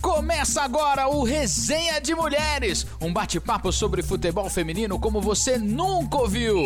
[0.00, 6.56] Começa agora o Resenha de Mulheres, um bate-papo sobre futebol feminino como você nunca ouviu.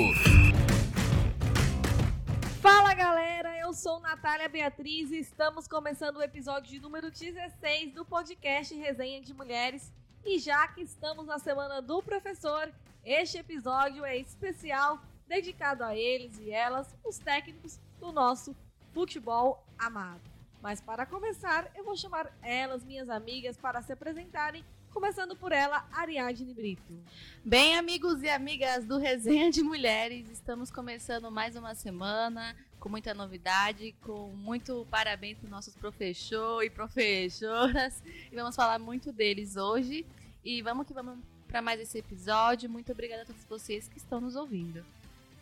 [2.60, 8.04] Fala galera, eu sou Natália Beatriz e estamos começando o episódio de número 16 do
[8.04, 9.92] podcast Resenha de Mulheres.
[10.24, 12.72] E já que estamos na semana do professor,
[13.04, 14.98] este episódio é especial
[15.28, 18.56] dedicado a eles e elas, os técnicos do nosso
[18.92, 20.35] futebol amado.
[20.62, 25.86] Mas para começar, eu vou chamar elas, minhas amigas, para se apresentarem, começando por ela,
[25.92, 26.98] Ariadne Brito.
[27.44, 32.56] Bem, amigos e amigas do Resenha de Mulheres, estamos começando mais uma semana
[32.86, 38.00] com muita novidade, com muito parabéns para nossos professores e professoras.
[38.30, 40.06] E vamos falar muito deles hoje.
[40.44, 42.70] E vamos que vamos para mais esse episódio.
[42.70, 44.84] Muito obrigada a todos vocês que estão nos ouvindo.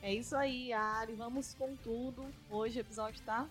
[0.02, 1.12] É isso aí, Ari.
[1.12, 2.24] Vamos com tudo.
[2.50, 3.46] Hoje o episódio tá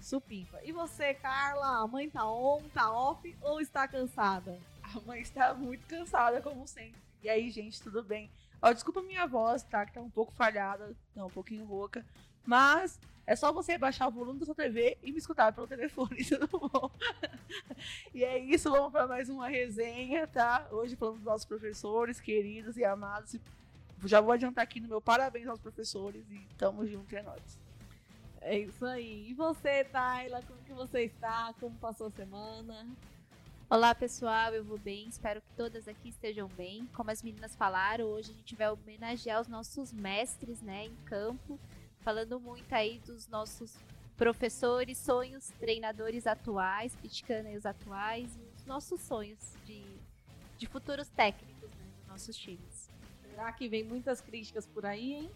[0.00, 0.60] supimpa.
[0.62, 1.82] E você, Carla?
[1.82, 4.58] A mãe tá on, tá off ou está cansada?
[4.82, 7.00] A mãe está muito cansada, como sempre.
[7.22, 8.30] E aí, gente, tudo bem?
[8.62, 9.84] Ó, desculpa minha voz, tá?
[9.84, 12.04] Que tá um pouco falhada, tá um pouquinho rouca.
[12.44, 16.22] Mas é só você baixar o volume da sua TV e me escutar pelo telefone,
[16.24, 16.90] tudo bom?
[18.14, 20.68] e é isso, vamos para mais uma resenha, tá?
[20.70, 23.36] Hoje falando dos nossos professores queridos e amados.
[24.04, 27.65] Já vou adiantar aqui no meu parabéns aos professores e tamo junto, é nóis.
[28.48, 29.28] É isso aí.
[29.28, 31.52] E você, Tayla, como que você está?
[31.58, 32.86] Como passou a semana?
[33.68, 35.08] Olá, pessoal, eu vou bem.
[35.08, 36.88] Espero que todas aqui estejam bem.
[36.94, 41.58] Como as meninas falaram, hoje a gente vai homenagear os nossos mestres, né, em campo,
[42.02, 43.74] falando muito aí dos nossos
[44.16, 49.82] professores, sonhos, treinadores atuais, criticando aí os atuais e os nossos sonhos de,
[50.56, 52.88] de futuros técnicos né, dos nossos times.
[53.28, 55.30] Será que vem muitas críticas por aí, hein?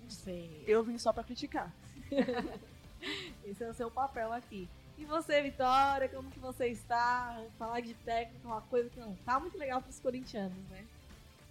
[0.00, 0.62] Não sei.
[0.64, 1.74] Eu vim só para criticar.
[3.44, 4.68] Esse é o seu papel aqui.
[4.98, 7.42] E você, Vitória, como que você está?
[7.58, 10.84] Falar de técnico é uma coisa que não tá muito legal para os corintianos, né?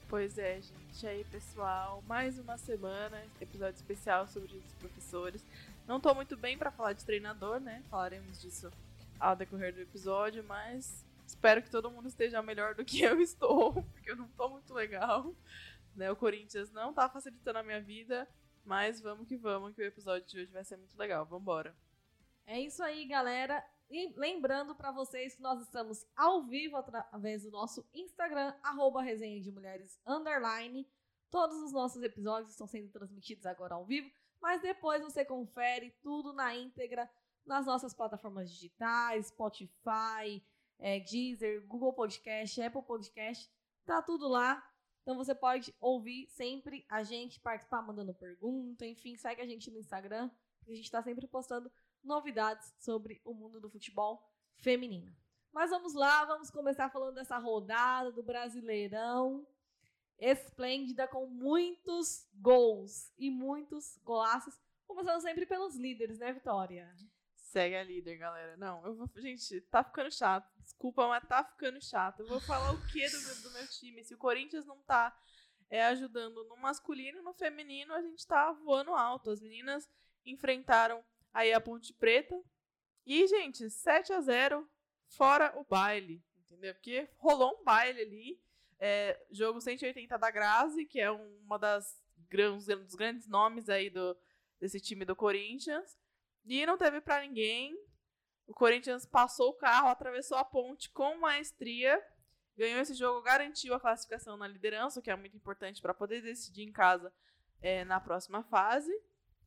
[0.07, 1.07] Pois é, gente.
[1.07, 5.43] Aí, pessoal, mais uma semana, episódio especial sobre os professores.
[5.87, 7.81] Não tô muito bem para falar de treinador, né?
[7.89, 8.71] Falaremos disso
[9.19, 13.73] ao decorrer do episódio, mas espero que todo mundo esteja melhor do que eu estou,
[13.93, 15.33] porque eu não tô muito legal.
[15.95, 16.11] Né?
[16.11, 18.27] O Corinthians não tá facilitando a minha vida,
[18.63, 21.25] mas vamos que vamos, que o episódio de hoje vai ser muito legal.
[21.25, 21.75] Vambora.
[22.45, 23.63] É isso aí, galera.
[23.89, 29.41] E lembrando para vocês que nós estamos ao vivo através do nosso Instagram, arroba resenha
[29.41, 30.87] de mulheres underline.
[31.29, 34.09] Todos os nossos episódios estão sendo transmitidos agora ao vivo,
[34.41, 37.09] mas depois você confere tudo na íntegra
[37.45, 40.41] nas nossas plataformas digitais, Spotify,
[40.79, 43.51] é, Deezer, Google Podcast, Apple Podcast,
[43.85, 44.65] tá tudo lá.
[45.01, 49.79] Então você pode ouvir sempre a gente, participar mandando pergunta, enfim, segue a gente no
[49.79, 50.29] Instagram,
[50.67, 51.71] a gente está sempre postando
[52.03, 54.23] novidades sobre o mundo do futebol
[54.57, 55.15] feminino.
[55.51, 59.45] Mas vamos lá, vamos começar falando dessa rodada do Brasileirão.
[60.17, 64.57] Esplêndida, com muitos gols e muitos golaços.
[64.87, 66.93] Começando sempre pelos líderes, né, Vitória?
[67.51, 68.55] Segue a líder, galera.
[68.55, 69.09] Não, eu vou.
[69.17, 70.49] Gente, tá ficando chato.
[70.61, 72.21] Desculpa, mas tá ficando chato.
[72.21, 74.01] Eu vou falar o que do, meu- do meu time?
[74.05, 75.13] Se o Corinthians não tá
[75.69, 79.31] é, ajudando no masculino e no feminino, a gente tá voando alto.
[79.31, 79.85] As meninas
[80.25, 81.03] enfrentaram
[81.33, 82.41] aí a Ponte Preta.
[83.05, 84.65] E, gente, 7 a 0
[85.09, 86.23] fora o baile.
[86.45, 86.73] Entendeu?
[86.73, 88.41] Porque rolou um baile ali.
[88.79, 92.01] É, jogo 180 da Grazi, que é uma das
[92.33, 94.17] um dos grandes nomes aí do,
[94.57, 95.99] desse time do Corinthians.
[96.45, 97.77] E não teve pra ninguém.
[98.47, 102.01] O Corinthians passou o carro, atravessou a ponte com maestria,
[102.57, 106.21] ganhou esse jogo, garantiu a classificação na liderança, o que é muito importante para poder
[106.21, 107.13] decidir em casa
[107.61, 108.91] é, na próxima fase.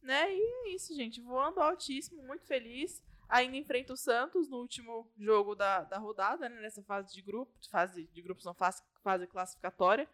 [0.01, 0.35] Né?
[0.35, 1.21] E é isso, gente.
[1.21, 3.03] Voando altíssimo, muito feliz.
[3.29, 6.61] Ainda enfrenta o Santos no último jogo da, da rodada, né?
[6.61, 10.09] Nessa fase de grupo, fase de grupos não fase, fase classificatória,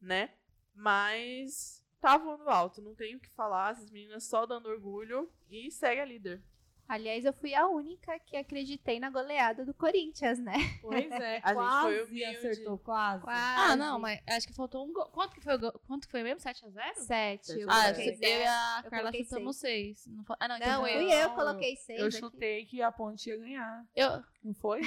[0.00, 0.34] né?
[0.74, 3.72] Mas tá voando alto, não tenho o que falar.
[3.72, 6.42] Essas meninas só dando orgulho e segue a líder.
[6.88, 10.54] Aliás, eu fui a única que acreditei na goleada do Corinthians, né?
[10.80, 12.36] Pois é, A gente quase foi humilde.
[12.36, 13.22] acertou, quase.
[13.24, 13.60] Quase.
[13.60, 15.06] Ah, não, mas acho que faltou um gol.
[15.06, 15.58] Quanto que foi?
[15.86, 16.40] Quanto que foi mesmo?
[16.40, 16.94] 7x0?
[16.96, 17.60] Sete.
[17.60, 20.06] Eu Ah, coloquei eu e a Eu Carla chutamos 6.
[20.06, 22.00] Não, foi- ah, não, então Não, foi- eu, Não, eu coloquei seis.
[22.00, 22.16] Eu aqui.
[22.18, 23.84] chutei que a ponte ia ganhar.
[23.96, 24.80] eu, Não foi?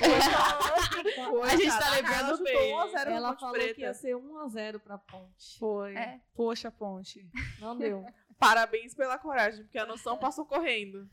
[1.29, 2.53] Foi, A gente tá lembrando bem.
[2.55, 3.73] chutou 1 a 0 Ela falou Preta.
[3.73, 5.59] que ia ser 1x0 pra ponte.
[5.59, 5.95] Foi.
[5.95, 6.19] É.
[6.35, 7.25] Poxa, ponte.
[7.59, 8.05] Não deu.
[8.39, 11.09] Parabéns pela coragem, porque a noção passou correndo.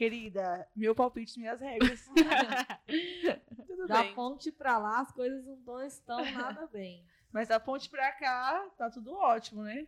[0.00, 2.08] Querida, meu palpite, minhas regras.
[3.66, 4.14] Tudo Da bem.
[4.14, 7.04] ponte pra lá, as coisas não tão- estão nada bem.
[7.30, 9.86] Mas da ponte pra cá, tá tudo ótimo, né?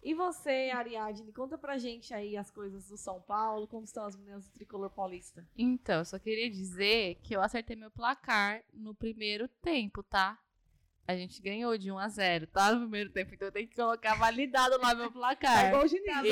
[0.00, 4.14] E você, Ariadne, conta pra gente aí as coisas do São Paulo, como estão as
[4.14, 5.44] meninas do tricolor paulista.
[5.58, 10.38] Então, eu só queria dizer que eu acertei meu placar no primeiro tempo, tá?
[11.08, 12.72] A gente ganhou de 1 a 0, tá?
[12.72, 15.68] No primeiro tempo, então eu tenho que colocar validado lá meu É placar.
[15.68, 16.04] igual o Diniz.
[16.04, 16.28] Tá né?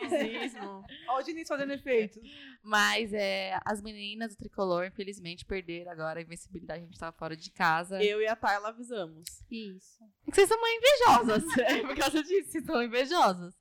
[0.00, 0.84] Ê, dinizismo.
[1.08, 2.18] Olha o Diniz fazendo efeito.
[2.62, 6.82] Mas é, as meninas do tricolor, infelizmente, perderam agora a invencibilidade.
[6.82, 8.02] A gente tava fora de casa.
[8.02, 9.28] Eu e a Tayla avisamos.
[9.50, 10.02] Isso.
[10.26, 11.44] É que vocês são invejosas.
[11.58, 13.54] é por causa disso, vocês são invejosas.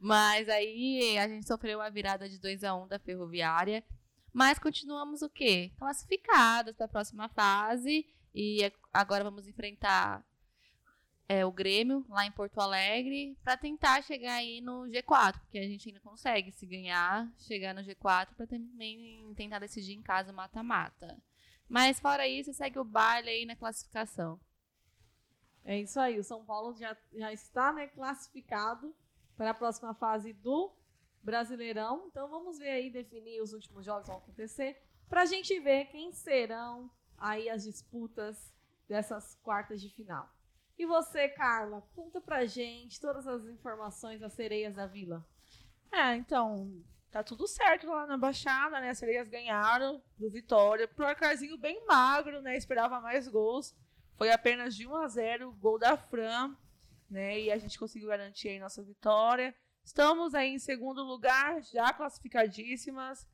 [0.00, 3.84] Mas aí a gente sofreu uma virada de 2 a 1 da Ferroviária.
[4.32, 5.70] Mas continuamos o quê?
[5.78, 8.04] Classificadas para a próxima fase.
[8.36, 10.22] E é- agora vamos enfrentar
[11.26, 15.66] é, o Grêmio lá em Porto Alegre para tentar chegar aí no G4, porque a
[15.66, 21.16] gente ainda consegue, se ganhar, chegar no G4 para também tentar decidir em casa mata-mata.
[21.66, 24.38] Mas fora isso, segue o baile aí na classificação.
[25.64, 28.94] É isso aí, o São Paulo já, já está né, classificado
[29.34, 30.76] para a próxima fase do
[31.22, 32.06] Brasileirão.
[32.08, 34.76] Então vamos ver aí, definir os últimos jogos que vão acontecer,
[35.08, 38.52] para a gente ver quem serão aí as disputas
[38.88, 40.30] dessas quartas de final.
[40.78, 45.26] E você, Carla, conta pra gente todas as informações das sereias da Vila.
[45.90, 48.90] É, então, tá tudo certo lá na Baixada, né?
[48.90, 50.86] As sereias ganharam do Vitória.
[50.86, 52.56] Placarzinho bem magro, né?
[52.56, 53.74] Esperava mais gols.
[54.16, 56.54] Foi apenas de 1 a 0 gol da Fran,
[57.08, 57.40] né?
[57.40, 59.54] E a gente conseguiu garantir aí nossa vitória.
[59.82, 63.26] Estamos aí em segundo lugar, já classificadíssimas.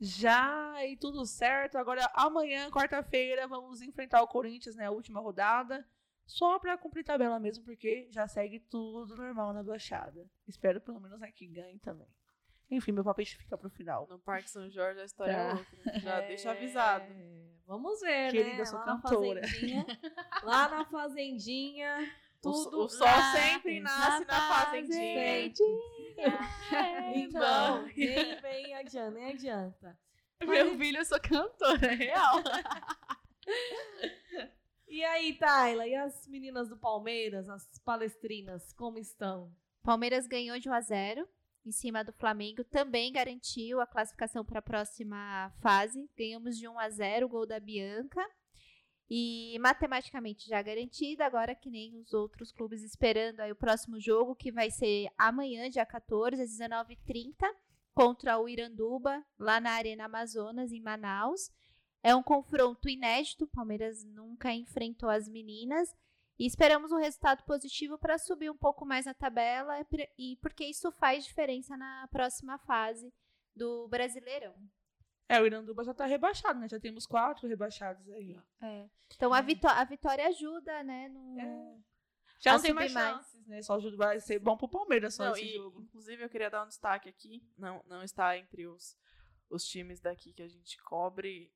[0.00, 1.76] Já e tudo certo.
[1.78, 4.86] Agora, amanhã, quarta-feira, vamos enfrentar o Corinthians, né?
[4.86, 5.86] A última rodada.
[6.26, 10.28] Só pra cumprir tabela mesmo, porque já segue tudo normal na Baixada.
[10.46, 12.08] Espero pelo menos né, que ganhe também.
[12.68, 14.08] Enfim, meu palpite fica pro final.
[14.10, 15.56] No Parque São Jorge a história é Tá.
[15.58, 16.00] outra.
[16.00, 17.04] Já É, deixa avisado.
[17.64, 18.64] Vamos ver, Querida, né?
[18.64, 19.40] sou lá cantora.
[19.40, 19.86] Na fazendinha,
[20.42, 22.12] lá na fazendinha,
[22.52, 25.52] tudo o sol lá sempre nasce na fazendinha.
[27.14, 29.98] Então, nem vem adianta, nem adianta.
[30.42, 32.42] Meu filho, eu sou cantora, é real.
[34.88, 39.52] E aí, Tayla, e as meninas do Palmeiras, as palestrinas, como estão?
[39.82, 41.28] Palmeiras ganhou de 1 a 0
[41.66, 46.08] em cima do Flamengo, também garantiu a classificação para a próxima fase.
[46.16, 48.24] Ganhamos de 1 a 0, o gol da Bianca.
[49.08, 54.34] E matematicamente já garantida, agora que nem os outros clubes esperando aí o próximo jogo,
[54.34, 57.36] que vai ser amanhã, dia 14, às 19h30,
[57.94, 61.50] contra o Iranduba, lá na Arena Amazonas, em Manaus.
[62.02, 65.94] É um confronto inédito, o Palmeiras nunca enfrentou as meninas.
[66.38, 69.74] E esperamos um resultado positivo para subir um pouco mais na tabela
[70.18, 73.10] e porque isso faz diferença na próxima fase
[73.54, 74.54] do Brasileirão.
[75.28, 76.68] É, o Iranduba já tá rebaixado, né?
[76.68, 78.40] Já temos quatro rebaixados aí.
[79.14, 81.08] Então a, vitó- a vitória ajuda, né?
[81.08, 81.40] No...
[81.40, 81.78] É.
[82.38, 83.62] Já não tem mais chances, né?
[83.62, 85.80] Só ajuda- vai ser bom pro Palmeiras só Não, esse e, jogo.
[85.80, 87.42] Inclusive, eu queria dar um destaque aqui.
[87.56, 88.96] Não, não está entre os,
[89.50, 91.52] os times daqui que a gente cobre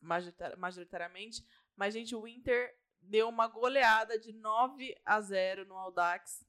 [0.00, 1.44] majorita- majoritariamente.
[1.74, 6.46] Mas, gente, o Inter deu uma goleada de 9 a 0 no Audax.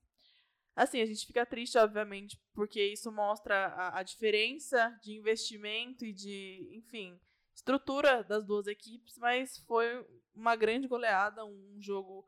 [0.79, 6.13] Assim, a gente fica triste, obviamente, porque isso mostra a, a diferença de investimento e
[6.13, 7.19] de, enfim,
[7.53, 12.25] estrutura das duas equipes, mas foi uma grande goleada, um jogo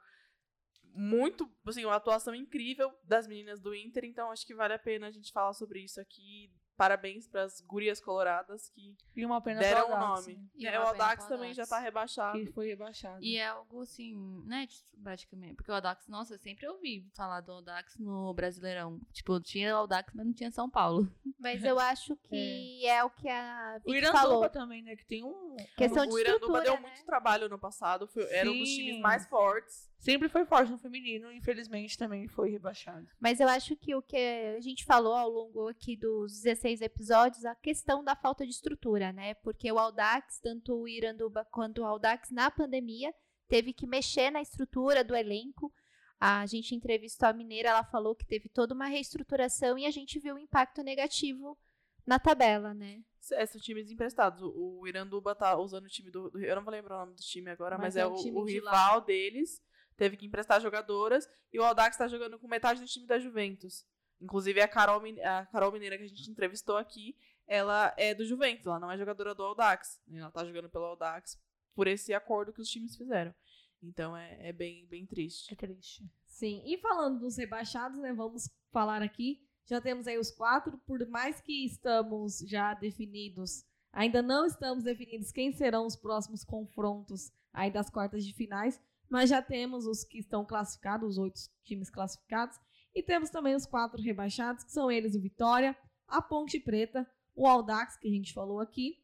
[0.84, 5.08] muito, assim, uma atuação incrível das meninas do Inter, então acho que vale a pena
[5.08, 6.52] a gente falar sobre isso aqui.
[6.82, 10.34] Parabéns para as gurias coloradas que E uma pena deram o nome.
[10.34, 10.44] né?
[10.56, 12.40] E É, o Audax também já tá rebaixado.
[12.40, 13.24] Que foi rebaixado.
[13.24, 14.16] E é algo assim,
[14.48, 14.68] né,
[15.04, 15.54] praticamente.
[15.54, 19.00] Porque o Audax, nossa, eu sempre ouvi falar do Audax no Brasileirão.
[19.14, 21.08] Tipo, tinha Audax, mas não tinha São Paulo.
[21.40, 24.50] Mas eu acho que é, o que a O Vicky Iranduba falou.
[24.50, 24.96] também, né?
[24.96, 25.56] Que tem um.
[25.78, 26.80] Questão de o Iranduba estrutura, deu né?
[26.82, 29.92] muito trabalho no passado, foi, era um dos times mais fortes.
[29.98, 33.08] Sempre foi forte no feminino, infelizmente também foi rebaixado.
[33.20, 34.18] Mas eu acho que o que
[34.58, 39.12] a gente falou ao longo aqui dos 16 episódios, a questão da falta de estrutura,
[39.12, 39.34] né?
[39.36, 43.14] Porque o Audax, tanto o Iranduba quanto o Audax, na pandemia,
[43.50, 45.74] teve que mexer na estrutura do elenco.
[46.18, 50.20] A gente entrevistou a Mineira, ela falou que teve toda uma reestruturação e a gente
[50.20, 51.58] viu o impacto negativo
[52.06, 53.04] na tabela, né?
[53.34, 54.42] É, são times emprestados.
[54.42, 57.50] O, Iranduba tá usando o time do, Eu não vou lembrar o nome do time
[57.50, 59.62] agora, Mas mas, é é, o o, de rival deles.
[59.96, 61.28] Teve que emprestar jogadoras.
[61.52, 63.86] E o Audax tá jogando com metade do time da Juventus.
[64.22, 67.16] Inclusive, a Carol, a Carol Mineira que a gente entrevistou aqui,
[67.48, 70.00] ela é do Juventus, ela não é jogadora do Audax.
[70.14, 71.38] Ela tá jogando pelo Audax
[71.76, 73.34] por esse acordo que os times fizeram.
[73.82, 75.52] Então é, é bem, bem triste.
[75.52, 76.10] É triste.
[76.28, 79.44] Sim, e falando dos rebaixados, né, vamos falar aqui.
[79.66, 85.32] Já temos aí os quatro, por mais que estamos já definidos, ainda não estamos definidos
[85.32, 90.20] quem serão os próximos confrontos aí das quartas de finais, mas já temos os que
[90.20, 92.58] estão classificados, os oito times classificados.
[92.94, 97.48] E temos também os quatro rebaixados, que são eles o Vitória, a Ponte Preta, o
[97.48, 98.98] Aldax, que a gente falou aqui,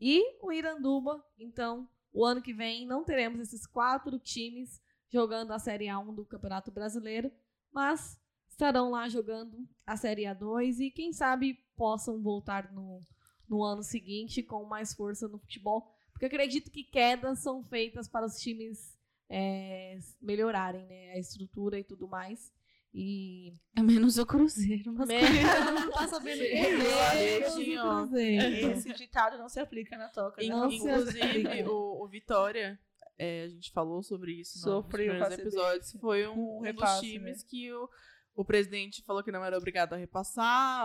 [0.00, 1.22] e o Iranduba.
[1.38, 4.80] Então, o ano que vem não teremos esses quatro times
[5.10, 7.30] jogando a Série A1 do Campeonato Brasileiro,
[7.72, 8.18] mas
[8.48, 13.02] estarão lá jogando a Série A2 e quem sabe possam voltar no,
[13.48, 18.26] no ano seguinte com mais força no futebol, porque acredito que quedas são feitas para
[18.26, 22.52] os times é, melhorarem né, a estrutura e tudo mais.
[22.94, 25.08] E É menos o Cruzeiro, mas
[25.74, 28.70] não tá sabendo Esse- Cruzeiro.
[28.72, 30.40] Esse ditado não se aplica na toca.
[30.42, 30.48] né?
[30.48, 32.78] Não Inclusive, o, o Vitória,
[33.18, 37.10] é, a gente falou sobre isso no- nos primeiros episódios, foi um, um repasse, dos
[37.10, 37.44] times né?
[37.48, 37.88] que o,
[38.34, 40.44] o presidente falou que não era obrigado a repassar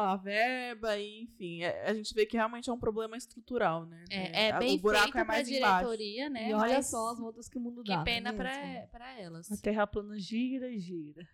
[0.10, 4.04] a verba, e, enfim, é- a gente vê que realmente é um problema estrutural, né?
[4.12, 5.78] é, é A- bem o buraco feito é pra mais embaixo.
[5.90, 6.50] diretoria, né?
[6.50, 8.04] E olha mas só as voltas que o mundo que dá.
[8.04, 9.50] pena não é pra, pra elas.
[9.52, 11.26] A terra plana gira e gira.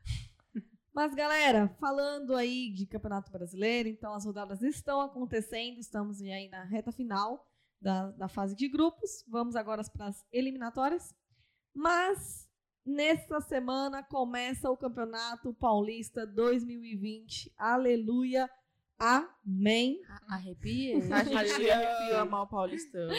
[0.93, 6.63] Mas, galera, falando aí de Campeonato Brasileiro, então as rodadas estão acontecendo, estamos aí na
[6.63, 7.45] reta final
[7.79, 9.23] da, da fase de grupos.
[9.27, 11.13] Vamos agora para as eliminatórias.
[11.73, 12.49] Mas,
[12.85, 17.53] nesta semana, começa o Campeonato Paulista 2020.
[17.57, 18.49] Aleluia.
[18.97, 20.01] Amém.
[20.27, 20.97] Arrepia?
[21.15, 23.09] A gente ama o Paulistão.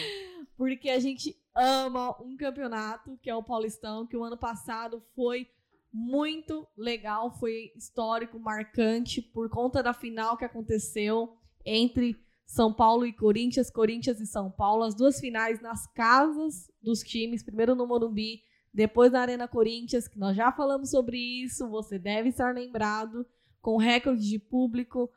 [0.57, 5.49] porque a gente ama um campeonato que é o Paulistão, que o ano passado foi
[5.93, 12.17] muito legal, foi histórico, marcante por conta da final que aconteceu entre
[12.47, 17.43] São Paulo e Corinthians, Corinthians e São Paulo, as duas finais nas casas dos times,
[17.43, 18.43] primeiro no Morumbi,
[18.73, 23.27] depois na Arena Corinthians, que nós já falamos sobre isso, você deve estar lembrado,
[23.61, 25.11] com recorde de público,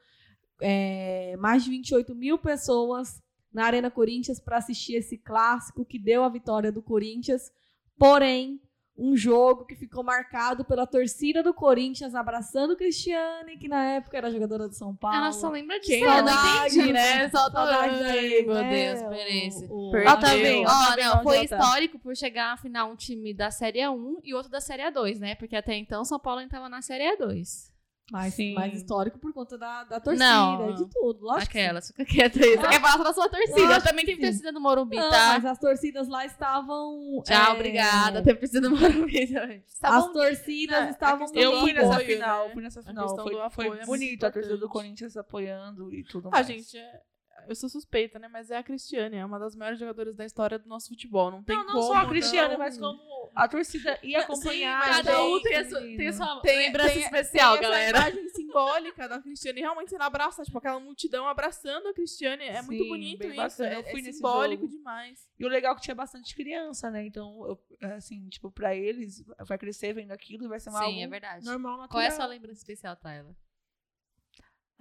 [0.59, 3.21] é, mais de 28 mil pessoas
[3.53, 7.51] na Arena Corinthians para assistir esse clássico que deu a vitória do Corinthians.
[7.97, 8.59] Porém,
[8.95, 14.29] um jogo que ficou marcado pela torcida do Corinthians abraçando Cristiane, que na época era
[14.31, 15.17] jogadora do São Paulo.
[15.17, 15.91] Ela só lembra disso.
[15.91, 17.29] Quem Saudade, entendi, né?
[17.29, 17.37] Só.
[17.49, 18.53] Saudade daí, meu?
[18.55, 19.65] Deus, Perense.
[19.69, 20.11] O- o- Perdeu.
[20.11, 21.57] Ó, também, Ó, também, não, foi tá?
[21.57, 25.17] histórico por chegar na final um time da Série A1 e outro da Série A2,
[25.19, 25.33] né?
[25.35, 27.72] Porque até então São Paulo ainda tava na Série A2.
[28.11, 28.53] Mais, Sim.
[28.53, 31.21] mais histórico por conta da, da torcida Não, e de tudo.
[31.23, 31.63] Lógico que sim.
[31.63, 32.57] Aquelas, fica quieta aí.
[32.57, 33.61] Você quer falar da sua torcida?
[33.61, 34.21] Lógico também que tem sim.
[34.31, 35.27] torcida no Morumbi, Não, tá?
[35.29, 37.21] mas as torcidas lá estavam.
[37.25, 38.21] Tchau, é, obrigada.
[38.21, 39.63] Tem torcida no Morumbi também.
[39.81, 41.19] As torcidas É, a estavam.
[41.27, 42.53] questão Eu fui nessa apoio, final, né?
[42.53, 43.15] fui nessa A final.
[43.49, 44.67] Foi, foi bonito a torcida do.
[44.69, 46.47] Corinthians apoiando e tudo A mais.
[46.47, 47.01] gente é.
[47.47, 48.27] Eu sou suspeita, né?
[48.27, 51.31] Mas é a Cristiane, é uma das maiores jogadoras da história do nosso futebol.
[51.31, 51.87] Não tem Não, não como.
[51.87, 54.79] só a Cristiane, não- mas como a torcida ia acompanhar.
[54.79, 57.61] mas Cada um gente, tem a sua, tem a sua Tem- lembrança tem- especial, tem
[57.63, 57.97] galera.
[57.99, 62.43] Essa imagem simbólica da Cristiane realmente sendo abraçada, tipo aquela multidão abraçando a Cristiane.
[62.45, 63.37] É muito Sim, bonito bem isso.
[63.37, 63.69] bacana.
[63.75, 64.77] É, Eu fui é nesse simbólico jogo.
[64.77, 65.27] demais.
[65.39, 67.05] E o legal é que tinha bastante criança, né?
[67.05, 67.45] Então,
[67.81, 70.99] eu, assim, tipo, pra eles, vai crescer vendo aquilo e vai ser uma Sim, algo
[70.99, 71.45] é verdade.
[71.45, 71.89] normal, natural.
[71.89, 73.35] Qual é a sua lembrança especial, Tayla?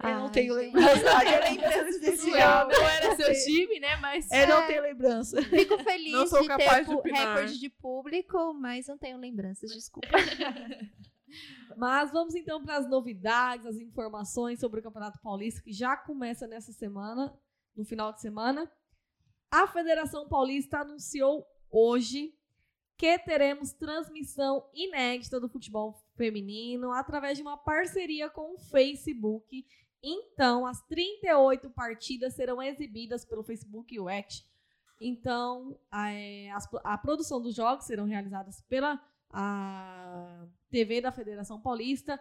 [0.01, 1.03] Eu não tenho lembrança.
[1.23, 2.67] É lembrança especial.
[2.67, 3.95] Não era seu time, né?
[3.97, 4.29] Mas.
[4.31, 5.41] É, não tenho lembrança.
[5.43, 7.35] Fico feliz Não sou de ter capaz de pu- opinar.
[7.35, 10.07] recorde de público, mas não tenho lembranças, desculpa.
[11.75, 16.45] Mas vamos então para as novidades, as informações sobre o Campeonato Paulista, que já começa
[16.45, 17.33] nessa semana,
[17.75, 18.71] no final de semana.
[19.49, 22.31] A Federação Paulista anunciou hoje
[22.97, 29.65] que teremos transmissão inédita do futebol feminino através de uma parceria com o Facebook.
[30.03, 34.45] Então, as 38 partidas serão exibidas pelo Facebook Watch.
[34.99, 38.99] Então, a, é, as- a produção dos jogos serão realizadas pela
[39.31, 42.19] a TV da Federação Paulista,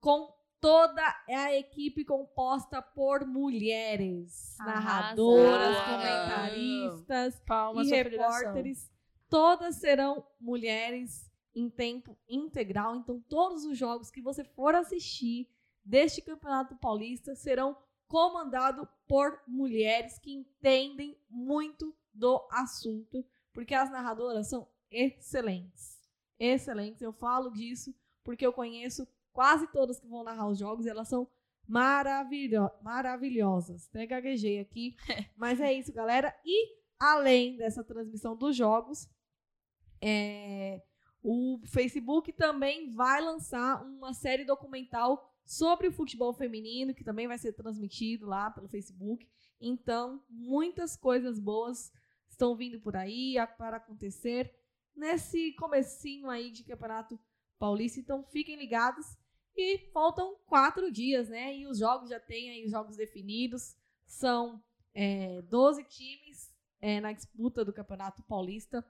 [0.00, 5.36] com toda a equipe composta por mulheres, Arrasou.
[5.36, 8.90] narradoras, comentaristas Palmas e repórteres.
[9.28, 12.96] Todas serão mulheres em tempo integral.
[12.96, 15.48] Então, todos os jogos que você for assistir
[15.86, 17.76] deste Campeonato Paulista serão
[18.08, 25.96] comandados por mulheres que entendem muito do assunto, porque as narradoras são excelentes.
[26.38, 27.00] Excelentes.
[27.00, 31.08] Eu falo disso porque eu conheço quase todas que vão narrar os jogos e elas
[31.08, 31.28] são
[31.66, 33.88] maravilho maravilhosas.
[33.88, 34.96] Até gaguejei aqui.
[35.36, 36.34] Mas é isso, galera.
[36.44, 39.08] E além dessa transmissão dos jogos,
[40.00, 40.82] é,
[41.22, 47.38] o Facebook também vai lançar uma série documental sobre o futebol feminino, que também vai
[47.38, 49.26] ser transmitido lá pelo Facebook.
[49.60, 51.92] Então, muitas coisas boas
[52.28, 54.52] estão vindo por aí para acontecer
[54.94, 57.18] nesse comecinho aí de Campeonato
[57.58, 58.00] Paulista.
[58.00, 59.06] Então, fiquem ligados.
[59.58, 61.56] E faltam quatro dias, né?
[61.56, 63.74] E os jogos já têm aí os jogos definidos.
[64.04, 64.62] São
[64.92, 68.84] é, 12 times é, na disputa do Campeonato Paulista.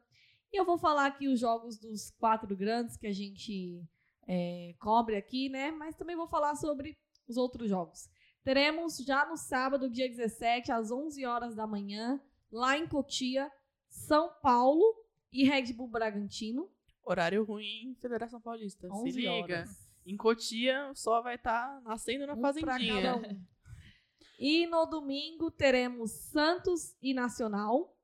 [0.52, 3.86] E eu vou falar aqui os jogos dos quatro grandes que a gente
[4.26, 5.70] é, cobre aqui, né?
[5.70, 6.96] Mas também vou falar sobre
[7.28, 8.08] os outros jogos.
[8.44, 13.50] Teremos já no sábado, dia 17, às 11 horas da manhã, lá em Cotia,
[13.88, 14.84] São Paulo
[15.32, 16.70] e Red Bull Bragantino.
[17.04, 18.88] Horário ruim, Federação Paulista.
[18.88, 19.30] Se 11 liga.
[19.32, 19.86] horas.
[20.04, 23.16] Em Cotia, o sol vai estar nascendo na Um fazendinha.
[23.16, 23.44] um.
[24.38, 27.95] E no domingo teremos Santos e Nacional,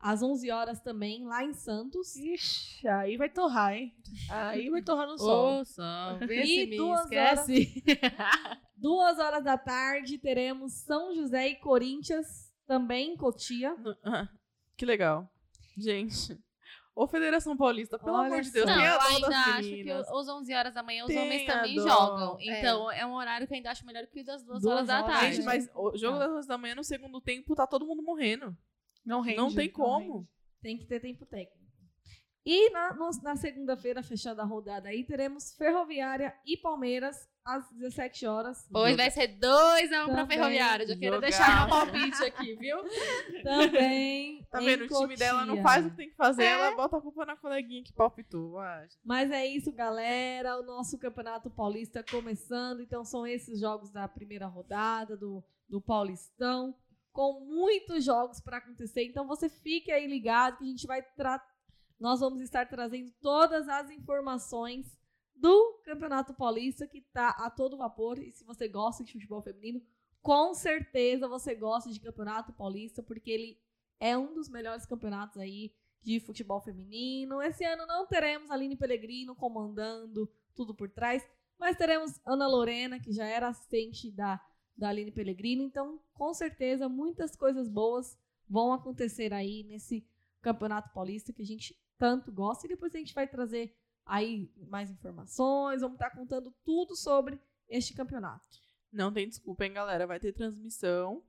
[0.00, 2.14] às 11 horas também, lá em Santos.
[2.16, 3.94] Ixi, aí vai torrar, hein?
[4.30, 5.60] Aí vai torrar no sol.
[5.60, 7.82] Ô, sol, vê E se me duas esquece.
[8.76, 13.74] Duas horas da tarde teremos São José e Corinthians, também em Cotia.
[14.04, 14.28] Ah,
[14.76, 15.28] que legal.
[15.78, 16.38] Gente.
[16.94, 18.74] Ô, Federação Paulista, pelo Olha amor de Deus, só.
[18.74, 21.08] Não, tem a eu dó ainda das acho que os 11 horas da manhã os
[21.08, 21.88] Tem homens também dó.
[21.88, 22.36] jogam.
[22.40, 22.58] É.
[22.58, 23.04] Então é.
[23.06, 25.14] um horário que eu ainda acho melhor que o das duas, Duas horas da horas,
[25.20, 25.36] tarde.
[25.36, 26.20] Gente, mas o jogo Ah.
[26.20, 28.56] das duas da manhã, no segundo tempo, tá todo mundo morrendo.
[29.06, 29.36] Não rende.
[29.38, 30.16] não tem como.
[30.18, 30.28] rende.
[30.60, 31.56] Tem que ter tempo técnico.
[32.44, 38.68] E na, na segunda-feira, fechando a rodada aí, teremos Ferroviária e Palmeiras às 17 horas.
[38.72, 40.38] Hoje vai ser 2x1 um pra Também.
[40.38, 40.86] Ferroviária.
[40.86, 42.78] Já quero deixar meu palpite aqui, viu?
[43.42, 44.46] Também.
[44.50, 44.84] Tá vendo?
[44.84, 47.36] O time dela não faz o que tem que fazer, ela bota a culpa na
[47.36, 48.58] coleguinha que palpitou.
[48.58, 50.56] Ah, Mas é isso, galera.
[50.58, 52.80] O nosso Campeonato Paulista começando.
[52.80, 56.74] Então, são esses jogos da primeira rodada do, do Paulistão.
[57.16, 59.04] Com muitos jogos para acontecer.
[59.04, 61.02] Então, você fique aí ligado que a gente vai.
[61.98, 64.98] Nós vamos estar trazendo todas as informações
[65.34, 68.18] do Campeonato Paulista, que tá a todo vapor.
[68.18, 69.80] E se você gosta de futebol feminino,
[70.20, 73.58] com certeza você gosta de Campeonato Paulista, porque ele
[73.98, 77.40] é um dos melhores campeonatos aí de futebol feminino.
[77.40, 81.26] Esse ano não teremos Aline Pellegrino comandando tudo por trás,
[81.58, 84.38] mas teremos Ana Lorena, que já era assistente da,
[84.76, 85.62] da Aline Pellegrino.
[85.62, 88.18] Então, com certeza, muitas coisas boas
[88.48, 90.06] vão acontecer aí nesse
[90.40, 92.66] Campeonato Paulista que a gente tanto gosta.
[92.66, 97.94] E depois a gente vai trazer aí mais informações, vamos estar contando tudo sobre este
[97.94, 98.46] campeonato.
[98.92, 100.06] Não tem desculpa, hein, galera?
[100.06, 101.22] Vai ter transmissão.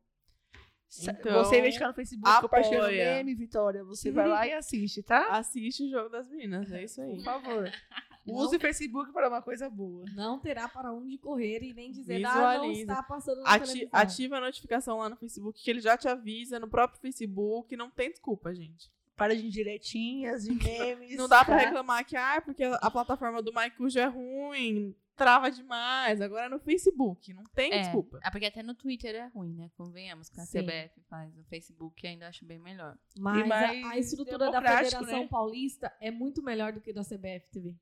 [1.01, 2.41] Então, você, em vez de ficar no Facebook apoia.
[2.41, 5.31] compartilhando meme, Vitória, você vai lá e assiste, tá?
[5.31, 7.15] Assiste o jogo das meninas, é isso aí.
[7.15, 7.69] Por favor.
[8.27, 10.06] Não- Use o Facebook para uma coisa boa.
[10.15, 13.89] Não terá para onde correr e nem dizer, ah, não está passando na Ati- televisão.
[13.93, 17.75] ativa a notificação lá no Facebook, que ele já te avisa no próprio Facebook.
[17.75, 18.91] Não tem desculpa, gente.
[19.15, 20.51] Para de indiretinhas, de
[21.01, 21.17] memes.
[21.17, 21.63] Não dá pra tá?
[21.65, 26.21] reclamar que, ah, porque a plataforma do Maicujo é ruim, trava demais.
[26.21, 28.19] Agora é no Facebook, não tem É, desculpa.
[28.23, 29.71] é porque até no Twitter é ruim, né?
[29.75, 30.60] Convenhamos que a Sim.
[30.62, 31.34] CBF faz.
[31.36, 32.95] No Facebook ainda acho bem melhor.
[33.17, 35.28] Mas a, a estrutura da Federação né?
[35.28, 37.75] Paulista é muito melhor do que da CBF TV.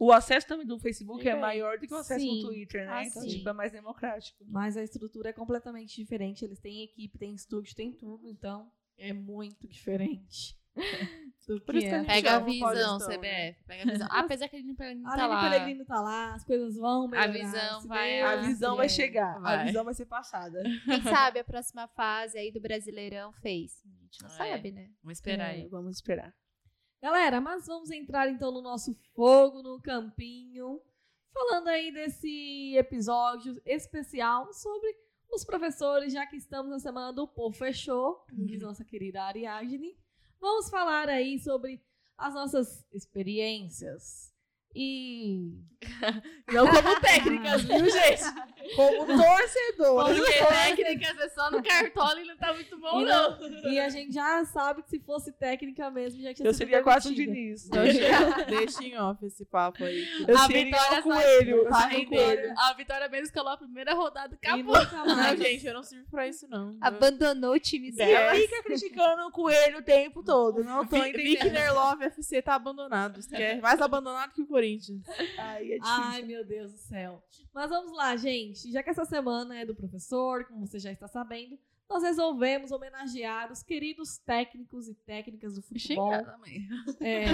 [0.00, 1.40] O acesso também do Facebook é aí.
[1.40, 2.42] maior do que o acesso Sim.
[2.42, 2.92] no Twitter, né?
[2.92, 3.28] Ah, então, sim.
[3.28, 4.44] tipo, é mais democrático.
[4.46, 6.44] Mas a estrutura é completamente diferente.
[6.44, 8.28] Eles têm equipe, têm estúdio, têm tudo.
[8.30, 10.56] Então é muito diferente.
[11.48, 11.98] do Por que isso que a é.
[12.00, 13.18] gente Pega a visão, CBF.
[13.18, 13.52] né?
[13.66, 14.08] Pega a visão.
[14.12, 15.50] Apesar que ele não A tá Aline lá.
[15.50, 17.32] Pellegrino tá lá, as coisas vão melhorar.
[17.32, 19.64] visão se vai- A visão vai chegar, a Vai.
[19.64, 20.62] visão vai ser passada.
[20.84, 23.82] Quem sabe a próxima fase aí do Brasileirão fez?
[23.84, 24.52] A gente não É.
[24.52, 24.90] sabe, né?
[25.02, 25.68] Vamos esperar É, aí.
[25.68, 26.32] Vamos esperar.
[27.00, 30.82] Galera, mas vamos entrar então no nosso fogo no campinho,
[31.32, 34.96] falando aí desse episódio especial sobre
[35.30, 39.96] os professores, já que estamos na semana do Pô Fechou, diz nossa querida Ariadne.
[40.40, 41.80] Vamos falar aí sobre
[42.16, 44.27] as nossas experiências
[44.82, 45.52] e
[46.52, 48.22] Não como técnicas, viu, gente?
[48.76, 50.14] Como torcedor.
[50.14, 53.38] Porque técnicas é só no cartola e não tá muito bom, E, não.
[53.40, 56.82] não- e a gente já sabe que se fosse técnica mesmo, já tinha Eu seria
[56.82, 57.14] quase o.
[57.14, 57.66] Diniz.
[57.70, 60.06] Deixa, deixa em off esse papo aí.
[60.28, 61.64] Eu A seria vitória o coelho.
[61.66, 62.54] Tá coelho.
[62.58, 64.74] A Vitória mesmo escalou a primeira rodada e E acabou.
[65.06, 66.76] Não, gente, eu não sirvo pra isso, não.
[66.82, 68.34] Abandonou o time E dela.
[68.34, 70.62] fica criticando o coelho o tempo todo.
[70.62, 71.52] Não tô Vi- Vicky entendendo.
[71.54, 73.18] Nerlove FC tá abandonado.
[73.26, 74.67] Que é mais abandonado que o Corinthians.
[75.38, 75.80] Ai, é difícil.
[75.84, 77.22] Ai, meu Deus do céu.
[77.54, 78.70] Mas vamos lá, gente.
[78.70, 81.58] Já que essa semana é do professor, como você já está sabendo,
[81.90, 86.12] nós resolvemos homenagear os queridos técnicos e técnicas do futebol.
[86.12, 86.68] Xingar também.
[87.00, 87.24] é,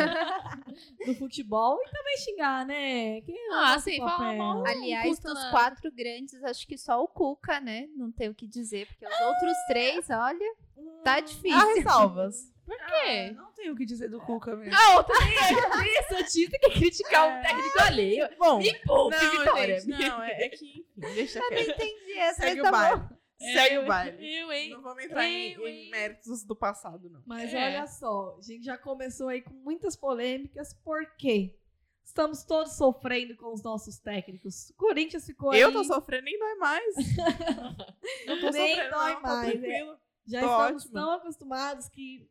[1.07, 3.21] do futebol e também xingar, né?
[3.23, 4.69] Que é Ah, sim, fala.
[4.69, 5.51] Aliás, dos nada.
[5.51, 7.89] quatro grandes, acho que só o Cuca, né?
[7.97, 10.55] Não tem o que dizer, porque os outros três, olha,
[11.03, 11.75] tá Há difícil.
[11.75, 12.54] ressalvas.
[12.67, 13.31] Por Ah, quê?
[13.33, 14.75] não tenho o que dizer do Cuca mesmo.
[14.75, 18.29] Ah, outra nem é santista que criticar um técnico alheio.
[18.39, 19.81] Bom, Me poupe, não, Vitória.
[19.81, 21.71] gente, não, é, é que, enfim, deixa Não quieto.
[21.71, 23.01] entendi essa, Segue mas o tá baile.
[23.01, 23.17] bom.
[23.39, 24.35] Segue o baile.
[24.37, 24.71] Eu, hein?
[24.71, 27.23] Não vamos entrar em, Eu, em méritos do passado, não.
[27.27, 27.67] Mas É.
[27.67, 31.55] olha só, a gente já começou aí com muitas polêmicas, por quê?
[32.03, 34.71] Estamos todos sofrendo com os nossos técnicos.
[34.71, 36.95] O Corinthians ficou Eu aí, tô sofrendo, nem dói mais.
[38.27, 39.99] não tô Nem sofrendo, dói não, mais, tá tranquilo.
[40.27, 41.01] Já tô estamos ótima.
[41.01, 42.29] tão acostumados que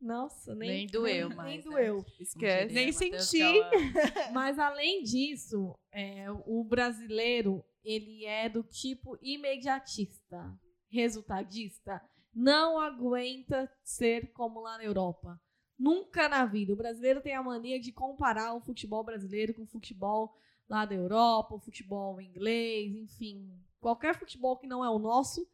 [0.00, 1.62] Nossa, nem, Nem doeu, nem, mas, nem né?
[1.62, 2.04] doeu.
[2.18, 2.74] Esquece.
[2.74, 3.38] Nem senti.
[4.32, 12.02] Mas além disso, é, o brasileiro ele é do tipo imediatista, resultadista.
[12.34, 15.40] Não aguenta ser como lá na Europa.
[15.78, 16.72] Nunca na vida.
[16.72, 20.34] O brasileiro tem a mania de comparar o futebol brasileiro com o futebol
[20.68, 25.46] lá da Europa, o futebol inglês, enfim, qualquer futebol que não é o nosso,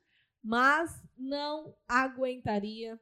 [0.43, 2.99] mas não aguentaria,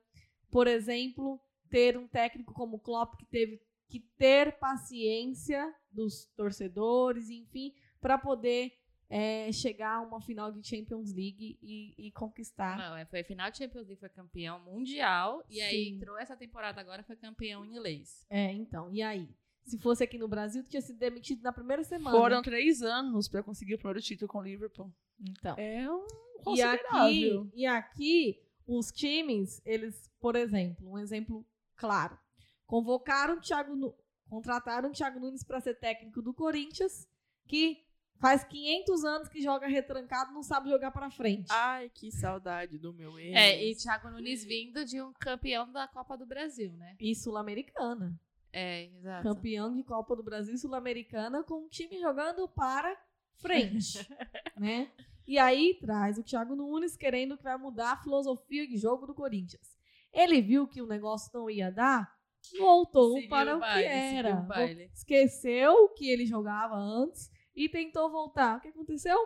[0.51, 7.31] por exemplo, ter um técnico como o Klopp que teve que ter paciência dos torcedores,
[7.31, 8.73] enfim, para poder
[9.09, 12.77] é, chegar a uma final de Champions League e, e conquistar.
[12.77, 15.45] Não, é, foi final de Champions League, foi campeão mundial.
[15.49, 15.97] E aí Sim.
[15.97, 18.27] entrou essa temporada agora, foi campeão inglês.
[18.29, 19.29] É, então, e aí?
[19.65, 22.17] Se fosse aqui no Brasil, tinha sido demitido na primeira semana.
[22.17, 24.93] Foram três anos pra conseguir o primeiro título com o Liverpool.
[25.19, 25.57] Então.
[25.59, 26.07] É um
[26.55, 31.47] E aqui, e aqui, os times, eles, por exemplo, um exemplo
[31.77, 32.19] claro.
[32.67, 33.95] Convocaram o Thiago
[34.29, 37.09] contrataram o Thiago Nunes para ser técnico do Corinthians,
[37.47, 37.85] que
[38.19, 41.47] faz 500 anos que joga retrancado, não sabe jogar para frente.
[41.51, 43.35] Ai, que saudade do meu ex.
[43.35, 46.97] É, e Thiago Nunes vindo de um campeão da Copa do Brasil, né?
[46.99, 48.19] E sul-americana.
[48.53, 49.23] É, exato.
[49.23, 52.97] Campeão de Copa do Brasil e sul-americana com o time jogando para
[53.37, 53.99] frente,
[54.57, 54.91] né?
[55.27, 59.15] E aí traz o Thiago Nunes querendo que vai mudar a filosofia de jogo do
[59.15, 59.77] Corinthians.
[60.13, 62.11] Ele viu que o negócio não ia dar,
[62.59, 64.35] voltou Seguiu para o o baile, que era.
[64.37, 64.91] o baile.
[64.95, 68.59] Esqueceu o que ele jogava antes e tentou voltar.
[68.59, 69.19] O que aconteceu?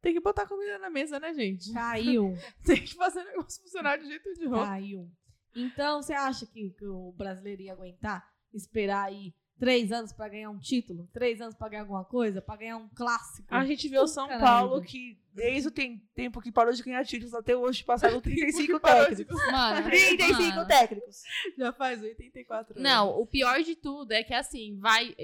[0.00, 1.72] Tem que botar comida na mesa, né, gente?
[1.72, 2.34] Caiu.
[2.64, 4.64] Tem que fazer o negócio funcionar de jeito de outro.
[4.64, 5.10] Caiu.
[5.54, 10.50] Então, você acha que, que o brasileiro ia aguentar esperar aí três anos para ganhar
[10.50, 11.08] um título?
[11.12, 12.42] Três anos para ganhar alguma coisa?
[12.42, 13.46] Para ganhar um clássico?
[13.54, 17.04] A gente vê o São Paulo que, desde o tem- tempo que parou de ganhar
[17.04, 19.52] títulos até hoje, passaram 35 parou de técnicos.
[19.52, 20.66] Mano, 35 mano.
[20.66, 21.22] técnicos.
[21.58, 22.82] Já faz 84 anos.
[22.82, 25.14] Não, o pior de tudo é que assim, vai.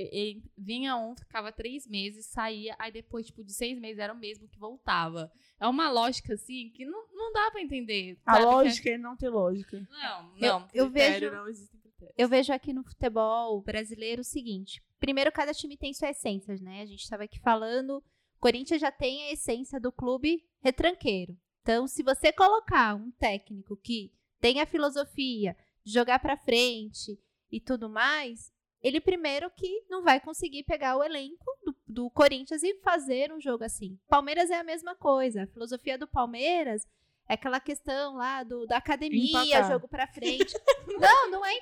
[0.57, 4.46] vinha um, ficava três meses, saía, aí depois, tipo, de seis meses era o mesmo
[4.49, 5.33] que voltava.
[5.59, 8.18] É uma lógica, assim, que não, não dá pra entender.
[8.27, 8.44] A sabe?
[8.44, 9.79] lógica é não ter lógica.
[9.90, 10.68] Não, Eu- não.
[10.75, 11.76] eu Critério, vejo- Não critérios.
[12.17, 16.83] Eu vejo aqui no futebol brasileiro o seguinte: primeiro, cada time tem sua essência, né?
[16.83, 18.03] A gente estava aqui falando,
[18.39, 21.37] Corinthians já tem a essência do clube retranqueiro.
[21.63, 27.19] Então, se você colocar um técnico que tem a filosofia de jogar pra frente
[27.51, 32.63] e tudo mais, ele primeiro que não vai conseguir pegar o elenco do, do Corinthians
[32.63, 33.99] e fazer um jogo assim.
[34.07, 35.43] Palmeiras é a mesma coisa.
[35.43, 36.87] A filosofia do Palmeiras
[37.29, 39.71] é aquela questão lá do, da academia, Empatar.
[39.71, 40.55] jogo pra frente.
[41.01, 41.53] não, não é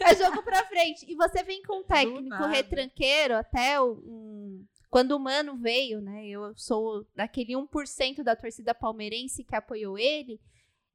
[0.00, 1.04] é jogo pra frente.
[1.10, 6.26] E você vem com um técnico retranqueiro, até o, um- quando o Mano veio, né?
[6.26, 10.40] Eu sou daquele 1% da torcida palmeirense que apoiou ele.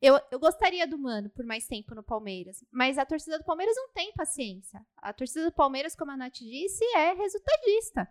[0.02, 2.64] Eu, eu gostaria do Mano por mais tempo no Palmeiras.
[2.72, 4.82] Mas a torcida do Palmeiras não tem paciência.
[4.98, 8.10] A torcida do Palmeiras, como a Nath disse, é resultadista.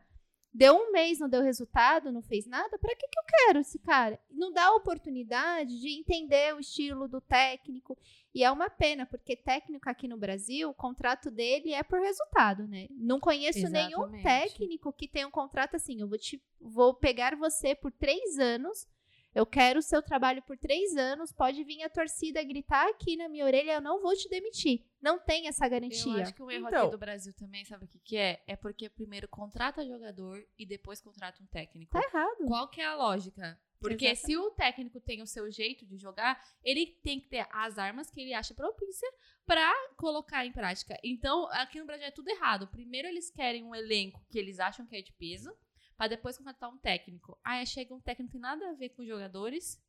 [0.55, 2.79] Deu um mês, não deu resultado, não fez nada.
[2.79, 4.21] Pra que, que eu quero esse cara?
[4.31, 7.97] Não dá oportunidade de entender o estilo do técnico.
[8.35, 12.69] E é uma pena, porque técnico aqui no Brasil, o contrato dele é por resultado,
[12.69, 12.87] né?
[12.91, 14.23] Não conheço nenhum Exatamente.
[14.23, 16.01] técnico que tenha um contrato assim.
[16.01, 18.87] Eu vou, te, vou pegar você por três anos.
[19.35, 21.33] Eu quero o seu trabalho por três anos.
[21.33, 23.73] Pode vir a torcida gritar aqui na minha orelha.
[23.73, 24.85] Eu não vou te demitir.
[25.01, 26.23] Não tem essa Eu garantia.
[26.23, 26.83] acho que o erro Então.
[26.83, 28.43] aqui do Brasil também, sabe o que, que é?
[28.47, 31.93] É porque primeiro contrata jogador e depois contrata um técnico.
[31.93, 32.45] Tá errado.
[32.47, 33.59] Qual que é a lógica?
[33.81, 37.79] Porque se o técnico tem o seu jeito de jogar, ele tem que ter as
[37.79, 39.09] armas que ele acha propícia
[39.45, 40.97] pra colocar em prática.
[41.03, 42.69] Então, aqui no Brasil é tudo errado.
[42.69, 45.53] Primeiro eles querem um elenco que eles acham que é de peso,
[45.97, 47.39] pra depois contratar um técnico.
[47.45, 49.81] Aí chega um técnico que tem nada a ver com os jogadores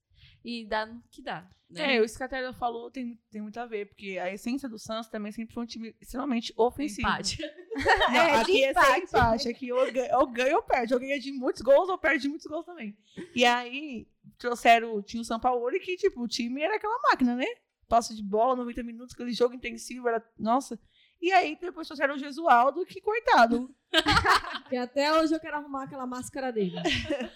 [0.43, 1.49] e dá no que dá.
[1.69, 1.95] Né?
[1.97, 5.31] É, o Scatella falou tem, tem muito a ver, porque a essência do Santos também
[5.31, 7.07] sempre foi um time extremamente ofensivo.
[7.07, 7.37] Empate.
[8.09, 8.87] Não, É, aqui é empate.
[8.91, 9.49] sem empate.
[9.49, 10.93] Aqui ou ganha, ou ganha ou perde.
[10.93, 12.95] Ou ganha de muitos gols ou perde de muitos gols também.
[13.35, 17.47] E aí, trouxeram, tinha o São Paulo que, tipo, o time era aquela máquina, né?
[17.87, 20.23] Passe de bola, 90 minutos, aquele jogo intensivo, era.
[20.37, 20.79] Nossa.
[21.21, 23.73] E aí, depois trouxeram o Gesualdo, que coitado.
[24.69, 26.75] Que até hoje eu quero arrumar aquela máscara dele.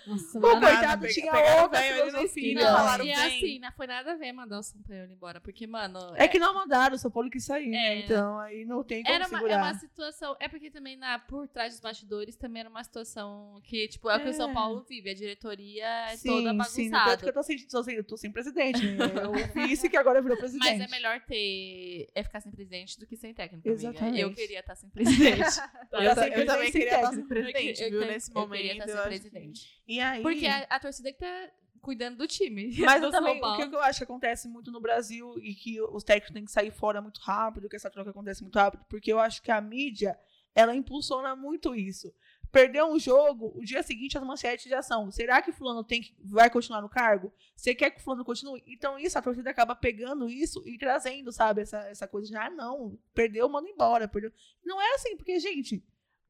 [0.07, 0.59] Nossa, O mano.
[0.61, 2.23] coitado pega- tinha outra filosofia.
[2.25, 3.15] esquina, Não, falaram e bem.
[3.15, 5.39] assim, não foi nada a ver mandar o São Paulo embora.
[5.41, 5.99] Porque, mano.
[6.15, 7.77] É que não mandaram, o São Paulo quis sair, né?
[7.77, 7.99] É.
[7.99, 9.57] Então aí não tem como Era uma, é segurar.
[9.63, 10.35] uma situação.
[10.39, 14.17] É porque também na, por trás dos bastidores também era uma situação que, tipo, é
[14.17, 14.53] o que o São É.
[14.53, 15.11] Paulo vive.
[15.11, 17.11] A diretoria é Sim, toda sim, bagunçada.
[17.11, 19.05] tanto que eu tô sem, tô sem, eu tô sem presidente, né?
[19.23, 20.77] Eu vice que agora virou presidente.
[20.79, 22.07] Mas é melhor ter.
[22.15, 23.67] É ficar sem presidente do que sem técnico.
[23.67, 23.79] Amiga.
[23.89, 24.19] Exatamente.
[24.21, 25.37] Eu queria estar sem presidente.
[25.91, 26.15] Eu eu
[26.53, 27.15] também queria estar técnico.
[27.15, 27.99] sem presidente, Eu viu?
[28.01, 28.61] que- Nesse eu momento.
[28.61, 29.81] queria estar eu presidente.
[29.87, 30.21] E aí.
[30.21, 32.75] Porque a, a torcida que tá cuidando do time.
[32.79, 35.81] Mas do eu também, o que eu acho que acontece muito no Brasil e que
[35.81, 39.11] os técnicos têm que sair fora muito rápido, que essa troca acontece muito rápido, porque
[39.13, 40.17] eu acho que a mídia,
[40.53, 42.13] ela impulsiona muito isso.
[42.51, 46.15] Perdeu um jogo, o dia seguinte as manchetes já são, será que fulano tem que,
[46.23, 47.31] vai continuar no cargo?
[47.55, 48.63] Você quer que fulano continue?
[48.65, 52.49] Então isso, a torcida acaba pegando isso e trazendo, sabe, essa, essa coisa de, ah,
[52.49, 54.07] não, perdeu, manda embora.
[54.07, 54.31] Perdeu.
[54.65, 55.83] Não é assim, porque, gente,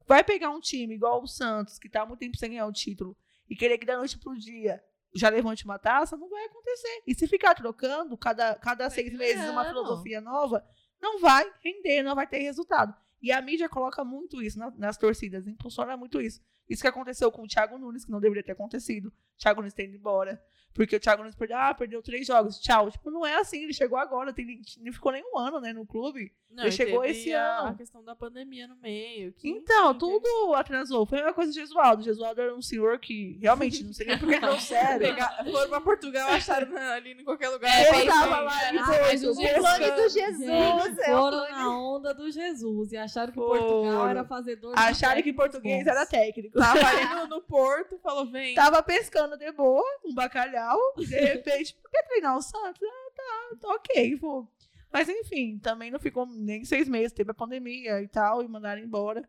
[0.08, 2.72] vai pegar um time igual o Santos, que tá há muito tempo sem ganhar o
[2.72, 3.16] título,
[3.48, 4.82] e querer que da noite pro dia
[5.14, 7.02] já levante uma taça, não vai acontecer.
[7.06, 10.64] E se ficar trocando cada, cada seis meses uma filosofia nova,
[11.00, 12.94] não vai render, não vai ter resultado.
[13.22, 16.40] E a mídia coloca muito isso na- nas torcidas, impulsiona muito isso.
[16.68, 19.06] Isso que aconteceu com o Thiago Nunes, que não deveria ter acontecido.
[19.08, 20.40] O Thiago Nunes tendo ido embora.
[20.78, 22.88] Porque o Thiago Nunes perdeu, ah, perdeu três jogos, tchau.
[22.88, 25.84] Tipo, não é assim, ele chegou agora, tem, não ficou nem um ano, né, no
[25.84, 26.32] clube.
[26.50, 27.68] Não, Ele chegou esse a, ano.
[27.68, 29.32] A questão da pandemia no meio.
[29.34, 31.04] que, Então, enfim, tudo atrasou.
[31.04, 32.00] Foi a mesma coisa do Gesualdo.
[32.00, 35.14] O Gesualdo era um senhor que, realmente, não sei nem porque não sério.
[35.50, 37.70] Foram pra Portugal, acharam ali em qualquer lugar.
[37.70, 39.38] É, bem tava lá, e foi, um foi Jesus.
[39.38, 40.08] Clone do.
[40.08, 40.38] Jesus.
[40.38, 43.60] Gente, é o foram na onda do Jesus e acharam que Foram.
[43.60, 46.58] Portugal era fazedor de Acharam que português era técnico.
[46.58, 48.54] Tava ali no, no porto, falou, vem.
[48.54, 50.67] Tava pescando de boa, um bacalhau,
[50.98, 52.80] e de repente, por que treinar o Santos?
[52.82, 54.50] Ah, tá, tá ok, vou.
[54.92, 58.82] Mas enfim, também não ficou nem seis meses, teve a pandemia e tal, e mandaram
[58.82, 59.28] embora.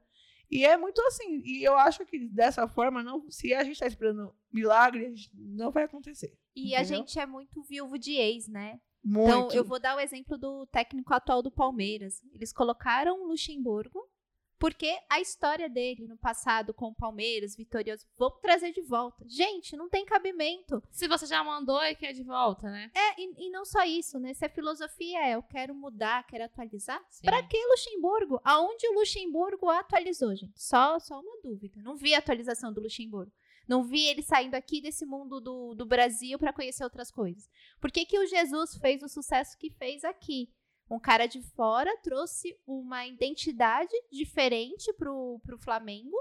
[0.50, 3.86] E é muito assim, e eu acho que dessa forma, não, se a gente tá
[3.86, 6.36] esperando milagre, a não vai acontecer.
[6.56, 6.98] E a Entendeu?
[6.98, 8.80] gente é muito viúvo de ex, né?
[9.04, 9.30] Muito.
[9.30, 12.22] Então, eu vou dar o exemplo do técnico atual do Palmeiras.
[12.34, 14.10] Eles colocaram o Luxemburgo,
[14.60, 19.24] porque a história dele no passado com o Palmeiras, vitorioso, vamos trazer de volta.
[19.28, 20.84] Gente, não tem cabimento.
[20.92, 22.92] Se você já mandou, é que é de volta, né?
[22.94, 24.34] É, e, e não só isso, né?
[24.34, 28.42] Se a filosofia é eu quero mudar, quero atualizar, pra que Luxemburgo?
[28.44, 30.62] Aonde o Luxemburgo atualizou, gente?
[30.62, 31.82] Só, só uma dúvida.
[31.82, 33.32] Não vi a atualização do Luxemburgo.
[33.70, 37.48] Não vi ele saindo aqui desse mundo do, do Brasil pra conhecer outras coisas.
[37.80, 40.52] Por que, que o Jesus fez o sucesso que fez aqui?
[40.90, 46.18] Um cara de fora trouxe uma identidade diferente pro, pro Flamengo.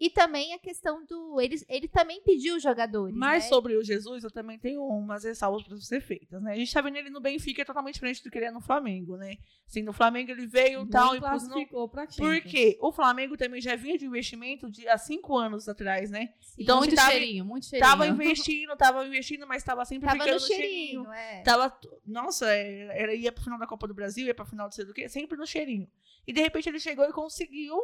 [0.00, 1.40] E também a questão do.
[1.40, 3.16] Ele, ele também pediu os jogadores.
[3.16, 3.48] Mas né?
[3.48, 6.52] sobre o Jesus, eu também tenho umas ressalvas para ser feitas, né?
[6.52, 8.60] A gente tá vendo ele no Benfica é totalmente diferente do que ele é no
[8.60, 9.36] Flamengo, né?
[9.66, 12.50] Assim, no Flamengo ele veio e tal, e no- classificou pra Por Champions.
[12.52, 12.78] quê?
[12.80, 16.32] O Flamengo também já vinha de investimento de há cinco anos atrás, né?
[16.40, 16.62] Sim.
[16.62, 17.90] Então, muito tava- cheirinho, muito cheirinho.
[17.90, 21.04] Tava investindo, tava investindo, mas tava sempre Tava ficando no no cheirinho.
[21.04, 21.42] cheirinho, é.
[21.42, 24.76] Tava, nossa, é, era, ia pro final da Copa do Brasil, ia pra final de
[24.76, 25.90] sei do quê, sempre no cheirinho.
[26.24, 27.76] E de repente ele chegou e conseguiu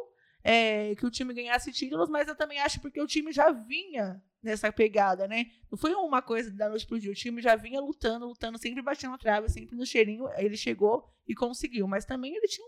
[0.45, 4.23] é, que o time ganhasse títulos, mas eu também acho porque o time já vinha
[4.43, 5.47] nessa pegada, né?
[5.73, 8.83] Não foi uma coisa da noite pro dia, o time já vinha lutando, lutando, sempre
[8.83, 10.29] batendo a trave, sempre no cheirinho.
[10.37, 12.67] Ele chegou e conseguiu, mas também ele tinha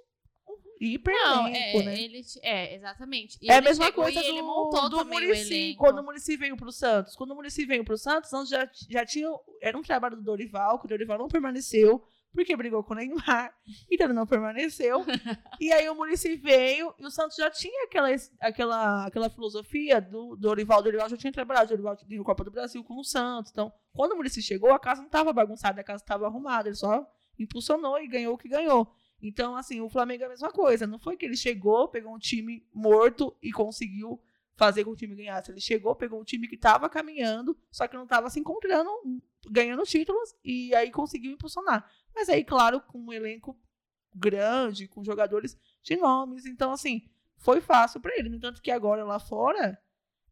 [0.48, 2.00] um, hiper Não, elenco, é, né?
[2.00, 3.38] ele, é, exatamente.
[3.42, 6.56] E É a mesma coisa e ele do, montou do Muricy, quando o Muricy veio
[6.56, 7.14] pro Santos.
[7.14, 9.28] Quando o Muricy veio pro Santos, Santos já, já tinha.
[9.60, 12.02] Era um trabalho do Dorival, que o Dorival não permaneceu,
[12.36, 13.50] porque brigou com o Neymar,
[13.90, 15.02] então ele não permaneceu.
[15.58, 20.36] e aí o Muricy veio, e o Santos já tinha aquela, aquela, aquela filosofia do
[20.36, 20.82] Dorival.
[20.82, 23.50] Dorival já tinha trabalhado, Dorival ganhou Copa do Brasil com o Santos.
[23.50, 26.76] Então, quando o Muricy chegou, a casa não estava bagunçada, a casa estava arrumada, ele
[26.76, 28.86] só impulsionou e ganhou o que ganhou.
[29.22, 30.86] Então, assim, o Flamengo é a mesma coisa.
[30.86, 34.20] Não foi que ele chegou, pegou um time morto e conseguiu
[34.56, 35.50] fazer com que o time ganhasse.
[35.50, 38.90] Ele chegou, pegou um time que estava caminhando, só que não estava se encontrando,
[39.50, 41.90] ganhando títulos, e aí conseguiu impulsionar.
[42.14, 43.58] Mas aí, claro, com um elenco
[44.14, 46.46] grande, com jogadores de nomes.
[46.46, 48.28] Então, assim, foi fácil para ele.
[48.28, 49.78] No entanto que agora lá fora,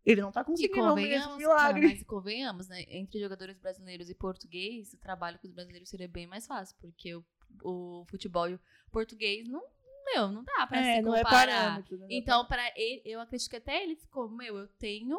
[0.04, 1.82] ele não tá conseguindo o mesmo milagre.
[1.82, 2.84] não, mas convenhamos, né?
[2.88, 7.14] Entre jogadores brasileiros e português, o trabalho com os brasileiros seria bem mais fácil, porque
[7.14, 7.24] o,
[7.62, 9.62] o futebol o português não,
[10.06, 11.24] meu, não dá pra É, se é comparar.
[11.24, 11.98] parâmetro.
[11.98, 12.06] né?
[12.10, 15.18] Então, para ele, eu acredito que até ele ficou, meu, eu tenho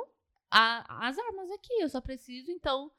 [0.50, 2.92] a- as armas aqui, eu só preciso, então,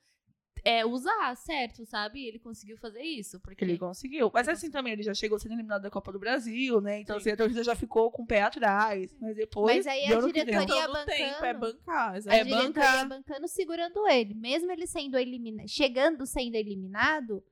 [0.67, 2.27] é, usar, certo, sabe?
[2.27, 3.65] Ele conseguiu fazer isso, porque...
[3.65, 4.31] Ele conseguiu.
[4.35, 7.01] Mas assim também, ele já chegou sendo eliminado da Copa do Brasil, né?
[7.01, 7.21] Então, Sim.
[7.21, 9.15] assim, a torcida já ficou com o pé atrás.
[9.21, 9.77] Mas depois.
[9.77, 11.79] Mas aí a diretoria- Então, do tempo é bancando.
[11.79, 12.41] bancar, A exatamente.
[12.41, 13.09] É diretoria bancar.
[13.09, 14.35] bancando segurando ele.
[14.35, 17.45] Mesmo ele sendo eliminado, chegando sendo eliminado,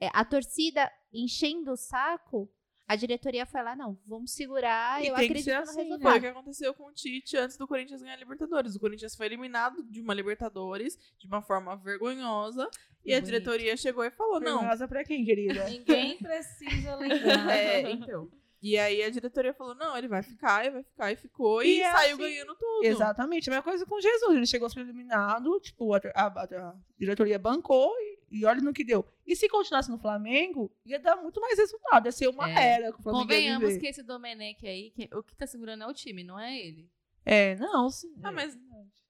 [0.00, 2.48] é, a torcida enchendo o saco,
[2.92, 5.76] a diretoria foi lá, não, vamos segurar, E eu tem que acredito ser no assim,
[5.76, 5.82] né?
[5.82, 6.20] Foi o resultado.
[6.20, 8.74] que aconteceu com o Tite antes do Corinthians ganhar a Libertadores.
[8.74, 12.68] O Corinthians foi eliminado de uma Libertadores de uma forma vergonhosa.
[13.04, 13.24] E a Bonito.
[13.26, 14.58] diretoria chegou e falou: não.
[14.58, 15.64] Vergonhosa pra quem, querida?
[15.68, 17.48] Ninguém precisa lembrar.
[17.50, 18.28] É, então.
[18.62, 21.62] E aí a diretoria falou: não, ele vai ficar, ele vai ficar, e ficou.
[21.62, 22.84] E, E é saiu assim, ganhando tudo.
[22.84, 23.48] Exatamente.
[23.48, 24.36] A mesma coisa com Jesus.
[24.36, 28.72] Ele chegou a ser eliminado, tipo, a, a- a diretoria bancou e, e olha no
[28.72, 29.04] que deu.
[29.26, 32.06] E se continuasse no Flamengo, ia dar muito mais resultado.
[32.06, 32.74] Ia ser uma É.
[32.74, 35.82] era que o Flamengo ia Convenhamos que esse Domenech aí, que- o que tá segurando
[35.84, 36.88] é o time, não é ele.
[37.24, 38.14] É, não, sim.
[38.22, 38.58] Ah, mas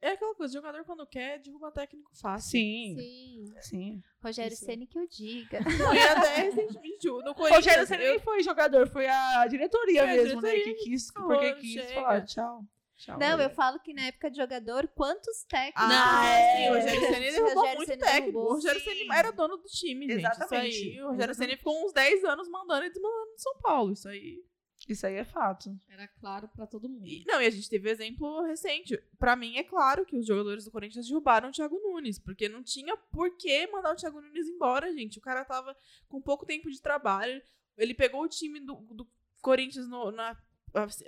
[0.02, 2.50] é aquela coisa, jogador quando quer, derruba técnico fácil.
[2.50, 3.54] Sim, Sim.
[3.60, 4.02] sim.
[4.22, 4.56] Rogério.
[4.56, 5.60] Ceni que eu diga.
[5.62, 7.64] Foi até recentemente no O Corinthians.
[7.64, 10.50] Rogério Ceni nem foi jogador, foi a diretoria Foi a mesmo, né?
[10.50, 11.94] diretoria Que quis, porque quis chega.
[11.94, 12.64] falar tchau.
[13.00, 13.54] Tchau Não, eu galera.
[13.54, 15.82] falo que na época de jogador, quantos técnicos.
[15.84, 16.56] Ah, é.
[16.56, 18.20] sim, o Rogério Ceni derrubou Rogério muito Ceni técnico.
[18.26, 18.90] derrubou, o Rogério sim.
[18.90, 20.18] Ceni era dono do time, gente.
[20.20, 20.68] Exatamente.
[20.76, 23.92] Isso aí, o Rogério Ceni ficou uns 10 anos mandando e desmandando de São Paulo.
[23.92, 24.44] Isso aí.
[24.88, 25.70] Isso aí é fato.
[25.90, 27.06] Era claro pra todo mundo.
[27.06, 28.96] E- não, e a gente teve exemplo recente.
[29.18, 32.62] Pra mim, é claro que os jogadores do Corinthians derrubaram o Thiago Nunes, porque não
[32.62, 35.18] tinha por que mandar o Thiago Nunes embora, gente.
[35.18, 35.76] O cara tava
[36.08, 37.40] com pouco tempo de trabalho.
[37.76, 39.06] Ele pegou o time do, do
[39.42, 40.34] Corinthians no- na,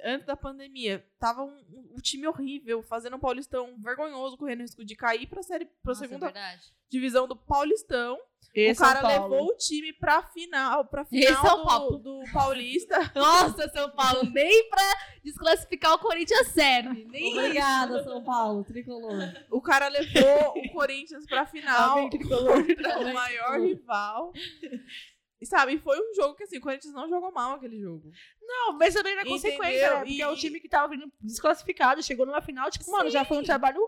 [0.05, 1.05] antes da pandemia.
[1.19, 1.63] Tava um,
[1.97, 6.05] um time horrível, fazendo um Paulistão vergonhoso, correndo risco de cair pra série pra Nossa,
[6.05, 6.73] é segunda verdade.
[6.91, 8.19] divisão do Paulistão.
[8.55, 9.35] E o cara São Paulo?
[9.35, 11.99] levou o time pra final, pra final São do, Paulo?
[11.99, 12.99] do Paulista.
[13.17, 14.83] Nossa, São Paulo, nem pra
[15.25, 17.05] desclassificar o Corinthians serve.
[17.07, 19.33] Nem Obrigada, São Paulo, tricolor.
[19.51, 24.33] O cara levou o Corinthians pra final o maior rival.
[25.43, 28.11] E sabe, foi um jogo que assim, o Corinthians não jogou mal aquele jogo.
[28.41, 29.97] Não, mas também na consequência, né?
[29.99, 33.25] Porque E- é o time que tava vindo desclassificado, chegou numa final, tipo, mano, já
[33.25, 33.47] foi um Sim.
[33.47, 33.81] trabalho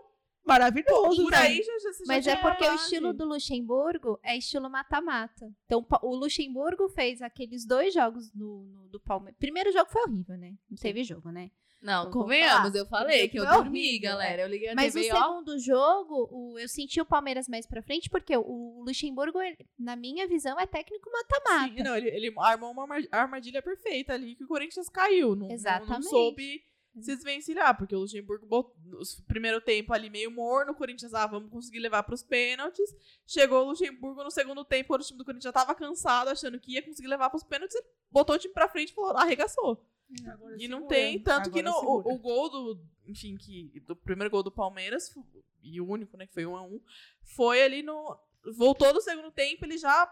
[0.43, 1.37] maravilhoso, Por né?
[1.37, 5.49] aí já, já, já Mas é porque o estilo do Luxemburgo é estilo mata-mata.
[5.65, 9.37] Então, o Luxemburgo fez aqueles dois jogos no, no- do Palmeiras.
[9.39, 10.53] Primeiro jogo foi horrível, né?
[10.69, 11.49] Não teve jogo, né?
[11.85, 14.41] Não, Eu vou convenhamos, eu falei que eu dormi, horrível, galera.
[14.41, 15.21] Eu liguei a Mas o TV, ó.
[15.23, 19.95] segundo jogo, o- eu senti o Palmeiras mais pra frente, porque o, Luxemburgo, ele- na
[19.95, 21.73] minha visão, é técnico mata-mata.
[21.75, 25.29] Sim, não, ele, ele armou uma arma- armadilha perfeita ali que o Corinthians caiu.
[25.29, 26.09] Não, não- Não, Exatamente.
[26.09, 26.61] soube
[27.01, 31.27] se desvencilhar, porque o Luxemburgo botou no primeiro tempo ali meio morno, o Corinthians, ah,
[31.27, 32.95] vamos conseguir levar pros pênaltis.
[33.25, 36.59] Chegou o Luxemburgo no segundo tempo, quando o time do Corinthians já tava cansado, achando
[36.59, 39.85] que ia conseguir levar pros pênaltis, ele botou o time pra frente e falou, arregaçou.
[40.27, 40.95] Agora E não segura.
[40.95, 44.51] tem, tanto que Agora no, o, o gol do, enfim, que do primeiro gol do
[44.51, 45.13] Palmeiras,
[45.61, 46.79] e o único, né, que foi um a um,
[47.23, 48.17] foi ali no,
[48.55, 50.05] voltou do segundo tempo, ele já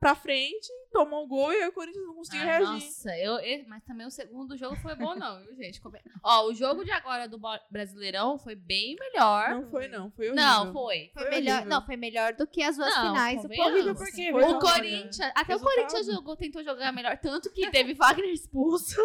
[0.00, 2.66] pra frente, tomou o gol e aí o Corinthians não conseguiu Ah, reagir.
[2.86, 5.80] nossa, eu, eu- mas também o segundo jogo foi bom, não, viu, gente?
[5.80, 7.38] Come- Ó, o jogo de agora do
[7.70, 9.50] Brasileirão foi bem melhor.
[9.50, 10.44] Não foi não, foi horrível.
[10.44, 11.10] Não, foi.
[11.12, 11.70] Foi Foi melhor, horrível.
[11.70, 13.36] não, foi melhor do que as duas Não, finais.
[13.40, 13.66] Palmeiras.
[13.72, 15.74] Horrível porque Foi O Corinthians, até o Resultado.
[15.74, 18.96] Corinthians jogou, tentou jogar melhor, tanto que teve Wagner expulso.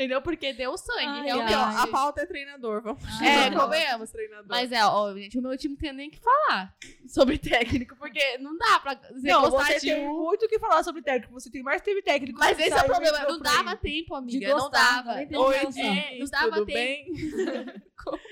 [0.00, 0.22] Entendeu?
[0.22, 1.52] Porque deu sangue, Ai, realmente.
[1.52, 4.10] Aqui, ó, a pauta é treinador, vamos É, chamar convenhamos.
[4.10, 4.46] treinador.
[4.48, 6.74] Mas é, ó, gente, o meu time não tem nem o que falar
[7.06, 10.24] sobre técnico, porque não dá pra ser Não, você de tem um.
[10.24, 11.34] muito o que falar sobre técnico.
[11.34, 12.38] Você tem mais teve técnico.
[12.38, 14.38] Mas esse é o problema, não dava tempo, amiga.
[14.38, 15.16] De não dava.
[15.16, 15.56] Oi.
[15.56, 16.72] É, não dava tudo tempo.
[16.72, 17.82] bem?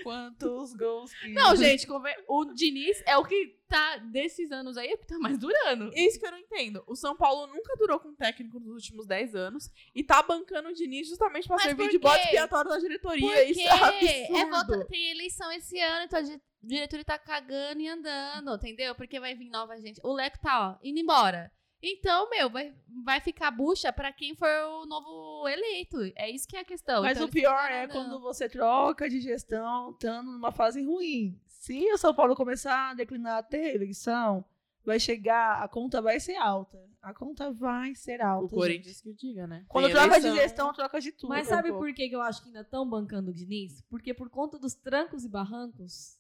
[0.03, 1.29] Quantos gols que...
[1.35, 1.87] Não, gente,
[2.27, 5.91] o Diniz é o que tá, desses anos aí, é o que tá mais durando.
[5.95, 6.83] Isso que eu não entendo.
[6.87, 10.73] O São Paulo nunca durou com técnico nos últimos 10 anos e tá bancando o
[10.73, 13.21] Diniz justamente pra Mas servir por de bode expiatório da diretoria.
[13.27, 14.37] Porque Isso é absurdo.
[14.39, 18.95] é volta- tem eleição esse ano, então a di- diretoria tá cagando e andando, entendeu?
[18.95, 20.01] Porque vai vir nova gente.
[20.03, 21.53] O Leco tá, ó, indo embora.
[21.81, 25.97] Então, meu, vai, vai ficar bucha pra quem for o novo eleito.
[26.17, 27.03] É isso que é a questão.
[27.03, 31.41] Mas Então, o pior é quando você troca de gestão, estando numa fase ruim.
[31.59, 34.45] Se o São Paulo começar a declinar até a eleição,
[34.85, 36.79] vai chegar, a conta vai ser alta.
[37.03, 38.55] A conta vai ser alta.
[38.55, 38.59] O.
[38.59, 39.65] Corinthians que o diga, né?
[39.69, 41.31] Quando Tem troca de gestão, troca de tudo.
[41.31, 41.85] Mas um sabe pouco.
[41.85, 43.83] por que que eu acho que ainda estão bancando o Diniz?
[43.89, 46.18] Porque por conta dos trancos e barrancos,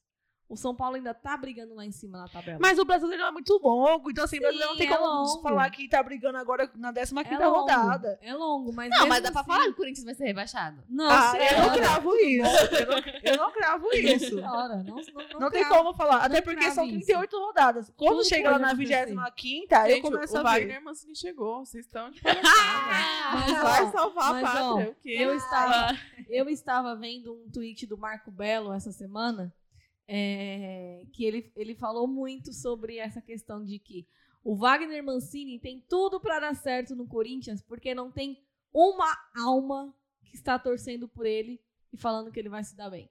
[0.48, 2.58] o São Paulo ainda tá brigando lá em cima na tabela.
[2.60, 5.42] Mas o brasileiro é muito longo, então assim, o brasileiro não tem é como longo.
[5.42, 8.18] falar que tá brigando agora na 15 é longo, rodada.
[8.22, 10.82] É longo, mas Não, mas dá pra assim- falar que o Corinthians vai ser rebaixado.
[10.88, 12.74] Não, ah, eu não cravo isso.
[12.74, 14.36] Eu não, eu não cravo isso.
[14.36, 16.24] Senhora, não, não, Não tem como falar.
[16.24, 17.06] Até não porque são isso.
[17.06, 17.92] 38 rodadas.
[17.96, 19.06] Quando Tudo chega lá na acontecer.
[19.06, 19.20] 25
[19.88, 20.48] eu começo o a ver.
[20.48, 21.64] Wagner Mancini chegou.
[21.64, 22.48] Vocês estão de palhaçada.
[23.32, 24.64] Mas, Vai ó, salvar mas, a pátria.
[24.64, 25.16] ó, o quê?
[25.18, 29.52] Eu estava, eu estava vendo um tweet do Marco Belo essa semana,
[30.08, 34.06] é, que ele, ele falou muito sobre essa questão de que
[34.42, 38.42] o Wagner Mancini tem tudo para dar certo no Corinthians, porque não tem
[38.72, 39.94] uma alma
[40.24, 41.60] que está torcendo por ele
[41.92, 43.10] e falando que ele vai se dar bem.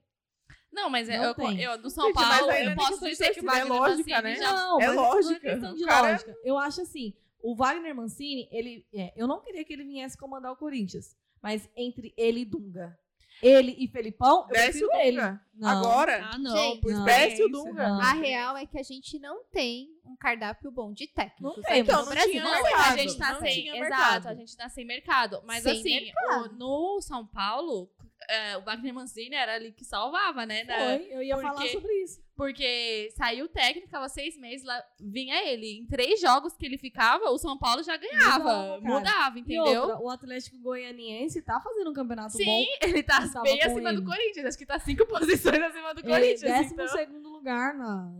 [0.71, 1.61] Não, mas é- Não eu, tem.
[1.61, 3.97] eu- do São Gente, Paulo, eu é posso dizer que o torcida, é Wagner lógica,
[4.15, 4.35] Mancini né?
[4.35, 5.39] já Não, é é lógica.
[5.39, 6.35] questão de é- lógica.
[6.43, 10.51] Eu acho assim, o Wagner Mancini, ele, é, eu não queria que ele viesse comandar
[10.51, 12.97] o Corinthians, mas entre ele e Dunga,
[13.41, 15.17] ele e Felipão, eu Desce o ele.
[15.17, 15.41] Dunga.
[15.55, 15.69] Não.
[15.69, 16.55] Agora, Ah, não.
[16.55, 17.03] Gente, não.
[17.05, 17.49] desce o.
[17.49, 17.87] Dunga.
[17.89, 17.99] Não.
[18.01, 21.57] A real é que a gente não tem um cardápio bom de técnicos.
[21.57, 22.31] Não tem, no então, não Brasil.
[22.31, 23.67] tinha Não, mercado, a gente tá não sem.
[23.67, 24.27] Exato, mercado.
[24.27, 25.41] a gente tá sem mercado.
[25.45, 26.45] Mas Sem assim, mercado.
[26.45, 27.89] o- no São Paulo,
[28.29, 30.63] é, o Wagner Mancini era ali que salvava, né?
[30.63, 32.27] na- Foi, eu ia porque- falar sobre isso.
[32.37, 35.79] Porque saiu o técnico, ficava seis meses, lá vinha ele.
[35.79, 38.77] Em três jogos que ele ficava, o São Paulo já ganhava.
[38.77, 38.79] Mudava.
[38.81, 39.81] Mudava, entendeu?
[39.81, 42.63] outra, o Atlético Goianiense tá fazendo um campeonato Sim, bom.
[42.87, 44.01] ele tá Tava bem acima ele.
[44.01, 44.45] do Corinthians.
[44.45, 46.41] Acho que tá cinco posições acima do Ele Corinthians.
[46.41, 48.11] décimo então, segundo lugar na,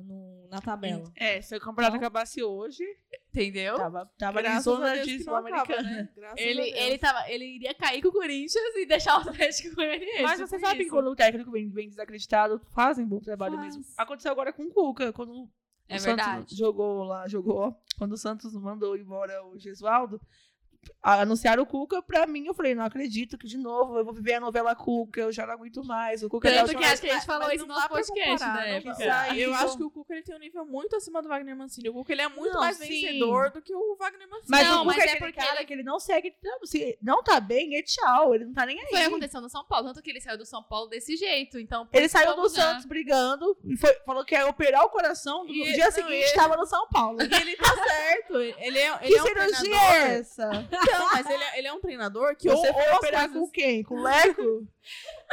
[0.50, 1.12] na tabela.
[1.16, 2.84] É, se o campeonato Então- acabasse hoje,
[3.30, 3.76] entendeu?
[3.76, 5.82] tava, tava em Graças a zona de sul-americana.
[5.84, 6.10] né?
[6.16, 6.78] Graças a Ele, Deus.
[6.82, 10.24] ele, tava, ele iria cair com o Corinthians e deixar o Atlético Goianiense.
[10.24, 10.92] Mas você sabe que isso.
[10.92, 13.76] quando o técnico vem, vem desacreditado, fazem bom trabalho Faz.
[13.76, 13.94] mesmo.
[13.98, 15.50] Aconteceu agora com o Cuca, quando
[15.90, 16.40] É o verdade.
[16.40, 20.20] Santos jogou lá, jogou, quando o Santos mandou embora o Gesualdo,
[21.02, 24.36] anunciaram o Cuca, pra mim, eu falei, não acredito que de novo eu vou viver
[24.36, 26.24] a novela Cuca, eu já não aguento mais.
[26.24, 27.90] O Cuca é Tanto que acho que a gente falou Mas isso no não nosso
[27.90, 29.38] podcast, comparar, né?
[29.38, 31.90] Eu acho que o Cuca ele tem um nível muito acima do Wagner Mancini.
[31.90, 32.88] O Cuca ele é muito Não, mais sim.
[32.88, 34.48] vencedor do que o Wagner Mancini.
[34.50, 36.66] Mas Não, o mas Cuca é é aquele porque ele- que ele não segue, não,
[36.66, 38.88] se não tá bem, é tchau, ele não tá nem aí.
[38.90, 39.88] Foi acontecendo no São Paulo.
[39.88, 41.60] Tanto que ele saiu do São Paulo desse jeito.
[41.60, 42.48] Então, Ele saiu do.
[42.48, 45.44] Santos brigando e foi- falou que ia operar o coração.
[45.44, 47.20] No E- dia não, seguinte, e- estava no São Paulo.
[47.22, 48.38] E ele tá certo.
[48.40, 49.94] Ele é, ele que é um cirurgia treinador.
[49.94, 50.50] é essa?
[50.86, 53.50] Não, mas ele é, ele é um treinador que Você ou, foi operar coisas- com
[53.52, 53.84] quem?
[53.84, 54.68] Com o Leco?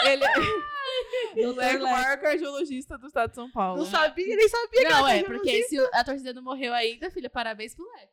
[0.05, 0.33] Ele é
[1.47, 3.79] o Leco, maior cardiologista do estado de São Paulo.
[3.79, 7.31] Não sabia, nem sabia que Não, é, porque se a torcida não morreu ainda, filha,
[7.31, 8.13] parabéns pro Leco.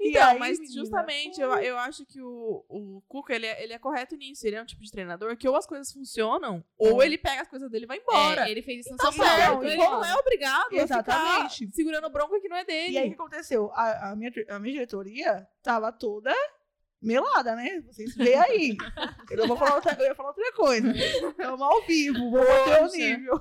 [0.00, 0.80] Então, aí, mas menina?
[0.80, 4.46] justamente eu, eu acho que o, o Cuca ele é, ele é correto nisso.
[4.46, 7.48] Ele é um tipo de treinador que ou as coisas funcionam, ou ele pega as
[7.48, 8.46] coisas dele e vai embora.
[8.46, 9.64] É, ele fez isso no Tá São certo, Paulo.
[9.64, 11.58] ele Não, não é obrigado a Exatamente.
[11.66, 12.92] ficar segurando bronca que não é dele.
[12.92, 13.72] E aí, o que aconteceu?
[13.72, 16.32] A, a minha, a minha diretoria tava toda
[17.06, 17.80] melada, né?
[17.82, 18.76] Vocês veem aí.
[19.30, 20.90] Eu, não vou falar outra, eu ia falar outra coisa.
[20.90, 23.40] Estamos ao vivo, vou bater o nível.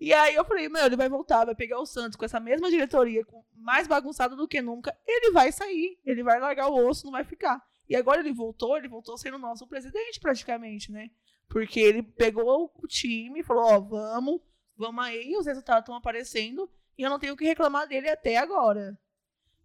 [0.00, 2.70] E aí eu falei, meu, ele vai voltar, vai pegar o Santos com essa mesma
[2.70, 4.96] diretoria, com mais bagunçado do que nunca.
[5.06, 7.62] Ele vai sair, ele vai largar o osso, não vai ficar.
[7.88, 11.08] E agora ele voltou, ele voltou sendo nosso presidente praticamente, né?
[11.48, 14.40] Porque ele pegou o time e falou, ó, vamos,
[14.76, 18.38] vamos aí, os resultados estão aparecendo e eu não tenho o que reclamar dele até
[18.38, 18.98] agora.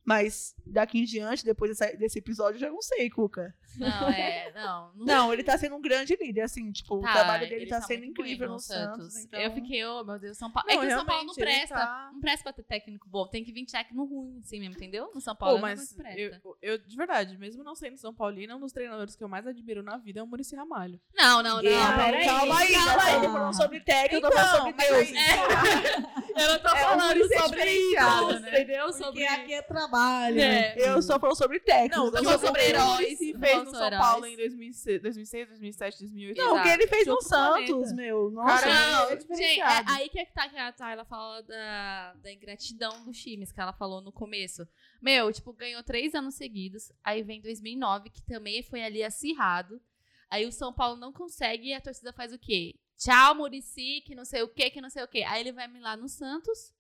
[0.08, 3.53] Mas daqui em diante, depois desse episódio, eu já não sei, Cuca.
[3.78, 4.91] Não, é, não.
[4.95, 7.70] não Não, ele tá sendo um grande líder, assim, tipo, Tá, o trabalho dele ele
[7.70, 9.15] tá, tá sendo incrível no Santos.
[9.18, 9.39] então...
[9.39, 10.68] Eu fiquei, oh meu Deus, São Paulo.
[10.70, 11.76] Não, é que o São Paulo não ele presta.
[11.76, 13.28] tá- Não presta pra ter técnico bom.
[13.28, 15.11] Tem que vir técnico ruim, assim mesmo, entendeu?
[15.13, 16.20] No São Paulo Pô, não mas presta.
[16.20, 19.45] eu, eu, de verdade, mesmo não sendo São Paulino, um dos treinadores que eu mais
[19.45, 20.99] admiro na vida é o Muricy Ramalho.
[21.15, 21.72] Não, não, não.
[21.72, 22.26] Não, peraí.
[22.26, 23.13] calma aí, calma aí.
[23.15, 24.99] estamos falando sobre técnico, eu tô falando sobre mas Deus.
[25.01, 28.49] aí- Eu não tô É, o falando é sobre isso, né?
[28.49, 28.86] entendeu?
[28.86, 29.26] Porque Sobre...
[29.26, 30.39] aqui é trabalho.
[30.39, 30.76] É.
[30.78, 32.11] Eu só falo sobre técnico.
[32.11, 33.99] Não, Não o sobre heróis heróis, não fez no São.
[33.99, 36.38] Paulo em 2006, 2006 2007, 2008.
[36.38, 37.95] Não, o que ele fez no Santos, planeta.
[37.95, 38.32] meu.
[38.32, 41.41] Nossa, Cara, Não, é gente, é aí que é que tá que a Tayla fala
[41.43, 44.68] da, da ingratidão dos times, que ela falou no começo.
[45.01, 49.82] Meu, tipo, ganhou três anos seguidos, aí vem 2009, que também foi ali acirrado.
[50.30, 52.76] Aí o São Paulo não consegue e a torcida faz o quê?
[52.97, 55.24] Tchau, Murici, que não sei o quê, que não sei o quê.
[55.24, 56.74] Aí ele vai lá no Santos,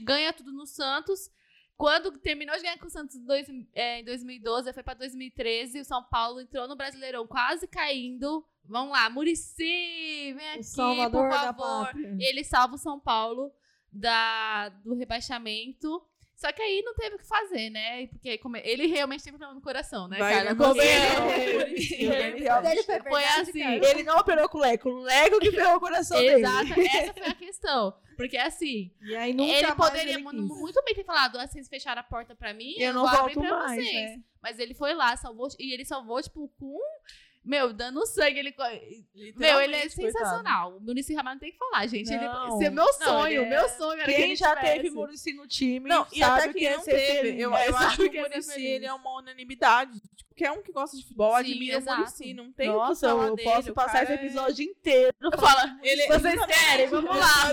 [0.00, 1.30] ganha tudo no Santos.
[1.78, 4.94] Quando terminou de ganhar com o Santos em dois- é, em 2012, aí foi pra
[4.94, 8.44] 2013, o São Paulo entrou no Brasileirão quase caindo.
[8.64, 10.64] Vamos lá, Murici, vem aqui,
[11.10, 11.86] por favor.
[12.20, 13.52] Ele salva o São Paulo
[13.92, 16.02] da, do rebaixamento.
[16.36, 18.06] Só que aí não teve o que fazer, né?
[18.08, 20.50] Porque como ele realmente tem problema no coração, né, Vai, cara?
[20.50, 20.54] né?
[20.54, 20.82] Você-
[22.02, 22.48] Ele-
[23.08, 23.60] foi assim.
[23.60, 23.90] cara.
[23.90, 26.40] Ele não operou com o Leco, o Leco que ferrou o coração dele.
[26.44, 27.94] Exato, essa foi a questão.
[28.18, 31.68] Porque assim, E aí nunca ele mais poderia ele muito bem ter falado, ah, vocês
[31.68, 33.94] fecharam a porta pra mim, Eu não vou abrir volto pra mais, vocês.
[34.10, 34.20] né?
[34.42, 36.78] Mas ele foi lá, salvou, e ele salvou, tipo, com.
[37.44, 38.40] Meu, dando sangue.
[38.40, 40.12] Ele, meu, ele é Literalmente, coitado.
[40.18, 40.72] sensacional.
[40.74, 42.12] O Ramalho não tem que falar, gente.
[42.12, 42.56] Ele, Não.
[42.56, 44.76] esse é meu sonho, ele é- meu sonho era que Quem ele já tivesse.
[44.76, 47.40] teve Murici no time Não, e sabe até que que é não teve.
[47.40, 48.68] Eu, É, eu acho que que o é Muricy, feliz.
[48.70, 50.02] ele é uma unanimidade.
[50.38, 51.98] Qualquer um que gosta de futebol Sim, admira o exato.
[51.98, 52.34] Muricy.
[52.34, 55.12] Não tem o que Nossa, falar eu dele, posso o passar esse é- episódio inteiro.
[55.38, 57.52] Fala, Ele- vocês querem, vamos lá.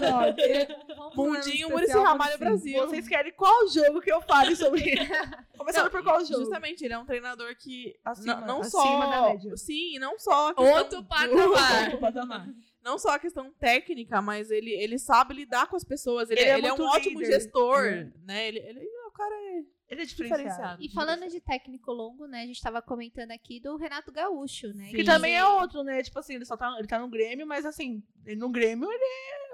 [1.15, 2.38] Vamos Mundinho, um Muricy Ramalho.
[2.38, 2.79] Brasil.
[2.88, 5.01] Vocês querem qual jogo que eu fale sobre ele?
[5.57, 6.41] Começando Não, por qual jogo?
[6.41, 9.57] Justamente, ele é um treinador que Acima- não, não acima só da média.
[9.57, 11.83] sim, não só Outro patamar.
[11.86, 12.47] Outro patamar.
[12.83, 16.29] não só a questão técnica, mas ele, ele sabe lidar com as pessoas.
[16.29, 17.31] Ele, Ele é ele é, um muito ótimo líder.
[17.33, 18.07] gestor, É.
[18.23, 18.47] né?
[18.47, 20.43] Ele, ele o cara é Ele é diferenciado.
[20.43, 20.83] diferenciado.
[20.83, 22.41] E falando de técnico longo, né?
[22.41, 24.89] A gente tava comentando aqui do Renato Gaúcho, né?
[24.89, 26.01] Que também é outro, né?
[26.01, 28.01] Tipo assim, ele só tá, ele tá no Grêmio, mas assim,
[28.38, 29.03] no Grêmio ele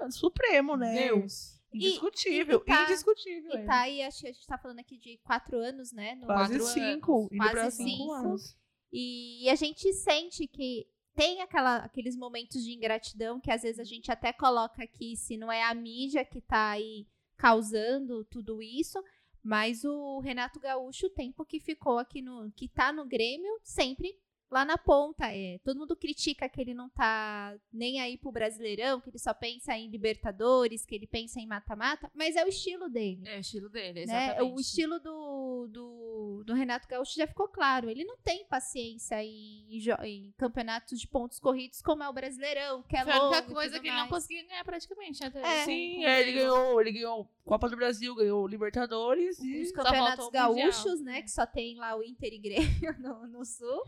[0.02, 1.08] é supremo, né?
[1.08, 1.60] Deus.
[1.74, 2.58] Indiscutível.
[2.58, 3.52] E- e tá- indiscutível.
[3.58, 6.14] E tá aí, acho que a gente tá falando aqui de quatro anos, né?
[6.14, 7.28] No Quase quatro cinco.
[7.30, 7.50] anos.
[7.50, 8.12] Quase cinco.
[8.12, 8.56] anos.
[8.92, 13.84] E a gente sente que tem aquela, aqueles momentos de ingratidão que às vezes a
[13.84, 17.06] gente até coloca aqui, se não é a mídia que tá aí
[17.36, 19.02] causando tudo isso,
[19.42, 22.50] mas o Renato Gaúcho, o tempo que ficou aqui no.
[22.52, 24.16] que tá no Grêmio, sempre
[24.52, 25.26] lá na ponta.
[25.32, 29.32] É, todo mundo critica que ele não tá nem aí pro Brasileirão, que ele só
[29.32, 33.22] pensa em Libertadores, que ele pensa em mata-mata, mas é o estilo dele.
[33.26, 34.26] É o estilo dele, né?
[34.26, 34.52] exatamente.
[34.52, 37.88] O estilo do, do, do Renato Gaúcho já ficou claro.
[37.88, 39.66] Ele não tem paciência em,
[40.04, 43.54] em campeonatos de pontos corridos como é o Brasileirão, que é Foi a única longo
[43.54, 44.10] coisa que ele não mais.
[44.10, 45.22] conseguia ganhar praticamente.
[45.22, 45.32] Né?
[45.42, 45.64] É.
[45.64, 50.40] Sim, é, ele ganhou, ele ganhou Copa do Brasil, ganhou Libertadores Os e campeonatos faltou
[50.40, 50.54] o Mundial.
[50.72, 51.22] gaúchos, né?
[51.22, 53.82] Que só tem lá o Inter e Grêmio no, no sul.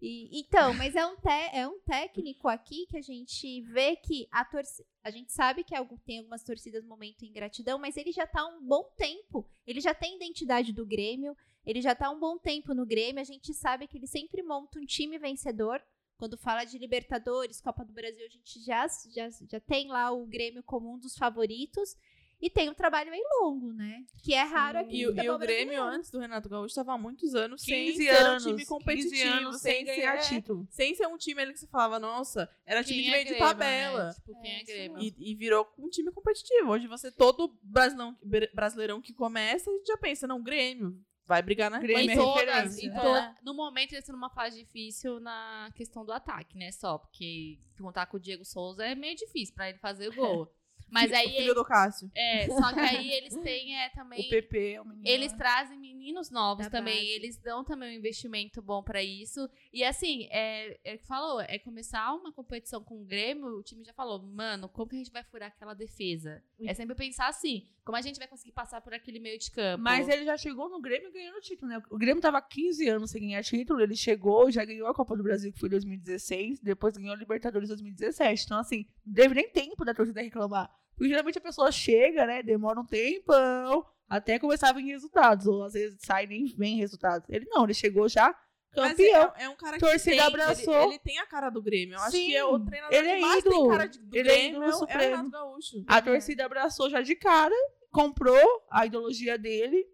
[0.00, 4.28] E, então, mas é um, te- é um técnico aqui que a gente vê que
[4.30, 4.86] a torcida.
[5.02, 5.74] A gente sabe que
[6.04, 9.48] tem algumas torcidas momento em gratidão, mas ele já tá há um bom tempo.
[9.66, 13.20] Ele já tem identidade do Grêmio, ele já tá há um bom tempo no Grêmio.
[13.20, 15.80] A gente sabe que ele sempre monta um time vencedor.
[16.18, 20.26] Quando fala de Libertadores, Copa do Brasil, a gente já, já, já tem lá o
[20.26, 21.96] Grêmio como um dos favoritos.
[22.40, 24.04] E tem um trabalho bem longo, né?
[24.22, 27.34] Que é raro aqui E, e o Grêmio, antes do Renato Gaúcho, estava há muitos
[27.34, 30.66] anos sem 15 ser anos, um time competitivo, 15 anos sem ganhar ser, título.
[30.70, 33.24] sem ser um time ali que você falava, nossa, era time Quem de é meio
[33.24, 34.04] de Grêmio, tabela.
[34.08, 34.12] né?
[34.14, 34.98] Tipo, quem É, é Grêmio?
[35.02, 36.68] E, e virou um time competitivo.
[36.70, 38.16] Hoje você, todo brasileirão,
[38.54, 42.14] brasileirão que começa, a gente já pensa, não, Grêmio, vai brigar na Grêmio Em é
[42.16, 42.86] todas, referência.
[42.86, 46.70] em toda- no momento eles estão numa fase difícil na questão do ataque, né?
[46.70, 50.52] Só porque contar com o Diego Souza é meio difícil pra ele fazer o gol.
[50.90, 52.10] Mas O aí filho do Cássio.
[52.14, 55.06] é, só que aí eles têm é, O também PP é o menino.
[55.06, 57.08] eles trazem meninos novos Da também, base.
[57.10, 59.48] eles dão também um investimento bom pra isso.
[59.72, 63.62] E assim, é, é o que falou, é começar uma competição com o Grêmio, o
[63.62, 66.42] time já falou, mano, como que a gente vai furar aquela defesa?
[66.60, 69.82] É sempre pensar assim, como a gente vai conseguir passar por aquele meio de campo?
[69.82, 71.82] Mas ele já chegou no Grêmio ganhando título, né?
[71.90, 75.22] O Grêmio tava 15 anos sem ganhar título, ele chegou, já ganhou a Copa do
[75.22, 78.44] Brasil, que foi em 2016, depois ganhou a Libertadores em 2017.
[78.44, 80.70] Então, assim, não teve nem tempo da torcida reclamar.
[80.96, 85.62] Porque geralmente a pessoa chega, né, demora um tempão, até começar a vir resultados, ou
[85.64, 87.28] às vezes sai e nem vem resultados.
[87.28, 88.34] Ele não, ele chegou já
[88.74, 89.32] Mas campeão.
[89.36, 90.74] é, é um cara que Torcida tem, abraçou.
[90.74, 91.94] Ele, ele tem a cara do Grêmio.
[91.96, 93.54] Eu acho Sim, que é o treinador ele que é mais ídolo.
[93.62, 95.00] tem cara de, do Ele é Grêmio ídolo é, o- é o.
[95.10, 95.84] Renato Gaúcho.
[95.86, 97.54] A torcida abraçou já de cara,
[97.90, 99.84] comprou a ideologia dele.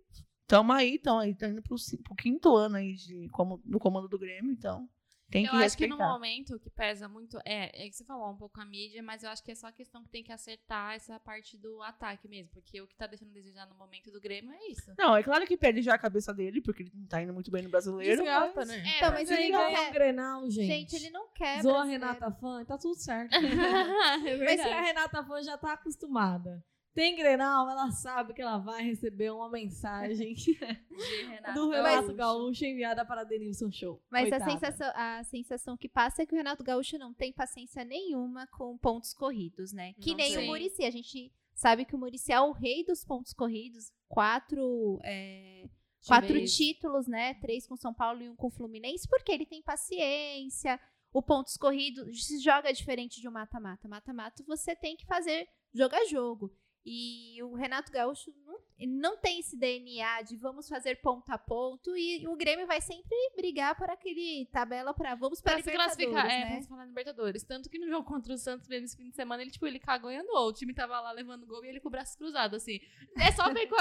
[0.46, 4.06] Tamo aí, tamo aí, tá indo pro, pro quinto ano aí de, como, no comando
[4.08, 4.86] do Grêmio, então
[5.32, 6.12] tem que eu acho que no respeitar.
[6.12, 9.22] momento o que pesa muito é, é que você falou um pouco a mídia, mas
[9.24, 12.28] eu acho que é só a questão que tem que acertar essa parte do ataque
[12.28, 14.92] mesmo, porque o que tá deixando a desejar no momento do Grêmio é isso.
[14.98, 17.50] Não, é claro que perde já a cabeça dele, porque ele não tá indo muito
[17.50, 18.22] bem no brasileiro.
[18.22, 18.76] Desgasta, mas- né?
[18.86, 19.88] É, Então, mas Mas ele ele não quer.
[19.88, 20.66] um Grenal, gente.
[20.66, 21.62] Gente, ele não quer.
[21.62, 21.84] Zoa a.
[21.84, 23.32] Renata Fã, tá tudo certo.
[23.34, 26.62] é Mas se a Renata Fã já tá acostumada.
[26.94, 30.34] Tem Grenal, ela sabe que ela vai receber uma mensagem
[31.26, 31.90] Renato do Gaúcho.
[31.90, 34.02] Renato Gaúcho enviada para Denilson Show.
[34.10, 37.82] Mas a sensação, a sensação que passa é que o Renato Gaúcho não tem paciência
[37.82, 39.94] nenhuma com pontos corridos, né?
[39.94, 40.44] Que Não nem tem.
[40.44, 40.84] o Murici.
[40.84, 43.90] A gente sabe que o Murici é o rei dos pontos corridos.
[44.06, 45.64] Quatro, é,
[46.06, 47.32] quatro títulos, né?
[47.34, 50.78] Três com São Paulo e um com o Fluminense, porque ele tem paciência.
[51.10, 53.88] O pontos corridos se joga diferente de um mata-mata.
[53.88, 56.54] Mata-mata você tem que fazer jogo a jogo.
[56.84, 58.58] E o Renato Gaúcho não,
[58.88, 61.96] não tem esse DNA de vamos fazer ponto a ponto.
[61.96, 65.96] E o Grêmio vai sempre brigar por aquele tabela para vamos para Pra se Libertadores,
[66.10, 66.62] classificar, é, né?
[66.62, 67.44] se falar Libertadores.
[67.44, 69.78] Tanto que no jogo contra o Santos mesmo esse fim de semana, ele, tipo, ele
[69.78, 70.48] cagou e andou.
[70.48, 72.80] O time tava lá levando gol e ele com o braço cruzado, assim.
[73.16, 73.76] É só ver com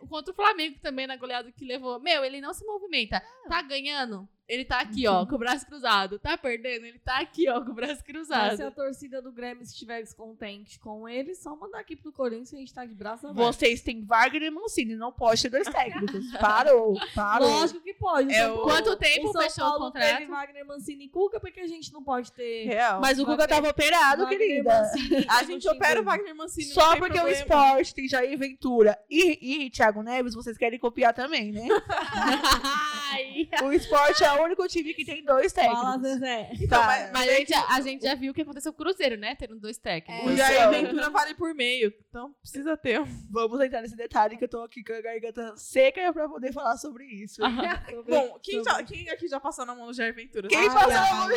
[0.00, 2.00] com- contra o Flamengo também na goleada que levou.
[2.00, 3.22] Meu, ele não se movimenta.
[3.48, 4.28] Tá ganhando?
[4.50, 6.18] Ele tá aqui, ó, com o braço cruzado.
[6.18, 6.84] Tá perdendo?
[6.84, 8.62] Ele tá aqui, ó, com o braço Mas se cruzado.
[8.62, 12.58] a torcida do Grêmio estiver descontente com ele, só mandar aqui pro Corinthians e a
[12.58, 13.46] gente tá de braço aberto.
[13.46, 16.32] Vocês têm Wagner e Mancini, não pode ter dois técnicos.
[16.40, 17.48] Parou, parou.
[17.48, 18.34] Lógico que pode.
[18.34, 20.18] É o- Quanto tempo o São fechou o Paulo contrato?
[20.18, 22.64] teve Wagner Mancini e Cuca, porque a gente não pode ter.
[22.64, 23.00] Real.
[23.00, 24.80] Mas o Wagner- tava operado, Wagner querida.
[24.80, 26.04] Mancini e a gente opera o.
[26.04, 26.66] Wagner Mancini.
[26.66, 27.30] não Só porque o problema.
[27.38, 31.68] esporte tem Jair Ventura e, e Thiago Neves, vocês querem copiar também, né?
[33.64, 35.80] O esporte é o único time que tem dois técnicos.
[35.82, 36.50] Fala, Zezé.
[36.54, 36.86] Então, Tá.
[36.86, 39.34] mas, Mas a gente, a gente já viu o que aconteceu com o Cruzeiro, né?
[39.34, 40.26] Tendo dois técnicos.
[40.26, 40.36] o É.
[40.36, 40.70] Jair Então.
[40.72, 41.92] Ventura vale por meio.
[42.08, 43.00] Então precisa ter.
[43.00, 43.04] um.
[43.30, 46.76] Vamos entrar nesse detalhe que eu tô aqui com a garganta seca pra poder falar
[46.76, 47.40] sobre isso.
[47.90, 50.48] Sobre- Bom, quem, sobre- já, quem aqui já passou na mão do Jair Ventura?
[50.48, 51.28] Quem Ah, passou na mão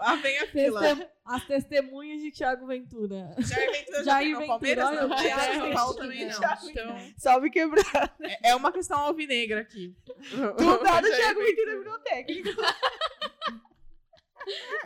[0.00, 0.80] Ah, vem a fila.
[0.80, 3.34] Testem- As testemunhas de Thiago Ventura.
[3.38, 4.84] Jair Ventura já Jair tem no Ventura, Palmeiras?
[4.90, 6.08] Não, o Thiago Thiago São Paulo Ventura.
[6.08, 6.70] também não.
[6.70, 8.16] Então, Salve quebrar.
[8.20, 9.94] é é uma questão alvinegra aqui.
[10.30, 12.48] Do nada o Jair Thiago Ventura técnico.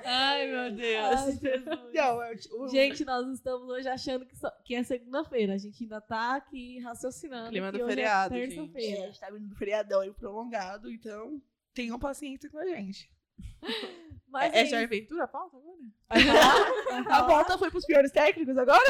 [0.04, 1.04] Ai, meu Deus.
[1.20, 1.38] Ai.
[1.92, 5.54] Não, é o- o- Gente, nós estamos hoje achando que, só- que é segunda-feira.
[5.54, 7.50] A gente ainda tá aqui raciocinando.
[7.50, 11.40] Clima do hoje feriado, é É, a gente tá vindo do feriadão aí prolongado, então
[11.74, 13.10] tenham paciência com a gente.
[14.28, 14.70] Mas É, é isso.
[14.70, 15.78] Jair Ventura a pauta agora?
[16.08, 16.18] Vai
[17.12, 18.80] A volta foi pros piores técnicos agora?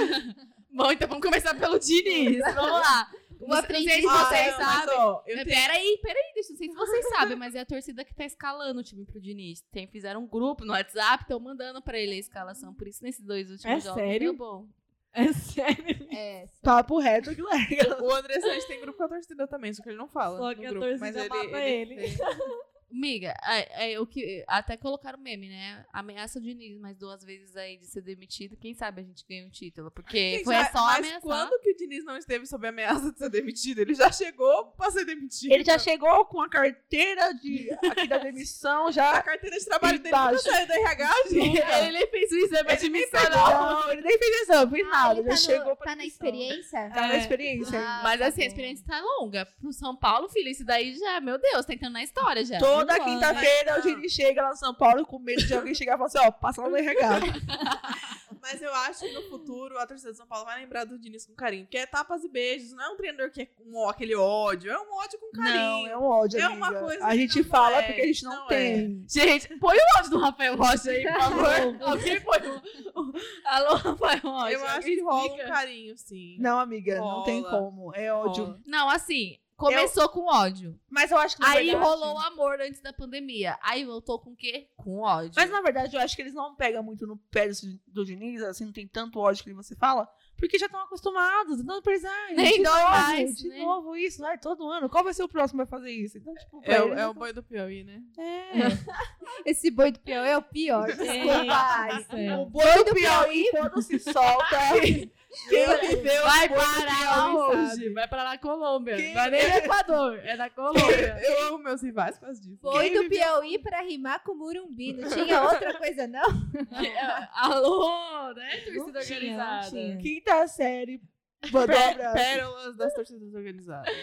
[0.70, 2.38] Bom, então vamos começar pelo Diniz.
[2.54, 3.10] Vamos lá.
[3.40, 4.94] O aprendiz vocês sabem.
[5.26, 8.24] eu Peraí, peraí, deixa, não sei se vocês sabem, mas é a torcida que tá
[8.24, 9.62] escalando o time pro Diniz.
[9.72, 12.74] Tem, fizeram um grupo no WhatsApp, estão mandando pra ele a escalação.
[12.74, 14.20] Por isso, nesses dois últimos É jogos sério?
[14.32, 14.66] deu bom.
[15.12, 16.06] É sério.
[16.12, 18.02] É, Papo reto leva.
[18.02, 20.38] O André Santos tem grupo com a torcida também, só que ele não fala.
[20.38, 21.96] Só no que a grupo, torcida mas mata ele.
[21.96, 22.16] tem-
[22.92, 24.44] Miga, é, é o que.
[24.48, 25.84] Até colocaram meme, né?
[25.92, 28.56] Ameaça o Diniz mais duas vezes aí de ser demitido.
[28.56, 29.90] Quem sabe a gente ganha um título.
[29.90, 31.20] Porque foi mas- só mas ameaçar.
[31.20, 33.78] quando que o Diniz não esteve sob ameaça de ser demitido?
[33.80, 35.52] Ele já chegou pra ser demitido.
[35.52, 39.22] Ele já chegou com a carteira de, aqui da demissão, A já.
[39.22, 41.60] carteira de trabalho dele toda saiu da RH, gente.
[41.80, 43.80] Ele nem fez o exame de admissão, não.
[43.80, 45.20] Não, ele nem fez exame, fez Ah, nada.
[45.20, 46.26] ele Já tá, chegou no, pra tá na demissão.
[46.26, 46.90] experiência?
[46.90, 47.18] Tá na É.
[47.18, 47.78] experiência.
[47.80, 49.46] Ah, Mas tá assim, a experiência tá longa.
[49.60, 52.58] Pro São Paulo, filho, isso daí já, meu Deus, tá entrando na história já.
[52.80, 53.82] Toda quinta-feira o não.
[53.82, 56.30] Dini chega lá no São Paulo com medo de alguém chegar e falar assim: ó,
[56.30, 57.08] passa lá no RH.
[58.42, 61.26] Mas eu acho que no futuro a torcida de São Paulo vai lembrar do Diniz
[61.26, 61.64] com carinho.
[61.64, 64.78] Porque é tapas e beijos, não é um treinador que é um, aquele ódio, é
[64.78, 65.88] um ódio com Não, carinho.
[65.88, 66.40] é um ódio.
[66.40, 66.82] É uma amiga.
[66.82, 69.04] coisa A gente não fala é, porque a gente não, não tem.
[69.08, 71.76] Gente, põe o áudio do Rafael Rocha aí, por favor.
[71.82, 73.12] Alguém põe o...
[73.44, 74.52] Alô, Rafael Rocha.
[74.52, 76.36] Eu acho que rola um carinho, sim.
[76.38, 77.58] Não, amiga, não tem Rola.
[77.58, 77.94] como.
[77.94, 78.44] É ódio.
[78.44, 78.60] Rola.
[78.66, 80.78] Não, assim, começou com ódio.
[80.88, 81.42] Mas eu acho que.
[81.42, 83.58] na Aí verdade- rolou o amor antes da pandemia.
[83.62, 84.68] Aí voltou com o quê?
[84.76, 85.32] Com ódio.
[85.36, 87.54] Mas na verdade eu acho que eles não pegam muito no pé do,
[87.86, 91.60] do Diniz, assim, não tem tanto ódio que você fala, porque já estão acostumados.
[91.60, 93.58] Então, pra eles, ai, Nem de dói novo, mais, de né?
[93.58, 94.88] novo isso, ai, todo ano.
[94.88, 96.18] Qual vai ser o próximo que vai fazer isso?
[96.18, 98.02] Então, tipo, É, eles é já o boi do Piauí, né?
[98.18, 98.50] É.
[99.44, 100.86] Esse boi do Piauí é o pior.
[100.96, 101.52] Desculpa.
[101.52, 104.58] Ai, O boi do Piauí, quando se solta.
[105.48, 107.88] Deu Vai parar hoje.
[107.90, 108.96] Vai pra lá Colômbia.
[108.96, 111.18] Quem- Não é nem no Equador, é na Colômbia.
[111.22, 112.58] Eu amo meus rivais por causa disso.
[112.72, 114.92] Quem do viveu- Piauí pra rimar com Murumbi.
[114.94, 116.22] Não tinha outra coisa, não?
[117.34, 118.50] Alô, né?
[118.64, 119.70] Torcida Não tinha, não organizada.
[119.70, 119.96] tinha.
[119.98, 121.00] Quinta série.
[121.52, 122.14] Mandou um Pé- abraço.
[122.16, 123.94] Pérolas das torcidas organizadas.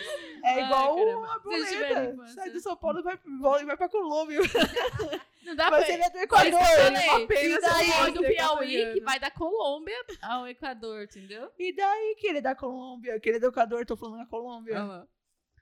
[0.44, 1.34] É igual caramba.
[1.36, 2.28] a boleta.
[2.34, 4.40] Sai do São Paulo e vai, vai, vai pra Colômbia.
[5.46, 5.94] Não dá Mas pra...
[5.94, 6.62] ele é do isso Equador.
[6.86, 11.50] ele apenas e daí é do Piauí, que vai da Colômbia ao Equador, entendeu?
[11.58, 14.26] E daí que ele é da Colômbia, que ele é do Equador, tô falando da
[14.26, 14.74] Colômbia.
[14.76, 15.08] Olha lá.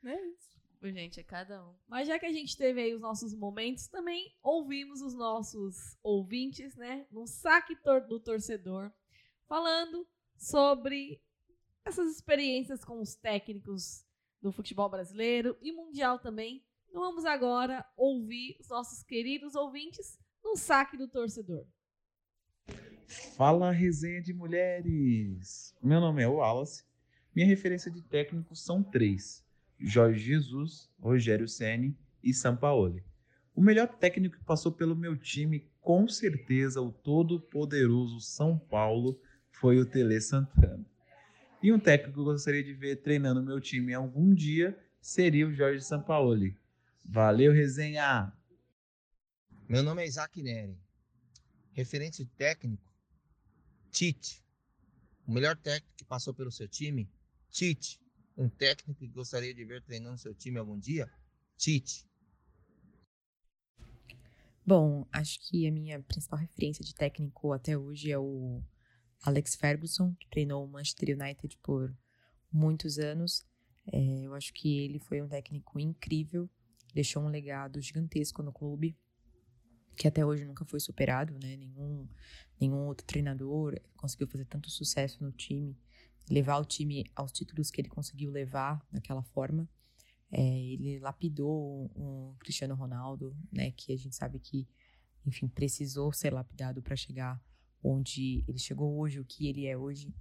[0.02, 0.18] Né?
[0.82, 1.74] Gente, é cada um.
[1.88, 6.76] Mas já que a gente teve aí os nossos momentos, também ouvimos os nossos ouvintes,
[6.76, 7.06] né?
[7.12, 8.92] No saque tor- do torcedor,
[9.48, 10.08] falando
[10.38, 11.20] sobre
[11.86, 14.04] essas experiências com os técnicos
[14.42, 16.64] do futebol brasileiro e mundial também.
[16.90, 21.66] Então vamos agora ouvir os nossos queridos ouvintes no saque do torcedor.
[23.38, 25.76] Fala resenha de mulheres!
[25.82, 26.84] Meu nome é Wallace.
[27.36, 29.46] Minha referência de técnicos são três:
[29.80, 33.04] Jorge Jesus, Rogério Ceni e Sampaoli.
[33.54, 39.20] O melhor técnico que passou pelo meu time, com certeza, o todo-poderoso São Paulo,
[39.52, 40.86] foi o Tele Santana.
[41.66, 45.52] E um técnico que eu gostaria de ver treinando meu time algum dia seria o
[45.52, 46.56] Jorge Sampaoli.
[47.04, 48.32] Valeu, resenha!
[49.68, 50.78] Meu nome é Isaac Neri.
[51.72, 52.88] Referente técnico,
[53.90, 54.46] Tite.
[55.26, 57.10] O melhor técnico que passou pelo seu time,
[57.50, 58.00] Tite.
[58.38, 61.12] Um técnico que gostaria de ver treinando seu time algum dia,
[61.58, 62.08] Tite.
[64.64, 68.62] Bom, acho que a minha principal referência de técnico até hoje é o
[69.26, 71.92] Alex Ferguson, que treinou o Manchester United por
[72.52, 73.44] muitos anos.
[73.92, 76.48] É, eu acho que ele foi um técnico incrível,
[76.94, 78.96] deixou um legado gigantesco no clube,
[79.98, 81.58] que até hoje nunca foi superado, né?
[81.58, 82.08] Nenhum,
[82.60, 85.76] nenhum outro treinador conseguiu fazer tanto sucesso no time,
[86.30, 89.68] levar o time aos títulos que ele conseguiu levar daquela forma.
[90.32, 93.72] É, ele lapidou o, Cristiano Ronaldo, né?
[93.72, 94.68] Que a gente sabe que,
[95.26, 97.42] enfim, precisou ser lapidado para chegar
[97.86, 100.14] onde ele chegou hoje, o que ele é hoje.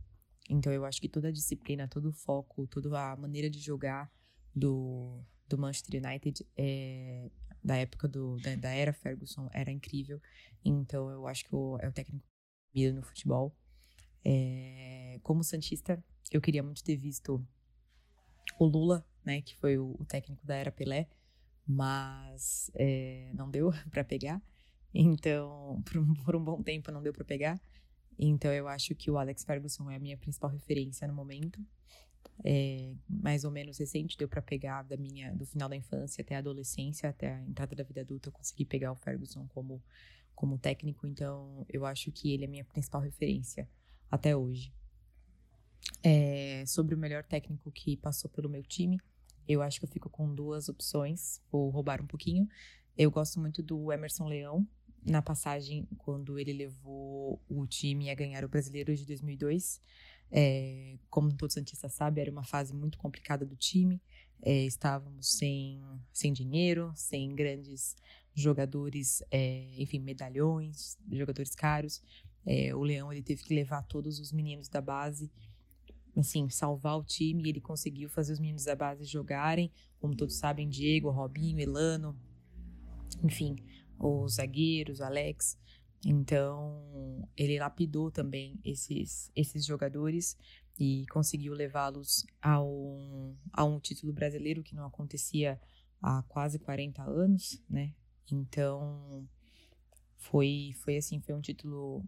[0.48, 4.12] Então eu acho que toda a disciplina, todo o foco, toda a maneira de jogar
[4.54, 7.30] do, do Manchester United é,
[7.62, 10.20] da época do, da, da era Ferguson era incrível.
[10.62, 12.26] Então eu acho que o, é o técnico
[12.92, 13.56] no futebol.
[14.24, 17.46] É, como Santista, eu queria muito ter visto
[18.58, 21.08] o Lula, né, que foi o, o técnico da era Pelé,
[21.66, 24.42] mas é, não deu para pegar.
[24.94, 27.60] Então, por um, por um bom tempo não deu para pegar.
[28.18, 31.60] Então, eu acho que o Alex Ferguson é a minha principal referência no momento.
[32.44, 36.34] É, mais ou menos recente, deu para pegar da minha, do final da infância até
[36.34, 39.82] a adolescência, até a entrada da vida adulta, eu consegui pegar o Ferguson como,
[40.34, 41.06] como técnico.
[41.06, 43.68] Então, eu acho que ele é a minha principal referência
[44.10, 44.72] até hoje.
[46.02, 49.00] É, sobre o melhor técnico que passou pelo meu time,
[49.46, 51.40] eu acho que eu fico com duas opções.
[51.50, 52.48] Vou roubar um pouquinho.
[52.96, 54.66] Eu gosto muito do Emerson Leão,
[55.04, 59.80] na passagem quando ele levou o time a ganhar o Brasileiro de 2002.
[60.30, 64.00] É, como todo Santista sabe, era uma fase muito complicada do time.
[64.42, 65.80] É, estávamos sem,
[66.12, 67.96] sem dinheiro, sem grandes
[68.34, 72.02] jogadores, é, enfim, medalhões, jogadores caros.
[72.44, 75.30] É, o Leão ele teve que levar todos os meninos da base,
[76.16, 77.44] assim, salvar o time.
[77.44, 82.18] E ele conseguiu fazer os meninos da base jogarem, como todos sabem, Diego, Robinho, Elano,
[83.22, 83.56] enfim,
[83.98, 85.58] os zagueiros, Alex.
[86.04, 90.36] Então, ele lapidou também esses, esses jogadores
[90.78, 95.60] e conseguiu levá-los ao, a um título brasileiro que não acontecia
[96.02, 97.94] há quase 40 anos, né?
[98.30, 99.26] Então,
[100.16, 102.04] foi, foi assim, foi um título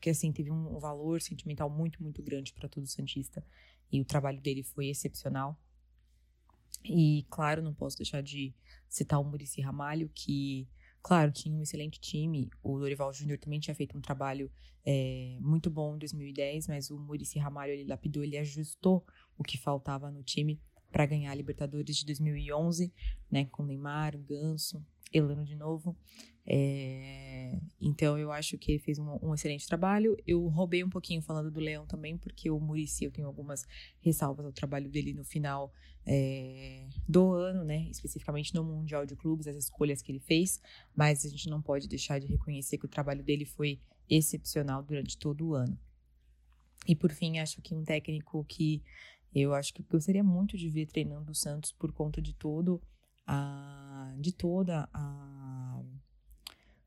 [0.00, 3.44] que assim teve um valor sentimental muito, muito grande para todo santista.
[3.92, 5.56] E o trabalho dele foi excepcional.
[6.84, 8.54] E, claro, não posso deixar de
[8.88, 10.68] citar o Murici Ramalho, que
[11.06, 12.50] Claro, tinha um excelente time.
[12.60, 14.50] O Dorival Júnior também tinha feito um trabalho
[14.84, 19.06] é, muito bom em 2010, mas o Murici Ramalho ele lapidou, ele ajustou
[19.38, 22.92] o que faltava no time para ganhar a Libertadores de 2011,
[23.30, 25.96] né, com Neymar, Ganso, Elano de novo.
[26.48, 30.16] É, então eu acho que ele fez um, um, excelente trabalho.
[30.26, 33.66] Eu roubei um pouquinho falando do Leão também, porque o Murici eu tenho algumas
[34.00, 35.72] ressalvas ao trabalho dele no final
[36.06, 37.88] é, do ano, né?
[37.90, 40.60] Especificamente no Mundial de Clubes, as escolhas que ele fez.
[40.94, 45.18] Mas a gente não pode deixar de reconhecer que o trabalho dele foi excepcional durante
[45.18, 45.76] todo o ano.
[46.86, 48.82] E por fim, acho que um técnico que
[49.34, 52.80] eu acho que gostaria muito de ver treinando o Santos por conta de todo
[53.26, 55.82] a, de toda a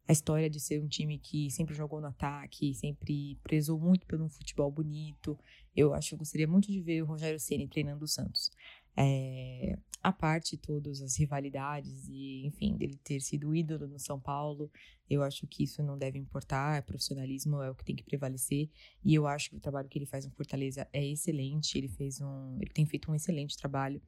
[0.07, 4.28] a história de ser um time que sempre jogou no ataque, sempre prezou muito pelo
[4.28, 5.38] futebol bonito.
[5.76, 8.49] Eu acho que eu gostaria muito de ver o Rogério Ceni treinando o Santos.
[8.97, 14.72] É, a parte todas as rivalidades e, enfim, dele ter sido ídolo no São Paulo,
[15.07, 18.67] eu acho que isso não deve importar, profissionalismo é o que tem que prevalecer,
[19.05, 22.20] e eu acho que o trabalho que ele faz no Fortaleza é excelente, ele fez
[22.20, 24.01] um, ele tem feito um excelente trabalho,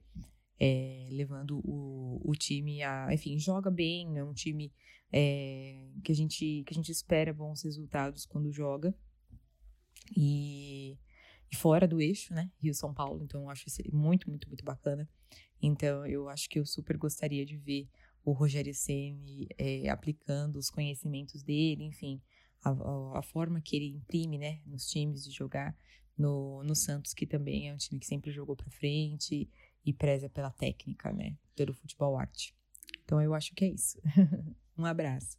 [0.63, 4.71] é, levando o, o time a, enfim, joga bem, é um time
[5.11, 8.93] é, que, a gente, que a gente espera bons resultados quando joga.
[10.15, 10.99] E,
[11.51, 12.51] e fora do eixo, né?
[12.61, 13.23] Rio-São Paulo.
[13.23, 15.09] Então, eu acho isso muito, muito, muito bacana.
[15.59, 17.89] Então, eu acho que eu super gostaria de ver
[18.23, 22.21] o Rogério Ceni é, aplicando os conhecimentos dele, enfim,
[22.63, 25.75] a, a, a, forma que ele imprime, né, nos times de jogar
[26.15, 29.49] no, no Santos, que também é um time que sempre jogou para frente
[29.85, 32.55] e preza pela técnica, né, pelo futebol arte.
[33.03, 33.99] Então eu acho que é isso.
[34.77, 35.37] Um abraço.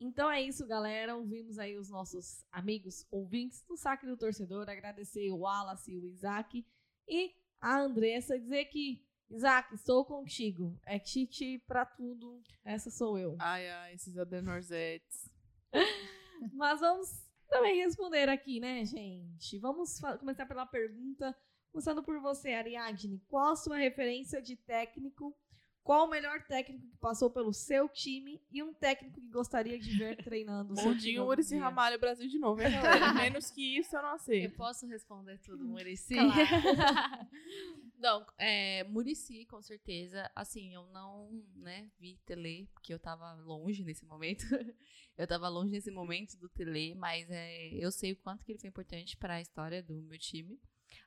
[0.00, 1.16] Então é isso, galera.
[1.16, 4.68] Ouvimos aí os nossos amigos ouvintes do Saque do Torcedor.
[4.68, 6.62] Agradecer o Wallace e o Isaac.
[7.08, 10.78] E a Andressa dizer que, Isaac, estou contigo.
[10.84, 12.42] É Tite pra tudo.
[12.62, 13.36] Essa sou eu.
[13.38, 15.30] Ai, ai, esses adenorzetes.
[16.52, 17.08] Mas vamos
[17.48, 19.58] também responder aqui, né, gente?
[19.58, 21.34] Vamos começar pela pergunta.
[21.74, 23.20] Começando por você, Ariadne.
[23.26, 25.36] Qual a sua referência de técnico
[25.82, 29.98] qual o melhor técnico que passou pelo seu time e um técnico que gostaria de
[29.98, 31.18] ver treinando o seu time?
[31.18, 32.62] Murici Ramalho Brasil de novo?
[33.20, 34.52] Menos que isso eu não aceito.
[34.52, 36.14] Eu posso responder tudo, Murici?
[36.14, 36.32] Claro.
[37.98, 40.30] não, é, Murici, com certeza.
[40.34, 44.42] Assim, eu não né, vi Tele, porque eu tava longe nesse momento.
[45.18, 48.58] eu tava longe nesse momento do Tele, mas é, eu sei o quanto que ele
[48.58, 50.58] foi importante para a história do meu time.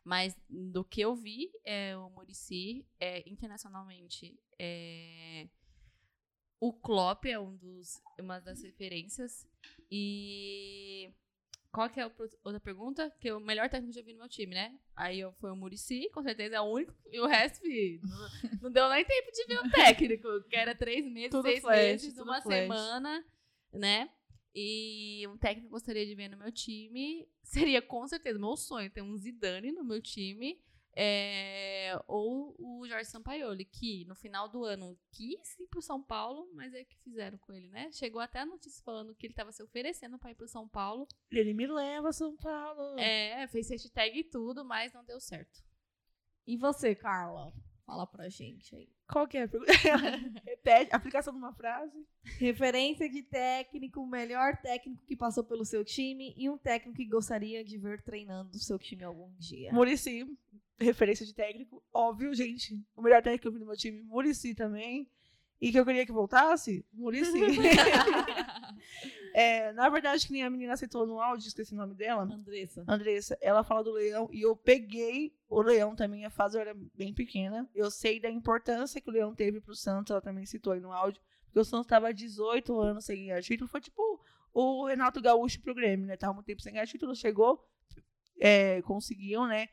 [0.03, 5.47] Mas do que eu vi, é, o Murici, é, internacionalmente, é,
[6.59, 9.47] o Klopp é um dos, uma das referências.
[9.91, 11.13] E
[11.71, 12.11] qual que é a
[12.43, 13.11] outra pergunta?
[13.19, 14.79] Que o melhor técnico que eu já vi no meu time, né?
[14.95, 16.93] Aí eu, foi o Murici, com certeza é o único.
[17.11, 21.05] E o resto, não, não, deu nem tempo de ver o técnico, que era três
[21.05, 22.61] meses, tudo seis flash, meses, uma flash.
[22.61, 23.25] semana,
[23.71, 24.09] né?
[24.53, 28.55] E um técnico que eu gostaria de ver no meu time seria com certeza meu
[28.55, 30.59] sonho ter um Zidane no meu time.
[30.99, 36.49] É, ou o Jorge Sampaioli, que no final do ano quis ir pro São Paulo,
[36.55, 37.91] mas é que fizeram com ele, né?
[37.91, 41.07] Chegou até a notícia falando que ele estava se oferecendo para ir pro São Paulo.
[41.29, 42.97] Ele me leva São Paulo.
[42.97, 45.63] É, fez hashtag e tudo, mas não deu certo.
[46.47, 47.53] E você, Carla?
[47.87, 48.89] Fala pra gente aí.
[49.07, 49.71] Qual que é a pergunta?
[50.43, 52.05] Repete, aplicação de uma frase.
[52.37, 57.63] Referência de técnico, melhor técnico que passou pelo seu time e um técnico que gostaria
[57.63, 59.71] de ver treinando o seu time algum dia.
[59.71, 60.25] Murici,
[60.77, 62.85] referência de técnico, óbvio, gente.
[62.93, 65.09] O melhor técnico que eu vi no meu time, Murici também.
[65.61, 67.39] E que eu queria que voltasse, Murici.
[69.39, 72.23] É, na verdade, que nem a menina citou no áudio, esqueci o nome dela.
[72.23, 72.83] Andressa.
[72.87, 73.37] Andressa.
[73.39, 76.25] Ela fala do leão e eu peguei o leão também.
[76.25, 77.69] A fase era bem pequena.
[77.75, 80.09] Eu sei da importância que o leão teve pro Santos.
[80.09, 81.21] Ela também citou aí no áudio.
[81.45, 83.69] Porque o Santos estava 18 anos sem ganhar título.
[83.69, 84.01] Foi tipo
[84.51, 86.17] o Renato Gaúcho pro Grêmio, né?
[86.17, 87.15] Tava muito tempo sem ganhar título.
[87.15, 87.63] Chegou,
[88.39, 89.67] é, conseguiam, né?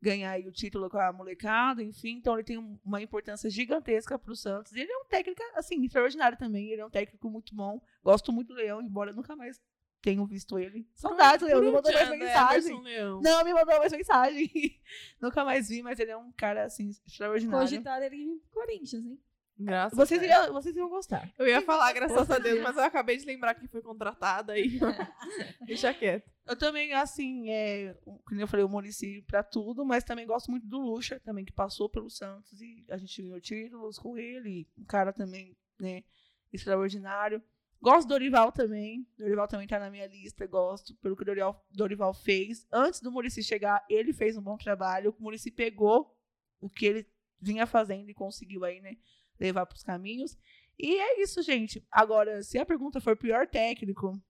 [0.00, 2.16] Ganhar aí o título com a molecada, enfim.
[2.18, 4.72] Então ele tem um- uma importância gigantesca pro Santos.
[4.72, 6.68] E ele é um técnico, assim, extraordinário também.
[6.70, 7.80] Ele é um técnico muito bom.
[8.04, 9.60] Gosto muito do Leão, embora nunca mais
[10.00, 10.88] tenho visto ele.
[10.94, 11.60] Saudades, Leão.
[11.60, 12.72] Me mandou mais Anda, mensagem.
[13.20, 14.48] Não, me mandou mais mensagem.
[15.20, 17.60] Nunca mais vi, mas ele é um cara, assim, extraordinário.
[17.68, 19.20] Cogitar ele pro Corinthians, hein?
[19.58, 21.28] Graças Vocês a iriam, vocês iam gostar.
[21.36, 24.78] Eu ia falar graças a Deus, mas eu acabei de lembrar que foi contratada aí.
[25.66, 26.30] Deixa quieto.
[26.46, 27.94] Eu também, assim, é,
[28.24, 31.52] como eu falei, o Muricy pra tudo, mas também gosto muito do Lucha, também, que
[31.52, 34.68] passou pelo Santos e a gente ganhou títulos com ele.
[34.78, 36.04] Um cara também, né,
[36.52, 37.42] extraordinário.
[37.82, 39.06] Gosto do Dorival também.
[39.18, 42.66] Dorival também tá na minha lista, gosto pelo que o Dorival, Dorival fez.
[42.72, 45.14] Antes do Muricy chegar, ele fez um bom trabalho.
[45.18, 46.16] O Muricy pegou
[46.60, 47.06] o que ele
[47.40, 48.96] vinha fazendo e conseguiu aí, né,
[49.38, 50.36] levar pros caminhos.
[50.78, 51.84] E é isso, gente.
[51.90, 54.20] Agora, se a pergunta for pior técnico,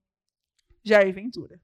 [0.85, 1.61] Jair Ventura.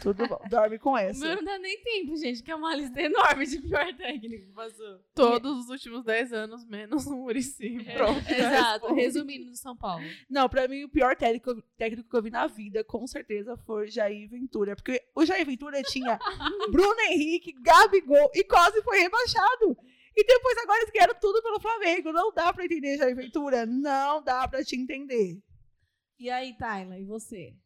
[0.00, 0.38] Tudo bom.
[0.48, 1.18] Dorme com O essa.
[1.26, 4.52] meu não dá nem tempo, gente, que é uma lista enorme de pior técnico que
[4.52, 5.00] passou.
[5.14, 7.82] Todos os últimos 10 anos, menos o Muricy.
[7.92, 8.22] Pronto.
[8.22, 10.04] já Exato, resumindo do São Paulo.
[10.30, 13.88] Não, pra mim, o pior técnico, técnico que eu vi na vida, com certeza, foi
[13.88, 14.76] Jair Ventura.
[14.76, 16.18] Porque o Jair Ventura tinha
[16.70, 19.76] Bruno Henrique, Gabigol e quase foi rebaixado.
[20.16, 22.12] E depois agora eles ganharam tudo pelo Flamengo.
[22.12, 23.66] Não dá pra entender, Jair Ventura.
[23.66, 25.42] Não dá pra te entender.
[26.18, 27.56] E aí, Tayla, e você?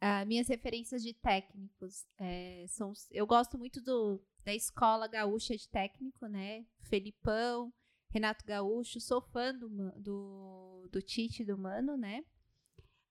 [0.00, 2.92] Ah, minhas referências de técnicos é, são.
[3.10, 6.66] Eu gosto muito do, da escola gaúcha de técnico, né?
[6.82, 7.72] Felipão,
[8.10, 9.00] Renato Gaúcho.
[9.00, 12.24] Sou fã do, do, do Tite e do Mano, né?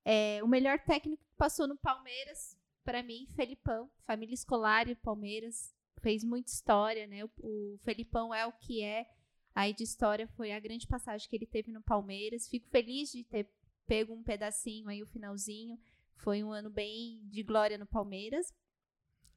[0.05, 3.89] É, o melhor técnico que passou no Palmeiras, para mim, Felipão.
[4.05, 5.73] Família escolar e Palmeiras.
[6.01, 7.23] Fez muita história, né?
[7.23, 9.05] O, o Felipão é o que é.
[9.55, 12.47] Aí de história foi a grande passagem que ele teve no Palmeiras.
[12.47, 13.47] Fico feliz de ter
[13.85, 15.79] pego um pedacinho aí, o finalzinho.
[16.15, 18.53] Foi um ano bem de glória no Palmeiras.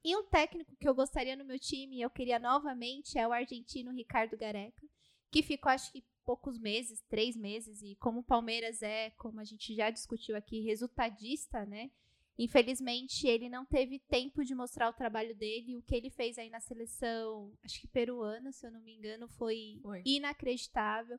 [0.03, 3.91] E um técnico que eu gostaria no meu time, eu queria novamente, é o argentino
[3.91, 4.87] Ricardo Gareca,
[5.29, 9.43] que ficou acho que poucos meses, três meses, e como o Palmeiras é, como a
[9.43, 11.89] gente já discutiu aqui, resultadista, né?
[12.37, 15.77] Infelizmente, ele não teve tempo de mostrar o trabalho dele.
[15.77, 19.27] O que ele fez aí na seleção, acho que peruana, se eu não me engano,
[19.27, 20.03] foi, Foi.
[20.05, 21.17] inacreditável.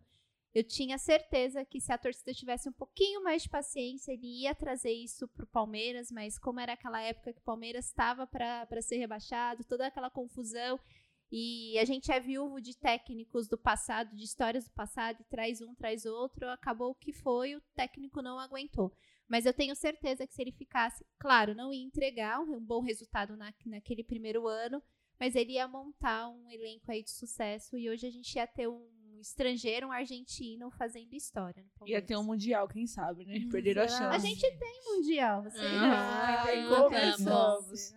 [0.55, 4.55] Eu tinha certeza que se a torcida tivesse um pouquinho mais de paciência, ele ia
[4.55, 8.97] trazer isso pro Palmeiras, mas como era aquela época que o Palmeiras estava para ser
[8.97, 10.81] rebaixado, toda aquela confusão,
[11.31, 15.61] e a gente é viúvo de técnicos do passado, de histórias do passado, e traz
[15.61, 18.93] um, traz outro, acabou o que foi, o técnico não aguentou.
[19.29, 23.37] Mas eu tenho certeza que se ele ficasse, claro, não ia entregar um, bom resultado
[23.37, 24.83] na, naquele primeiro ano,
[25.20, 28.68] mas ele ia montar um elenco aí de sucesso, e hoje a gente ia ter
[28.68, 28.89] um
[29.20, 33.41] estrangeiro, um argentino fazendo história Ia ter um Mundial, quem sabe, né?
[33.51, 34.16] Perderam a chance.
[34.16, 37.93] A gente tem mundial, você Ah, Ai, então conversamos.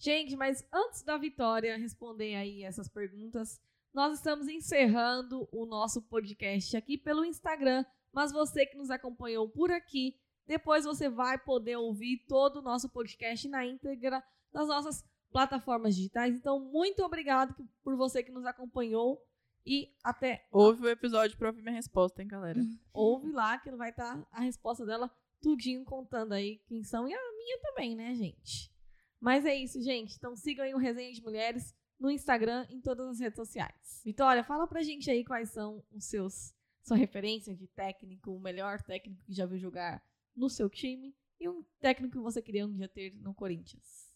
[0.00, 3.60] Gente, mas antes da Vitória responder aí essas perguntas,
[3.92, 7.84] nós estamos encerrando o nosso podcast aqui pelo Instagram.
[8.10, 12.88] Mas você que nos acompanhou por aqui, depois você vai poder ouvir todo o nosso
[12.88, 16.34] podcast na íntegra das nossas plataformas digitais.
[16.34, 19.22] Então, muito obrigado por você que nos acompanhou
[19.66, 22.58] e até Ouve o episódio pra ouvir minha resposta, hein, galera?
[22.94, 25.10] ouve lá que vai estar a resposta dela
[25.42, 28.72] tudinho contando aí quem são e a minha também, né, gente?
[29.20, 30.16] Mas é isso, gente.
[30.16, 34.00] Então sigam aí o Resenha de Mulheres no Instagram em todas as redes sociais.
[34.04, 38.82] Vitória, fala pra gente aí quais são os seus sua referência de técnico, o melhor
[38.82, 40.02] técnico que já viu jogar
[40.34, 44.09] no seu time e um técnico que você queria um dia ter no Corinthians.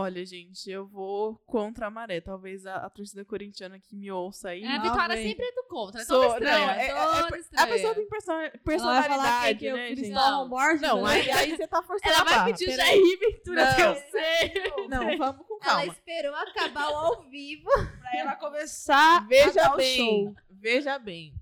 [0.00, 2.20] Olha, gente, eu vou contra a maré.
[2.20, 4.62] Talvez a, a torcida corintiana que me ouça aí.
[4.62, 5.28] É, a Vitória vem.
[5.28, 6.00] sempre é do contra.
[6.00, 6.58] É Sou- toda estranha.
[6.66, 7.66] não, é- é- toda A estranha.
[7.68, 9.88] pessoa tem perso- Ela vai falar personalidade, que é né?
[9.94, 10.80] Cristóvão Borges.
[10.82, 11.10] Não, né?
[11.12, 12.72] aí, aí você tá forçando Ela a vai pedir.
[12.76, 13.74] Jair Ventura, Não.
[13.76, 14.88] que eu sei.
[14.88, 15.86] Não, vamos com Ela calma.
[15.92, 17.70] esperou acabar o ao vivo.
[18.00, 20.34] Pra ela começar a Veja bem, show.
[20.50, 21.34] veja bem.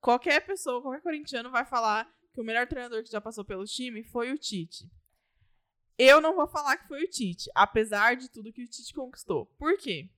[0.00, 4.02] Qualquer pessoa, qualquer corintiano vai falar que o melhor treinador que já passou pelo time
[4.04, 4.84] foi o Tite.
[5.98, 9.46] Eu não vou falar que foi o Tite, apesar de tudo que o Tite conquistou.
[9.58, 10.10] Por quê?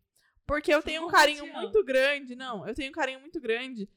[0.47, 3.89] Porque eu tenho um carinho muito grande, não, eu tenho um carinho muito grande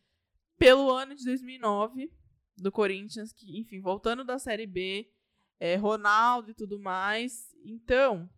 [0.57, 2.11] pelo ano de 2009
[2.57, 5.09] do Corinthians, que, enfim, voltando da Série B,
[5.59, 7.55] é, Ronaldo e tudo mais.
[7.63, 8.29] Então,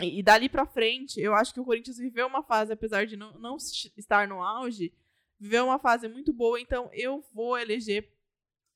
[0.00, 3.16] e, e dali pra frente, eu acho que o Corinthians viveu uma fase, apesar de
[3.16, 3.56] não, não
[3.96, 4.92] estar no auge,
[5.38, 6.60] viveu uma fase muito boa.
[6.60, 8.10] Então, eu vou eleger,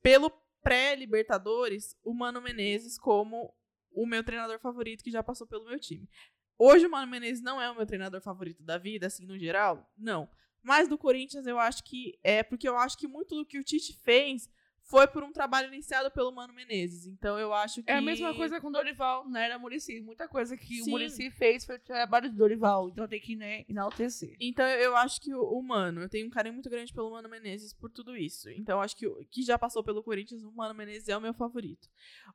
[0.02, 0.30] pelo
[0.66, 3.54] pré-Libertadores, o Mano Menezes como
[3.92, 6.10] o meu treinador favorito que já passou pelo meu time.
[6.58, 9.88] Hoje, o Mano Menezes não é o meu treinador favorito da vida, assim, no geral,
[9.96, 10.28] não.
[10.60, 13.62] Mas do Corinthians, eu acho que é, porque eu acho que muito do que o
[13.62, 14.50] Tite fez
[14.86, 17.06] foi por um trabalho iniciado pelo Mano Menezes.
[17.06, 17.90] Então eu acho que.
[17.90, 19.46] É a mesma coisa com o Dorival, né?
[19.46, 20.00] Era Murici.
[20.00, 20.88] Muita coisa que Sim.
[20.88, 22.88] o Murici fez foi trabalho do Dorival.
[22.88, 24.36] Então tem que né, enaltecer.
[24.40, 27.74] Então eu acho que o, Mano, eu tenho um carinho muito grande pelo Mano Menezes
[27.74, 28.48] por tudo isso.
[28.50, 31.20] Então eu acho que o que já passou pelo Corinthians, o Mano Menezes é o
[31.20, 31.88] meu favorito.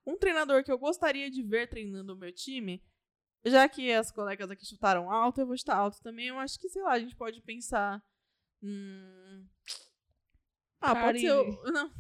[0.06, 2.84] Um treinador que eu gostaria de ver treinando o meu time,
[3.46, 6.28] já que as colegas aqui chutaram alto, eu vou chutar alto também.
[6.28, 8.04] Eu acho que, sei lá, a gente pode pensar.
[8.62, 9.48] Hum...
[10.82, 11.32] Ah, pode ser.
[11.32, 11.92] O, não,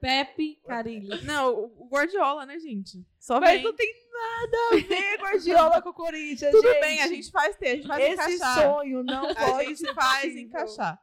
[0.00, 1.22] Pepe Carilli.
[1.24, 3.04] não, o- Guardiola, né, gente?
[3.18, 3.64] Só Mas vem.
[3.64, 6.80] não tem nada a ver Guardiola com o Corinthians, Tudo gente.
[6.80, 8.62] bem, a gente faz ter, a gente faz Esse encaixar.
[8.62, 10.42] sonho não A pode gente ser faz possível.
[10.42, 11.02] encaixar.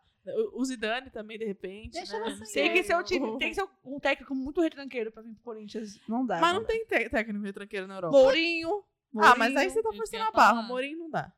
[0.54, 1.94] O Zidane também, de repente.
[1.94, 2.38] Deixa né?
[2.54, 5.44] Tem que ser um time, tem que ser um técnico muito retranqueiro pra vir pro
[5.44, 6.02] Corinthians.
[6.08, 6.40] Não dá.
[6.42, 6.68] Mas não dá.
[6.68, 8.18] tem te- técnico retranqueiro na Europa.
[8.18, 8.84] Mourinho.
[9.18, 10.62] Ah, mas aí você tá forçando a barra.
[10.64, 11.32] Mourinho não dá.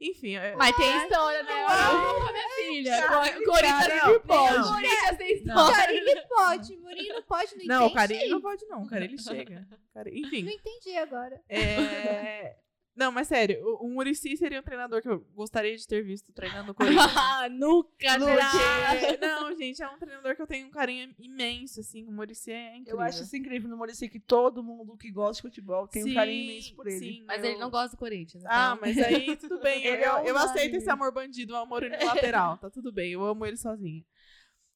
[0.00, 3.08] Enfim, é- Mas tem história na Europa, minha filha.
[3.44, 4.20] Corinthians não não.
[4.20, 4.54] pode.
[4.54, 4.62] Não.
[4.62, 5.74] O Corinthians tem história.
[5.76, 7.94] Carilli pode, não pode, não, não, o entende?
[7.94, 8.82] Carilli não pode não.
[8.82, 9.66] O Carilli chega.
[9.92, 11.42] Cara, Não Enfim, entendi agora.
[11.48, 12.54] é...
[12.98, 16.32] Não, mas sério, o, o Muricy seria um treinador que eu gostaria de ter visto
[16.32, 17.12] treinando o Corinthians.
[17.16, 17.88] Ah, nunca.
[18.18, 19.16] Porque...
[19.24, 22.04] Não, gente, é um treinador que eu tenho um carinho imenso, assim.
[22.06, 22.94] O Muricy é incrível.
[22.94, 26.12] Eu acho isso incrível no Muricy que todo mundo que gosta de futebol tem um
[26.14, 26.98] carinho imenso por ele.
[26.98, 28.44] Sim, Mas eu- ele não gosta do Corinthians.
[28.46, 29.84] Ah, então- mas aí tudo bem.
[29.84, 32.58] eu, é eu, um eu aceito esse amor bandido, um amor unilateral.
[32.58, 34.04] Tá tudo bem, eu amo ele sozinho.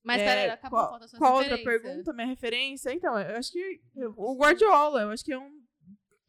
[0.04, 2.12] Mas É, peraí, acabou qual, a sua qual outra pergunta?
[2.12, 2.92] Minha referência?
[2.92, 3.80] Então, eu acho que
[4.16, 5.61] o Guardiola, eu acho que é um.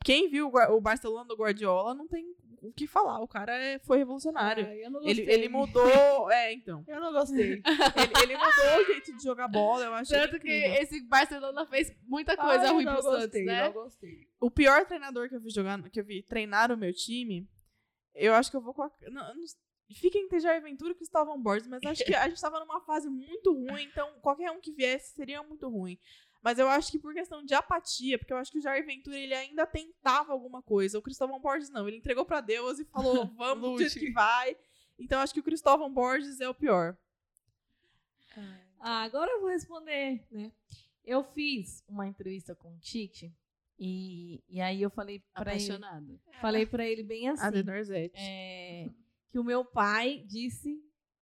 [0.03, 2.25] Quem viu o Barcelona do Guardiola não tem
[2.61, 3.19] o que falar.
[3.19, 4.65] O cara é- foi revolucionário.
[4.65, 5.33] Eu não ele, gostei.
[5.35, 6.31] ele mudou.
[6.31, 6.83] É, então.
[6.87, 7.61] Eu não gostei.
[7.63, 10.81] Ele, ele mudou o jeito de jogar bola, eu acho Tanto que incrível.
[10.81, 13.63] esse Barcelona fez muita coisa Ai, ruim pro gostei, Santos, né?
[13.65, 14.27] Não gostei.
[14.39, 17.47] O pior treinador que eu vi jogar, que eu vi treinar o meu time,
[18.15, 18.91] eu acho que eu vou com a.
[19.09, 19.43] Não, não,
[19.93, 23.09] fica entre Jair Ventura e Cristóvão Borges, mas acho que a gente tava numa fase
[23.09, 25.97] muito ruim, então qualquer um que viesse seria muito ruim.
[26.43, 29.17] Mas eu acho que por questão de apatia, porque eu acho que o Jair Ventura
[29.17, 30.99] ele ainda tentava alguma coisa.
[30.99, 34.57] O Cristóvão Borges não, ele entregou pra Deus e falou: vamos do jeito que vai.
[34.99, 36.97] Então eu acho que o Cristóvão Borges é o pior.
[38.79, 40.51] Ah, agora eu vou responder, né?
[41.05, 43.33] Eu fiz uma entrevista com o Tite
[43.79, 46.21] e, e aí eu falei pra ele, Apaixonado.
[46.41, 47.45] falei pra ele bem assim.
[48.15, 48.89] É,
[49.29, 50.77] que o meu pai disse,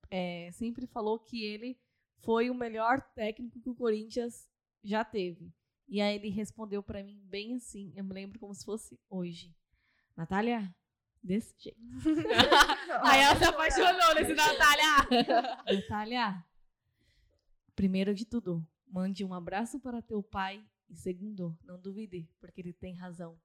[0.10, 1.80] é, sempre falou que ele
[2.24, 4.51] foi o melhor técnico que o Corinthians
[4.84, 5.54] já teve.
[5.88, 9.54] E aí ele respondeu pra mim bem assim, eu me lembro como se fosse hoje.
[10.16, 10.74] Natália,
[11.24, 11.80] desse jeito.
[13.04, 15.56] Aí ela se apaixonou nesse Natália.
[15.66, 16.46] Natália,
[17.76, 20.64] primeiro de tudo, mande um abraço para teu pai.
[20.90, 23.40] E segundo, não duvide, porque ele tem razão.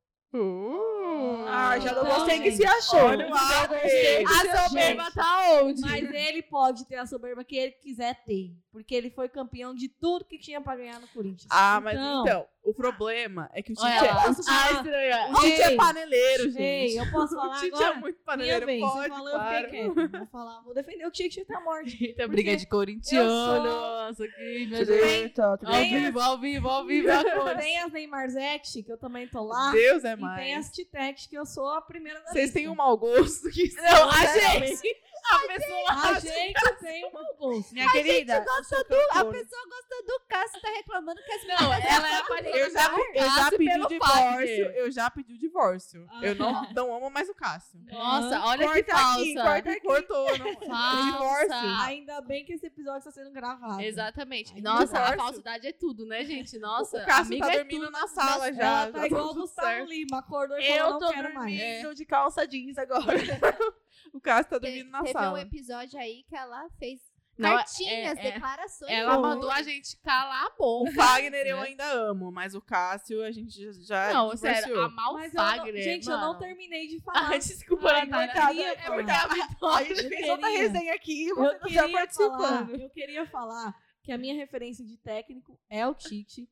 [1.48, 3.00] Ah, já não Então, gostei que gente, se achou.
[3.00, 5.80] olha A soberba tá onde?
[5.80, 8.54] Mas ele pode ter a soberba que ele quiser ter.
[8.70, 11.46] Porque ele foi campeão de tudo que tinha pra ganhar no Corinthians.
[11.50, 15.62] Ah, mas então, o problema é que o Tite, Olha é, o Ah, o Tite
[15.62, 16.62] é Ei, paneleiro, gente.
[16.62, 17.96] Ei, eu posso o falar Tite agora?
[17.96, 19.56] é muito paneleiro, vez, pode, você falou, claro.
[19.56, 19.64] eu
[19.94, 20.08] fiquei.
[20.18, 21.96] Vou falar, vou defender o Tite até a morte.
[22.04, 23.28] Eita, briga de corintiano.
[23.30, 25.00] sou- Nossa, que meu Deus.
[25.00, 27.08] Treta, Ao vivo, ao vivo, ao vivo.
[27.08, 27.58] cores.
[27.58, 29.70] Tem as Neymar Zete, que eu também tô lá.
[29.72, 30.66] Deus é e tem mais.
[30.66, 34.10] as Titex, que eu sou a primeira da Vocês têm um mau gosto que Não,
[34.10, 34.96] a gente.
[35.30, 35.90] A pessoa.
[35.90, 37.72] A gente tem um gosto.
[37.74, 41.72] Minha querida, Gosta eu do, a pessoa gosta do Cássio, tá reclamando que as Não,
[41.72, 42.48] ela é apaixonada.
[42.56, 44.64] Eu já, eu já pedi o divórcio.
[44.72, 46.06] Eu já pedi o divórcio.
[46.10, 46.20] Ah.
[46.22, 47.80] Eu não, não amo mais o Cássio.
[47.90, 49.20] Nossa, olha que Corta falsa.
[49.20, 49.80] aqui, corta aqui.
[49.80, 50.46] Cortou, não.
[50.66, 51.12] Falsa.
[51.12, 51.84] Divórcio.
[51.86, 53.80] Ainda bem que esse episódio está sendo gravado.
[53.80, 54.52] Exatamente.
[54.54, 55.16] Ai, Nossa, a divórcio.
[55.16, 56.58] falsidade é tudo, né, gente?
[56.58, 58.82] Nossa, o Cássio amiga tá é dormindo na sala já.
[58.82, 59.84] Ela tá igual o Gustavo.
[59.86, 61.58] Lima, acordou e Eu falou, tô não quero mais.
[61.58, 63.06] dormindo de calça jeans agora.
[64.12, 65.32] O Cássio tá Te- dormindo na teve sala.
[65.38, 67.00] um episódio aí que ela fez
[67.38, 68.90] Não, cartinhas, é- é- declarações.
[68.90, 70.92] Ela mandou a gente calar a O boca.
[70.94, 71.62] Fagner eu né?
[71.66, 74.54] ainda amo, mas o Cássio a gente já Não, divorciou.
[74.54, 76.38] sério, amar o eu não- gente, eu não mano.
[76.38, 77.28] terminei de falar.
[77.28, 78.64] Ai, desculpa, Ai, Natália.
[78.64, 79.86] coitada, É é porque a A Vitória.
[79.94, 82.38] gente Eu fez outra resenha aqui e eu você não tá queria participando.
[82.40, 86.48] falar, eu queria falar que a minha referência de técnico é o Tite.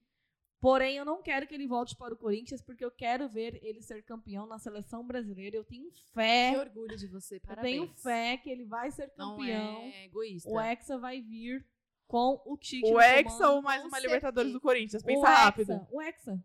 [0.65, 3.83] Porém, eu não quero que ele volte para o Corinthians, porque eu quero ver ele
[3.83, 5.55] ser campeão na seleção brasileira.
[5.55, 6.59] Eu tenho Que fé.
[6.59, 7.75] orgulho de você, Eu parabéns.
[7.83, 9.83] tenho fé que ele vai ser Não campeão.
[9.83, 10.49] é egoísta.
[10.51, 11.63] O Hexa vai vir
[12.07, 12.91] com o Tite.
[12.91, 15.03] O Hexa ou mais uma Libertadores do Corinthians?
[15.03, 15.73] O Pensa rápido.
[15.73, 16.45] Hexa, O Hexa.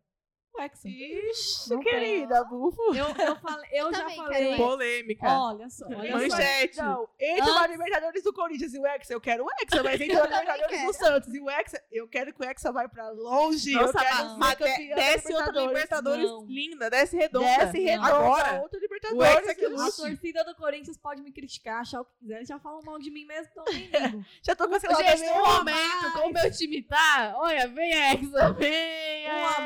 [0.56, 0.90] O Hexa.
[0.90, 2.82] Ixi, Não querida, bufo.
[2.94, 4.58] Eu, eu, falei, eu, Eu já quero falei.
[4.58, 5.28] Polêmica.
[5.28, 6.18] Olha só, olha só.
[6.18, 6.78] Manchete.
[6.78, 10.02] Não, entre Antes- uma Libertadores do Corinthians e o Hexa, eu quero o Hexa, mas
[10.02, 10.88] entre uma também Libertadores quero.
[10.88, 13.72] do Santos e o Hexa, eu quero que o Hexa vai pra longe.
[13.74, 16.46] eu Nossa, quero mas campeã da desce outra Libertadores Não.
[16.46, 17.46] linda, desce redonda.
[17.46, 18.62] Desce redonda, Agora.
[18.62, 19.20] outra Libertadores.
[19.30, 19.50] Libertadores.
[19.50, 22.46] Hexa que eu A torcida do Corinthians pode me criticar, achar o que quiser.
[22.46, 24.26] Já falam mal de mim mesmo, então eu nem.
[24.44, 29.19] Já tô cancelada Gente, no momento, como meu time tá, olha, vem Hexa, vem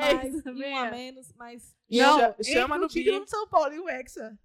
[0.04, 1.76] mais e um a menos, mas.
[1.90, 3.26] Não, Chama- o no título bi.
[3.26, 4.38] do São Paulo e o Hexa.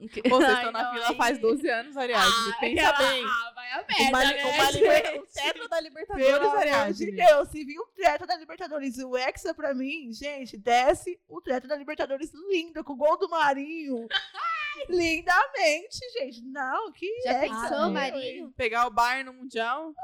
[0.00, 2.26] Vocês estão na fila aí- faz 12 anos, Ariadne.
[2.28, 3.24] Ah, Pensa aquela- bem.
[3.24, 4.82] Ah, vai a merda, né, uma gente?
[4.82, 7.12] liber- o teto da Libertadores, amor de Ariadne.
[7.12, 11.40] Deus, se vir um teto da Libertadores e o Hexa pra mim, gente, desce o
[11.40, 14.06] teto da Libertadores lindo, com o gol do Marinho.
[14.88, 16.42] Lindamente, gente.
[16.42, 18.52] Não, que Já Hexa, pensou, Marinho?
[18.56, 19.90] Pegar o Bayern no Mundial.
[19.90, 19.94] Um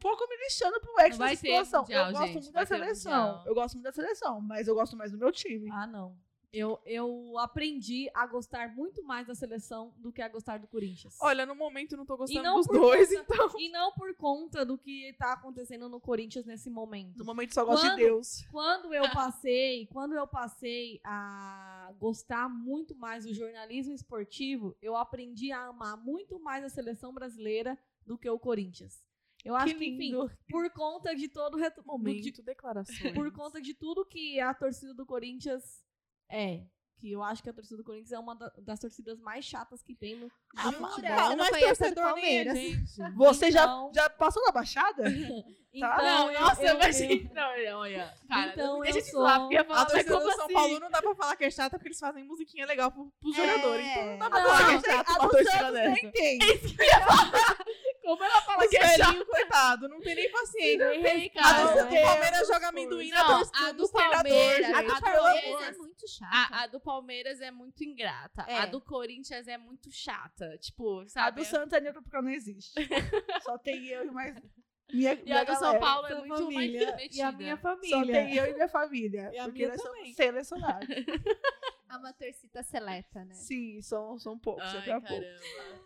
[0.00, 1.82] pouco me lixando pro nessa ter situação.
[1.82, 3.26] Mundial, eu gosto gente, muito da seleção.
[3.26, 3.44] Mundial.
[3.46, 5.70] Eu gosto muito da seleção, mas eu gosto mais do meu time.
[5.72, 6.16] Ah, não.
[6.50, 11.14] Eu, eu aprendi a gostar muito mais da seleção do que a gostar do Corinthians.
[11.20, 13.60] Olha, no momento eu não tô gostando não dos dois, conta- então.
[13.60, 17.18] E não por conta do que tá acontecendo no Corinthians nesse momento.
[17.18, 18.46] No momento só gosto Quando- de Deus.
[18.50, 25.52] Quando eu passei, quando eu passei a gostar muito mais do jornalismo esportivo, eu aprendi
[25.52, 27.76] a amar muito mais a seleção brasileira
[28.06, 29.04] do que o Corinthians.
[29.44, 30.30] Eu acho que, enfim, lindo.
[30.50, 33.12] por conta de todo reto- do- de- Momento, declarações.
[33.14, 35.62] por conta de tudo que a torcida do Corinthians
[36.30, 36.62] é.
[37.00, 39.80] Que eu acho que a torcida do Corinthians é uma da- das torcidas mais chatas
[39.84, 40.28] que tem no.
[40.60, 40.72] Jura?
[40.80, 42.58] não mas a do torcedor nem é Palmeiras?
[42.58, 42.84] gente.
[43.16, 45.04] Você Então- já, já passou da Baixada?
[45.70, 47.30] Então, Não, eu- nossa, eu- imagina.
[47.34, 50.16] Não, olha, cara, Então, não deixa eu sou- zoar, porque ia falar, A mas torcida
[50.18, 50.54] do São assim?
[50.54, 53.38] Paulo não dá pra falar que é chata porque eles fazem musiquinha legal pro, pros
[53.38, 53.46] É.
[53.46, 53.86] jogadores.
[53.86, 56.02] Então não dá pra Não, falar que é a chata uma do torcida Santos dessa.
[56.02, 56.38] nem tem.
[58.08, 59.06] Como ela fala Os que é chato?
[59.08, 60.94] velhinhos, coitado, não tem nem paciência.
[60.96, 61.66] Não tem, A cara.
[61.84, 65.00] do Deus, Palmeiras joga amendoim Não, na a torcida do dos treinadores, Palmeiras, a do
[65.02, 65.62] Palmeiras amor.
[65.62, 66.32] é muito chato.
[66.54, 68.44] A, a do Palmeiras é muito ingrata.
[68.48, 68.58] É.
[68.60, 70.56] A do Corinthians é muito chata.
[70.56, 71.42] Tipo, A sabe?
[71.42, 72.72] do Santos é neutra porque não existe.
[73.44, 74.34] Só tem eu e mais.
[74.92, 75.78] Minha, E minha a do São.
[75.78, 77.16] Paulo é muito mais família divertida.
[77.16, 78.12] e a minha Só família.
[78.14, 79.30] tem eu e minha família.
[79.34, 80.02] E a porque minha nós também.
[80.04, 80.88] somos selecionados.
[81.90, 83.32] É uma torcida seleta, né?
[83.34, 85.08] Sim, são, são poucos, Ai, sempre caramba.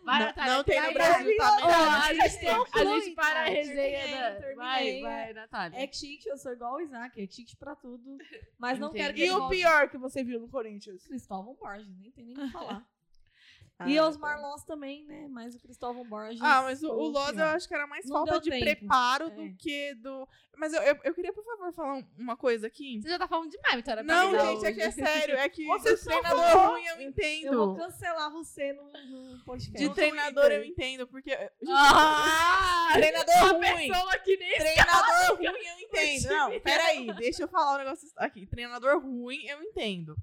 [0.03, 1.45] Vai, Não- Natália, não tem no vai, Brasil, tá?
[1.47, 2.23] Ó, Natália?
[2.23, 3.49] a gente, tem, a Conclui, gente para a cara.
[3.49, 4.31] resenha Terminei, da...
[4.35, 5.01] terminei, Vai, é.
[5.01, 5.79] vai, Natália.
[5.81, 8.17] É chique, eu sou igual o Isaac, é chique pra tudo.
[8.59, 9.01] Mas não Entendi.
[9.01, 11.07] quero que E o pior que você viu no Corinthians?
[11.07, 12.85] Cristóvão Borges, nem tem nem o que falar.
[13.83, 14.63] Ah, e os tá.
[14.65, 15.27] Também, né?
[15.29, 16.39] Mas o Cristóvão Borges.
[16.41, 18.63] Ah, mas o, o Loz eu acho que era mais falta de tempo.
[18.63, 19.29] preparo É.
[19.31, 20.27] do que do.
[20.55, 23.01] Mas eu, eu, eu queria, por favor, falar um- uma coisa aqui.
[23.01, 24.03] Você já tá falando demais, Vitória.
[24.03, 24.95] Não, gente, é que é hoje.
[24.95, 25.35] sério.
[25.35, 26.71] É que Você de treinador falou.
[26.73, 27.45] ruim eu entendo.
[27.53, 28.83] Eu vou cancelar você no,
[29.31, 29.87] no podcast.
[29.87, 31.31] De treinador eu entendo, porque.
[31.61, 32.89] Gente, Ah!
[32.93, 33.87] treinador A ruim.
[33.91, 36.29] pessoa que nem Treinador ruim eu entendo.
[36.29, 38.45] Não, peraí, deixa eu falar um negócio aqui.
[38.45, 40.15] Treinador ruim eu entendo.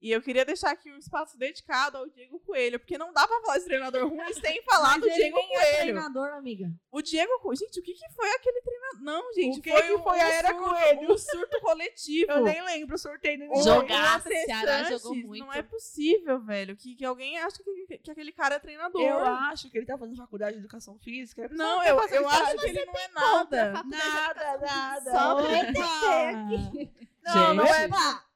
[0.00, 3.40] E eu queria deixar aqui um espaço dedicado ao Diego Coelho, porque não dá pra
[3.40, 5.76] falar de treinador ruim sem falar Mas do ele Diego nem é Coelho.
[5.80, 6.70] treinador, amiga.
[6.92, 7.58] O Diego Coelho.
[7.58, 9.00] Gente, o que, que foi aquele treinador?
[9.02, 11.12] Não, gente, O que foi, que um, foi a um Era surto, Coelho?
[11.12, 12.30] um surto coletivo.
[12.30, 15.44] Eu nem lembro o sorteio nem Jogar, Ceará jogou muito.
[15.44, 19.02] Não é possível, velho, que, que alguém acha que, que aquele cara é treinador.
[19.02, 21.48] Eu acho que ele tá fazendo faculdade de educação física.
[21.50, 23.72] Não, Ele eu, fazendo eu acho que ele não é nada.
[23.84, 25.10] Nada, nada.
[25.10, 26.90] Só pra entender
[27.24, 27.86] Não, não é.
[27.86, 28.27] Opa!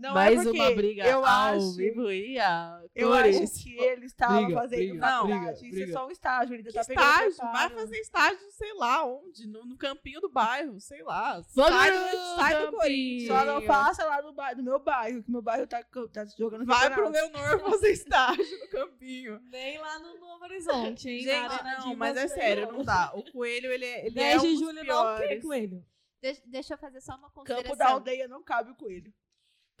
[0.00, 1.24] Não Mais é porque uma briga eu ao
[1.54, 5.38] acho, vivo e a Eu acho que ele estava Briga, fazendo briga, faculdade.
[5.38, 5.92] briga, Isso é briga.
[5.92, 6.54] só um estágio.
[6.54, 7.52] Ele tá pegando estágio?
[7.52, 11.42] Vai fazer estágio, sei lá onde, no, no campinho do bairro, sei lá.
[11.42, 12.72] Sai do, sai do.
[12.72, 13.28] Corinthians.
[13.28, 15.82] Só não faça lá no, bairro, no meu bairro, que meu bairro tá,
[16.12, 17.32] tá jogando Vai pro campeonato.
[17.36, 19.38] Leonor fazer estágio no campinho.
[19.52, 21.20] Nem lá no Novo Horizonte, hein?
[21.20, 22.82] Gente, não, mas é sério, não.
[22.82, 23.12] dá.
[23.14, 25.40] O Coelho, ele, é- ele 10 é um de dos julho não, o.
[25.42, 25.84] Coelho?
[26.22, 27.76] Deixa, deixa eu fazer só uma Campo consideração.
[27.76, 29.12] da aldeia não cabe o coelho.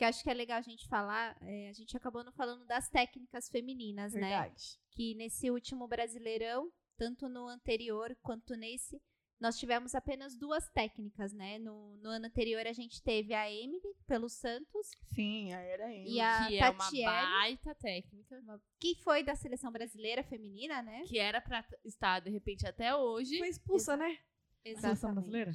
[0.00, 1.36] Que acho que é legal a gente falar.
[1.42, 4.20] é, a gente acabou não falando das técnicas femininas, né?
[4.30, 4.80] Verdade.
[4.92, 8.98] Que nesse último Brasileirão, tanto no anterior quanto nesse,
[9.38, 11.58] nós tivemos apenas duas técnicas, né?
[11.58, 16.12] No, no ano anterior a gente teve a Emily pelo Santos Sim, aí era ele.
[16.12, 18.42] e a que é uma Tatiele, baita técnica.
[18.78, 21.02] que foi da seleção brasileira feminina, né?
[21.06, 23.36] Que era pra estar, de repente, até hoje.
[23.36, 24.16] Foi expulsa, né?
[24.62, 25.14] Seleção Exatamente.
[25.16, 25.52] brasileira?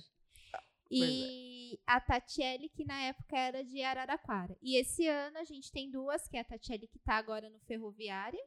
[0.97, 4.57] E a Tatiele, que na época era de Araraquara.
[4.61, 7.59] E esse ano a gente tem duas, que é a Tatiele que tá agora no
[7.61, 8.39] Ferroviária.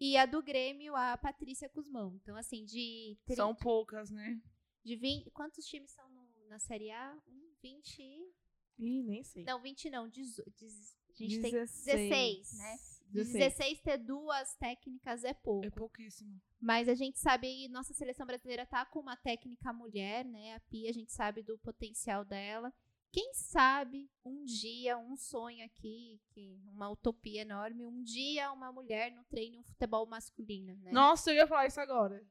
[0.00, 2.14] E a do Grêmio, a Patrícia Cusmão.
[2.22, 4.40] Então, assim, de, tri- São poucas, né?
[4.84, 5.30] de 20.
[5.30, 7.16] Quantos times são no- na Série A?
[7.28, 8.02] Um, 20.
[8.02, 8.32] e-
[8.78, 9.44] Ih, nem sei.
[9.44, 10.08] Não, 20 não.
[10.08, 12.76] dezo- dez- a gente tem 16, né?
[13.12, 13.44] De 16.
[13.54, 15.66] 16 ter duas técnicas é pouco.
[15.66, 16.40] É pouquíssimo.
[16.60, 20.54] Mas a gente sabe aí, nossa seleção brasileira tá com uma técnica mulher, né?
[20.54, 22.72] A Pia, a gente sabe do potencial dela.
[23.12, 29.12] Quem sabe um dia, um sonho aqui, que uma utopia enorme, um dia uma mulher
[29.12, 30.90] não treine um futebol masculino, né?
[30.92, 32.24] Nossa, eu ia falar isso agora.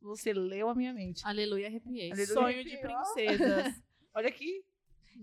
[0.00, 1.26] Você leu a minha mente.
[1.26, 2.12] Aleluia, arrepiei.
[2.12, 2.32] Aleluia.
[2.34, 3.02] Sonho de arrepiou.
[3.02, 3.82] princesas.
[4.14, 4.64] Olha aqui.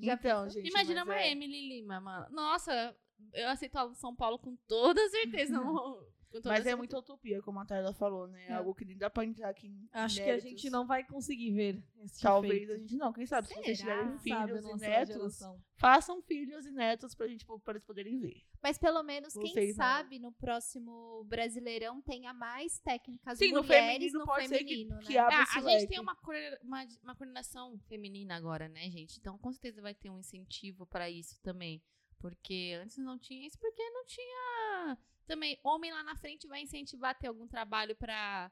[0.02, 0.68] Já então, gente.
[0.68, 2.28] Imagina uma é- Emily Lima, mano.
[2.30, 2.96] Nossa,
[3.34, 5.53] eu aceito o São Paulo com toda certeza.
[5.53, 5.64] não-
[6.27, 6.77] com toda Mas é certeza.
[6.77, 8.48] muita utopia, como a Tayla falou, né?
[8.48, 8.53] É.
[8.53, 10.49] Algo que nem dá pra entrar aqui em Acho que a méritos.
[10.49, 12.72] gente não vai conseguir ver esse Talvez feito.
[12.73, 13.14] a gente não.
[13.14, 13.91] Quem sabe, se vocês Será?
[13.95, 15.64] tiverem Quem sabe filhos e netos, geração.
[15.77, 18.44] façam filhos e netos pra gente, para eles poderem ver.
[18.61, 19.85] Mas pelo menos, quem Vocês não.
[19.85, 24.65] sabe, no próximo Brasileirão tenha mais técnicas Sim, no mulheres feminino no pode ser que-
[24.65, 25.19] feminino, que né?
[25.19, 25.88] abra Ah, a gente leque.
[25.88, 26.18] tem uma,
[26.61, 29.18] uma, uma coordenação feminina agora, né, gente?
[29.18, 31.81] Então, com certeza vai ter um incentivo pra isso também.
[32.19, 34.98] Porque antes não tinha isso, porque não tinha.
[35.26, 38.52] Também, homem lá na frente vai incentivar a ter algum trabalho pra.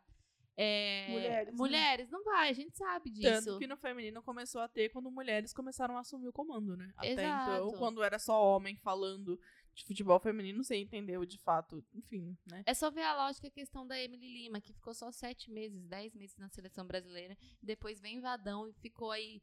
[0.57, 1.57] é, Mulheres, né?
[1.57, 2.09] mulheres.
[2.09, 3.45] não vai, a gente sabe disso.
[3.45, 6.91] Tanto que no feminino começou a ter quando mulheres começaram a assumir o comando, né?
[6.97, 7.51] Até Exato.
[7.51, 9.39] então, quando era só homem falando
[9.73, 12.63] de futebol feminino, você entendeu de fato, enfim, né?
[12.65, 15.85] É só ver a lógica a questão da Emily Lima, que ficou só sete meses,
[15.85, 17.37] dez meses na seleção brasileira.
[17.61, 19.41] Depois vem Vadão e ficou aí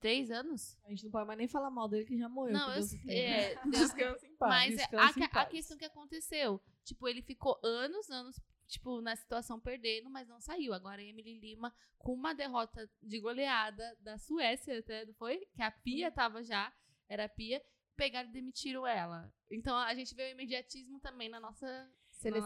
[0.00, 0.78] três anos?
[0.84, 2.52] A gente não pode mais nem falar mal dele que já morreu.
[2.52, 3.00] Não, eu sei.
[3.08, 4.50] É, Descansa em paz.
[4.50, 5.48] Mas é a, em a paz.
[5.48, 10.72] questão que aconteceu, tipo, ele ficou anos, anos, tipo, na situação perdendo, mas não saiu.
[10.72, 15.46] Agora a Emily Lima, com uma derrota de goleada da Suécia, até, não foi?
[15.54, 16.72] Que a Pia tava já,
[17.08, 17.62] era a Pia,
[17.96, 19.32] pegaram e demitiram ela.
[19.50, 21.90] Então a gente vê o imediatismo também na nossa.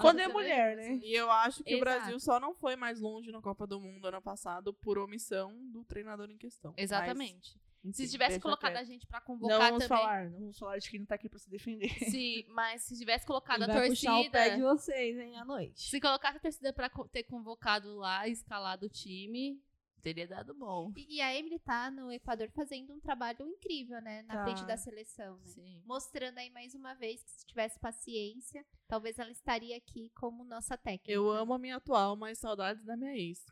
[0.01, 1.01] Quando é mulher, né?
[1.03, 1.85] E eu acho que o Exato.
[1.99, 5.85] Brasil só não foi mais longe na Copa do Mundo ano passado por omissão do
[5.85, 6.73] treinador em questão.
[6.77, 7.59] Mas, Exatamente.
[7.85, 8.83] enfim, Se tivesse colocado quieto.
[8.83, 9.89] a gente pra Não convocar vamos também.
[9.89, 11.89] falar, não vamos falar de quem não tá aqui pra se defender.
[12.11, 14.75] Sim, mas se tivesse colocado Ele a vai puxar o pé de torcida.
[14.75, 15.81] vocês, hein, à noite.
[15.91, 19.61] Se colocasse a torcida pra ter convocado lá, escalado o time,
[20.05, 20.93] teria dado bom.
[20.95, 24.23] E, e a Emily tá no Equador fazendo um trabalho incrível, né?
[24.23, 24.45] Na Tá.
[24.45, 25.47] frente da seleção, né?
[25.47, 25.83] Sim.
[25.87, 30.77] Mostrando aí mais uma vez que se tivesse paciência, talvez ela estaria aqui como nossa
[30.77, 31.11] técnica.
[31.11, 33.45] Eu amo a minha atual, mas saudades da minha ex.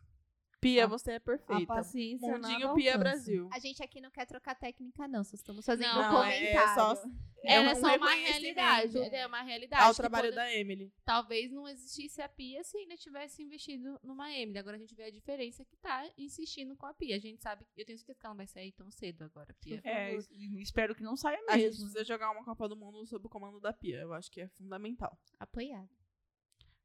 [0.63, 1.67] Pia, A- você é A perfeita.
[1.67, 2.99] paciência Mundinho nada Pia alcança.
[2.99, 3.49] Brasil.
[3.53, 5.25] A gente aqui não quer trocar técnica, não.
[5.25, 6.75] Só estamos fazendo Não, um é comentário.
[7.03, 7.11] só-
[7.45, 8.99] É Era um só uma realidade.
[9.13, 9.83] É uma realidade.
[9.83, 10.93] Ao que trabalho poder- da Emily.
[11.05, 14.59] Talvez não existisse a Pia se ainda tivesse investido numa Emily.
[14.59, 17.17] Agora a gente vê a diferença que tá insistindo com a Pia.
[17.17, 19.81] A gente sabe, eu tenho certeza que ela não vai sair tão cedo agora, Pia.
[19.83, 20.15] É,
[20.61, 21.87] espero que não saia A gente mesmo.
[21.87, 23.99] precisa jogar uma Copa do Mundo sob o comando da Pia.
[24.03, 25.19] Eu acho que é fundamental.
[25.41, 25.91] Apoiado.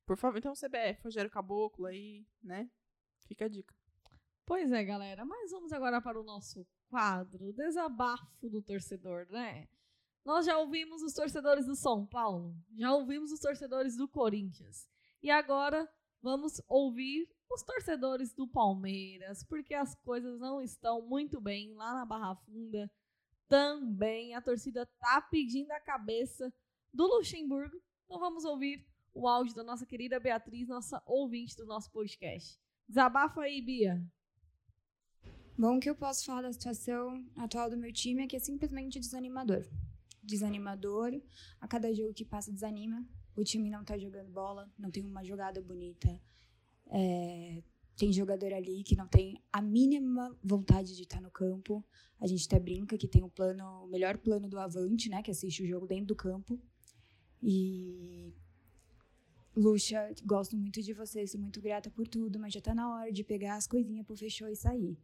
[0.07, 2.67] Por favor, então CBF, Rogério Caboclo aí, né?
[3.27, 3.75] Fica a dica.
[4.45, 5.25] Pois é, galera.
[5.25, 9.67] Mas vamos agora para o nosso quadro, desabafo do torcedor, né?
[10.23, 14.87] Nós já ouvimos os torcedores do São Paulo, já ouvimos os torcedores do Corinthians.
[15.21, 15.89] E agora
[16.21, 22.05] vamos ouvir os torcedores do Palmeiras, porque as coisas não estão muito bem lá na
[22.05, 22.91] Barra Funda.
[23.47, 26.53] Também a torcida tá pedindo a cabeça
[26.93, 27.81] do Luxemburgo.
[28.05, 32.59] Então vamos ouvir o áudio da nossa querida Beatriz, nossa ouvinte do nosso podcast.
[32.87, 34.01] Desabafa aí, Bia.
[35.57, 38.39] Bom, o que eu posso falar da situação atual do meu time é que é
[38.39, 39.67] simplesmente desanimador.
[40.23, 41.19] Desanimador,
[41.59, 43.05] a cada jogo que passa desanima.
[43.35, 46.07] O time não tá jogando bola, não tem uma jogada bonita.
[46.89, 47.61] É,
[47.97, 51.83] tem jogador ali que não tem a mínima vontade de estar no campo.
[52.21, 55.21] A gente até brinca que tem o plano, o melhor plano do Avante, né?
[55.21, 56.57] Que assiste o jogo dentro do campo.
[57.41, 58.33] E
[59.57, 63.11] Luxa, gosto muito de você, sou muito grata por tudo, mas já tá na hora
[63.11, 64.95] de pegar as coisinhas pro fechou e sair.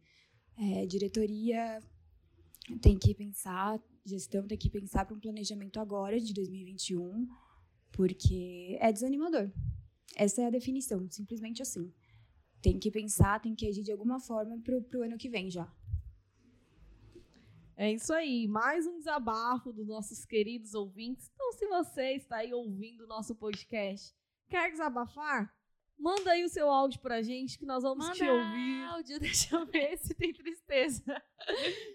[0.56, 1.82] É, diretoria
[2.80, 7.26] tem que pensar, gestão tem que pensar para um planejamento agora de 2021,
[7.90, 9.50] porque é desanimador.
[10.14, 11.92] Essa é a definição, simplesmente assim.
[12.62, 15.68] Tem que pensar, tem que agir de alguma forma pro, pro ano que vem já.
[17.76, 21.28] É isso aí, mais um desabafo dos nossos queridos ouvintes.
[21.34, 24.14] Então, se você está aí ouvindo o nosso podcast,
[24.54, 25.52] quer desabafar?
[25.98, 29.66] Manda aí o seu áudio pra gente que nós vamos te ouvir áudio, deixa eu
[29.66, 31.02] ver se tem tristeza.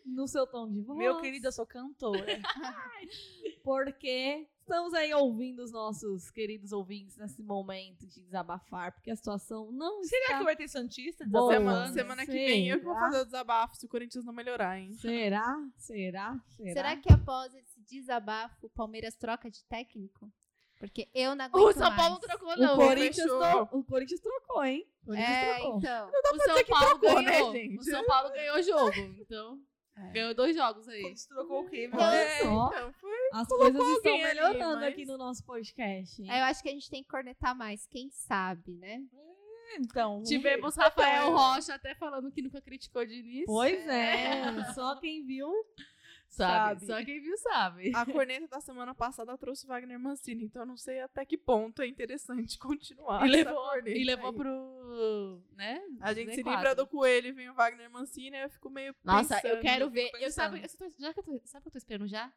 [0.06, 0.98] no seu tom de voz.
[0.98, 2.26] Meu querido, eu sou cantora.
[3.64, 9.72] Porque estamos aí ouvindo os nossos queridos ouvintes nesse momento de desabafar, porque a situação
[9.72, 10.38] não Será está...
[10.38, 11.54] que vai ter Santista Boa.
[11.54, 14.80] Semana, semana que vem eu que vou fazer o desabafo se o Corinthians não melhorar,
[14.80, 14.94] hein?
[14.94, 15.58] Será?
[15.76, 16.40] Será?
[16.56, 16.74] Será?
[16.74, 20.32] Será que após esse desabafo, o Palmeiras troca de técnico?
[20.80, 22.22] Porque eu não aguento O São Paulo não mais.
[22.22, 22.76] trocou, o, não.
[22.78, 23.40] Corinthians fechou.
[23.40, 24.88] tro- o Corinthians trocou, hein?
[25.04, 25.78] O Corinthians É, trocou.
[25.78, 26.10] então.
[26.10, 27.52] O São que Paulo trocou, né, ganhou.
[27.54, 27.78] gente?
[27.80, 28.98] o São Paulo ganhou o jogo.
[29.20, 29.60] Então,
[29.98, 30.12] É.
[30.12, 31.18] ganhou dois jogos aí.
[31.18, 32.40] Se trocou o quê, meu Olha Deus?
[32.40, 36.22] só, Então, foi as coisas estão alguém ali, melhorando mas- aqui no nosso podcast.
[36.30, 39.02] Aí eu acho que a gente tem que cornetar mais, quem sabe, né?
[39.80, 40.76] Então, vamos Tivemos.
[40.78, 43.44] Rafael Rocha até falando que nunca criticou o Diniz.
[43.46, 45.52] Pois é, só quem viu.
[46.30, 46.86] Sabe, sabe.
[46.86, 47.92] Só quem viu sabe.
[47.96, 51.82] A corneta da semana passada trouxe Wagner Mancini, então eu não sei até que ponto
[51.82, 53.26] é interessante continuar.
[53.26, 54.36] E levou, corneta e levou aí.
[54.38, 55.44] pro.
[55.56, 55.82] né?
[56.00, 56.52] A gente se Z4.
[56.52, 58.96] livra do coelho e vem o Wagner Mancini, eu fico meio.
[59.04, 60.24] Nossa, eu pensando, quero fico ver.
[60.24, 62.32] Eu sabe, eu tô- já que eu tô, sabe o que eu tô esperando já?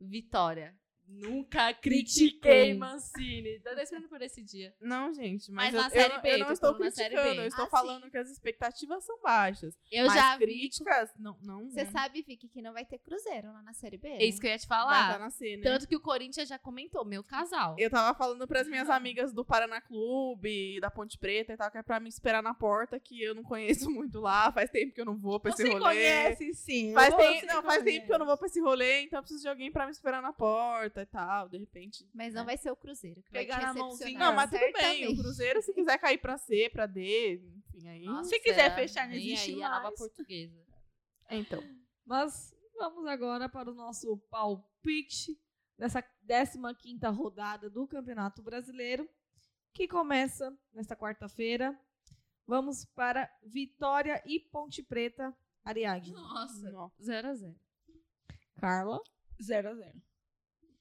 [0.00, 0.74] Vitória.
[1.12, 2.74] Nunca Critiquei.
[2.74, 3.58] Mancini.
[3.60, 4.74] Tô esperando por esse dia.
[4.80, 7.68] Não, gente, mas, Mas eu, na Série B, eu não estou criticando, eu estou Ah,
[7.68, 8.10] falando sim.
[8.10, 9.76] que as expectativas são baixas.
[9.90, 10.44] Eu mas já vi.
[10.46, 11.68] críticas, não, não.
[11.68, 14.08] Você não sabe, Vicky, que não vai ter Cruzeiro lá na Série B.
[14.08, 14.24] É né?
[14.24, 15.06] isso que eu ia te vai falar.
[15.08, 15.62] estar na cena.
[15.62, 17.74] Tanto que o Corinthians já comentou, meu casal.
[17.78, 21.78] Eu tava falando pras minhas amigas do Paraná Clube, da Ponte Preta e tal, que
[21.78, 25.00] é pra me esperar na porta, que eu não conheço muito lá, faz tempo que
[25.00, 25.80] eu não vou pra esse Você rolê.
[25.82, 26.92] conhece, sim.
[26.94, 29.42] Faz, tempo, não, faz tempo que eu não vou pra esse rolê, então eu preciso
[29.42, 32.08] de alguém pra me esperar na porta e tal, de repente.
[32.14, 33.22] Mas não vai ser o Cruzeiro.
[33.22, 34.18] Que Pegar vai te na mãozinha.
[34.18, 35.08] Não, mas tudo bem.
[35.08, 35.16] O.
[35.16, 38.04] Cruzeiro, se quiser cair pra C, pra D, enfim, aí.
[38.04, 39.98] Nossa, Se quiser fechar, não existe aí a nova mais.
[39.98, 40.64] portuguesa.
[41.30, 41.62] Então.
[42.04, 45.38] Mas vamos agora para o nosso palpite
[45.78, 49.08] dessa 15ª rodada do Campeonato Brasileiro,
[49.72, 51.78] que começa nesta quarta-feira.
[52.46, 55.32] Vamos para Vitória e Ponte Preta,
[55.64, 56.10] Ariadne.
[56.12, 56.90] Nossa, Não.
[57.00, 57.54] 0x0.
[58.56, 59.00] Carla.
[59.40, 59.92] 0x0.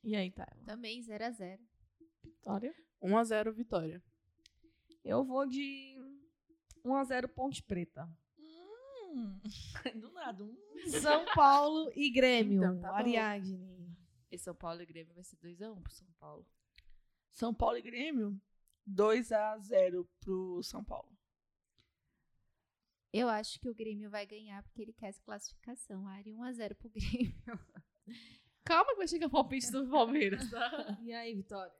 [0.03, 0.63] E aí, Tayla?
[0.65, 1.59] Também 0x0.
[2.23, 2.75] Vitória.
[3.01, 4.03] 1x0 Vitória.
[5.03, 5.95] Eu vou de
[6.85, 8.09] 1x0 Ponte Preta.
[8.37, 9.39] Hum,
[9.99, 10.43] do nada.
[10.43, 10.55] Um...
[11.01, 12.95] São Paulo e Grêmio, Então, tá.
[12.95, 13.97] Ariadne.
[14.31, 16.45] E São Paulo e Grêmio vai ser 2x1 pro São Paulo.
[17.31, 18.39] São Paulo e Grêmio,
[18.87, 21.17] 2x0 pro São Paulo.
[23.11, 26.07] Eu acho que o Grêmio vai ganhar porque ele quer essa classificação.
[26.07, 27.33] Ari 1x0 pro Grêmio.
[28.69, 30.69] Calma que vai chegar o palpite do Palmeiras, tá?
[31.01, 31.73] E aí, Vitória?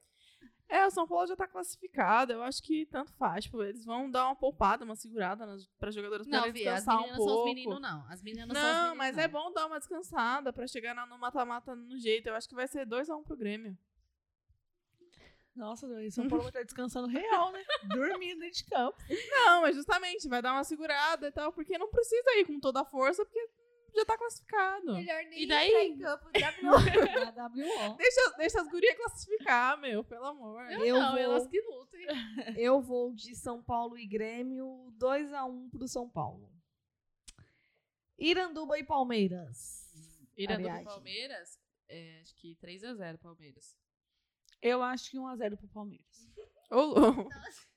[0.68, 2.32] É, o São Paulo já tá classificado.
[2.32, 3.44] Eu acho que tanto faz.
[3.44, 6.74] Tipo, eles vão dar uma poupada, uma segurada nas, pra jogadores Não, poderem Vi, as
[6.84, 7.48] descansar meninas um são os pouco.
[7.48, 8.06] meninos, não.
[8.08, 9.22] As meninas não, são os Não, meninos, mas não.
[9.22, 12.28] é bom dar uma descansada pra chegar no mata-mata no jeito.
[12.28, 13.78] Eu acho que vai ser 2x1 pro Grêmio.
[15.54, 17.62] Nossa, o São Paulo vai estar descansando real, né?
[17.94, 18.96] Dormindo dentro de campo.
[19.30, 22.80] Não, mas justamente, vai dar uma segurada e tal, porque não precisa ir com toda
[22.80, 23.48] a força, porque
[23.94, 24.94] já tá classificado.
[24.94, 25.68] Melhor nem E daí?
[25.68, 26.30] entrar em campo.
[27.90, 27.96] WO.
[27.96, 30.62] Deixa, deixa as gurias classificar, meu, pelo amor.
[30.70, 32.06] Eu, Eu não, vou- elas que lutem.
[32.56, 36.50] Eu vou de São Paulo e Grêmio, 2x1 pro São Paulo.
[38.18, 39.88] Iranduba e Palmeiras.
[40.36, 40.84] Irando Ariadne.
[40.84, 41.58] pro Palmeiras,
[41.88, 43.76] é, acho que 3x0 Palmeiras.
[44.62, 46.28] Eu acho que 1x0 pro Palmeiras.
[46.70, 47.28] Ô, louco.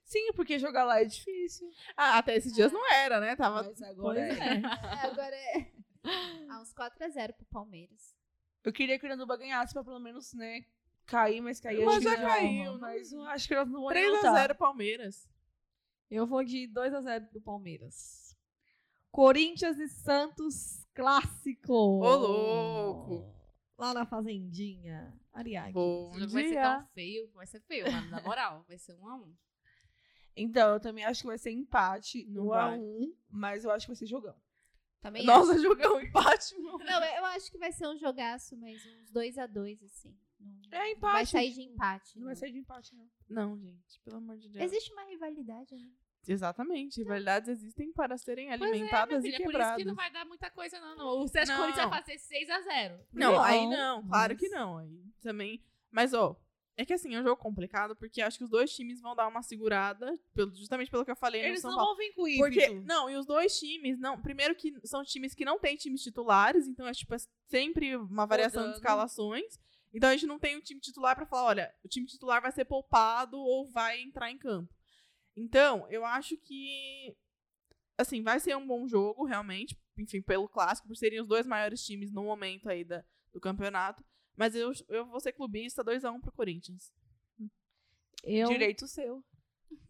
[0.03, 1.69] Sim, porque jogar lá é difícil.
[1.97, 3.35] Ah, até esses dias não era, né?
[3.35, 3.63] Tava.
[3.63, 4.43] Mas agora Pois é.
[4.43, 5.71] É, agora é.
[6.05, 8.15] Ah, uns 4x0 pro Palmeiras.
[8.63, 10.65] Eu queria que o Iranduba ganhasse pra pelo menos, né,
[11.05, 12.77] cair, mas cair Mas já que caiu, né?
[12.79, 14.49] Mas eu acho que elas não vão nem lutar.
[14.49, 15.29] 3x0 Palmeiras.
[16.09, 18.37] Eu vou de 2x0 pro Palmeiras.
[19.11, 21.73] Corinthians e Santos clássico.
[21.73, 23.33] Ô, louco.
[23.77, 25.13] Lá na Fazendinha.
[25.33, 25.73] Ariadne.
[25.73, 26.61] Bom jogo vai ser dia.
[26.61, 28.63] tão feio, vai ser feio, mano, na moral.
[28.67, 29.33] Vai ser 1x1.
[30.35, 32.73] Então, eu também acho que vai ser empate, Não 1 vai.
[32.75, 34.35] a 1 mas eu acho que vai ser jogão.
[35.03, 36.77] Também Nossa, jogão empate, mano.
[36.79, 40.17] Não, eu acho que vai ser um jogaço, mas uns 2x2, assim.
[40.39, 41.13] Não, É não empate.
[41.13, 42.17] Vai sair de empate.
[42.17, 43.07] Não vai sair de empate, não.
[43.29, 44.63] Não, gente, pelo amor de Deus.
[44.65, 45.89] Existe uma rivalidade, né?
[46.25, 46.97] Exatamente.
[47.01, 49.77] Rivalidades existem para serem Pois é, alimentadas filha, e por isso quebradas.
[49.77, 50.95] que não vai dar muita coisa, não.
[50.95, 51.19] não.
[51.21, 51.57] O Sete Não.
[51.57, 52.99] Corinthians vai fazer 6x0.
[53.11, 54.77] Não, Não, aí não, claro mas- que não.
[54.77, 55.61] Aí também.
[55.91, 56.35] Mas, ó,
[56.75, 59.27] é que assim, é um jogo complicado, porque acho que os dois times vão dar
[59.27, 61.91] uma segurada, pelo- justamente pelo que eu falei no Eles São não Paulo.
[61.95, 62.43] vão vir com ímpeto.
[62.43, 66.01] Porque, não, e os dois times, não, primeiro que são times que não têm times
[66.01, 67.17] titulares, então é tipo é
[67.47, 68.77] sempre uma variação de Rodando.
[68.79, 69.59] escalações.
[69.93, 72.51] Então a gente não tem um time titular pra falar, olha, o time titular vai
[72.51, 74.73] ser poupado ou vai entrar em campo.
[75.35, 77.15] Então, eu acho que
[77.97, 81.83] assim, vai ser um bom jogo, realmente, enfim, pelo clássico, por serem os dois maiores
[81.85, 84.03] times no momento aí da, do campeonato.
[84.35, 86.91] Mas eu, eu vou ser clubista 2x1 pro Corinthians.
[88.23, 89.23] Eu, Direito seu.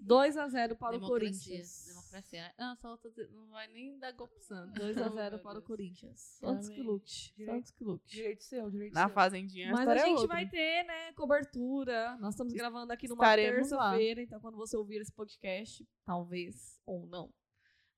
[0.02, 1.08] 2x0 para o Democracia.
[1.08, 1.86] Corinthians.
[1.88, 2.54] Democracia.
[2.58, 4.74] Não, só tô não vai nem dar gol pro Santos.
[4.82, 6.20] 2x0 Oh, para o Corinthians.
[6.40, 7.34] Santos que lute.
[7.36, 7.56] Direito.
[7.56, 8.16] Santos que lute.
[8.16, 9.14] Direito seu, direito Na seu.
[9.14, 10.28] fazendinha, a Mas a é gente outra.
[10.28, 12.18] vai ter, né, cobertura.
[12.18, 17.34] Nós estamos gravando aqui numa terça-feira, então quando você ouvir esse podcast, talvez ou não,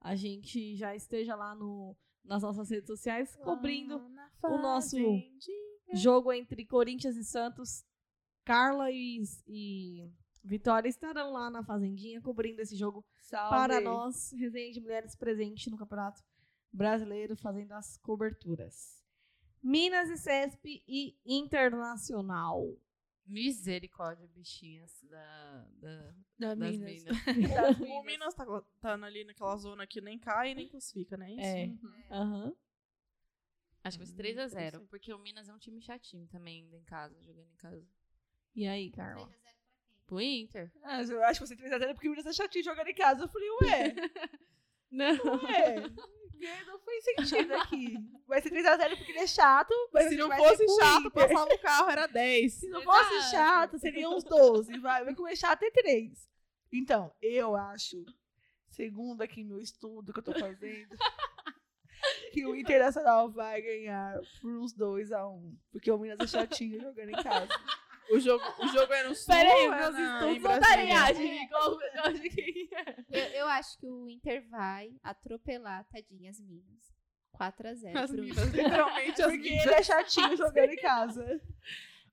[0.02, 3.98] a gente já esteja lá no, nas nossas redes sociais cobrindo
[4.44, 4.98] o nosso
[5.94, 7.86] jogo entre Corinthians e Santos.
[8.44, 10.08] Carla e, e
[10.44, 13.50] Vitória estarão lá na Fazendinha cobrindo esse jogo Salve.
[13.50, 16.24] para nós, resenha de mulheres presente no Campeonato
[16.72, 19.04] Brasileiro, fazendo as coberturas.
[19.64, 22.78] Minas e CESP e Internacional.
[23.26, 27.04] Misericórdia, bichinhas da, da, Da das Minas.
[27.04, 27.80] minas.
[27.82, 28.46] O Minas tá,
[28.80, 31.32] tá ali naquela zona que nem cai e nem classifica, né?
[31.32, 31.42] Isso?
[31.42, 32.14] É.
[32.16, 32.54] Aham.
[33.86, 36.84] Acho que vai ser 3x0, porque o Minas é um time chatinho também, indo em
[36.84, 37.88] casa, jogando em casa.
[38.56, 39.30] E aí, Carla?
[40.08, 40.72] Pro Inter.
[40.84, 43.24] Ah, eu acho que você 3x0 porque o Minas é chatinho jogando em casa.
[43.24, 43.96] Eu falei, ué.
[44.90, 45.16] Não.
[45.44, 45.76] Ué.
[46.32, 47.96] Porque não fez sentido aqui.
[48.28, 49.74] Vai ser 3x0 porque ele é chato.
[49.94, 51.12] Mas Se não fosse chato, Inter.
[51.12, 52.54] passava o carro, era 10.
[52.54, 53.32] Se não fosse Exato.
[53.32, 54.80] chato, seriam uns 12.
[54.80, 56.30] Vai, vai comer chato é 3.
[56.74, 58.04] Então, eu acho,
[58.68, 60.96] segundo aqui meu estudo que eu tô fazendo,
[62.36, 65.56] que o Internacional vai ganhar por uns 2x1.
[65.72, 67.48] Porque o Minas é chatinho jogando em casa.
[68.12, 70.86] O jogo, o jogo é no sul Peraí, é meus estudos em não tá Brasília?
[70.86, 71.48] reagem.
[71.48, 72.70] Qual eu acho que
[73.34, 76.94] Eu, acho que o Inter vai atropelar, tadinha, as Minas.
[77.40, 79.66] 4x0 As minas, literalmente as Porque minas.
[79.66, 81.42] ele é chatinho jogando em casa.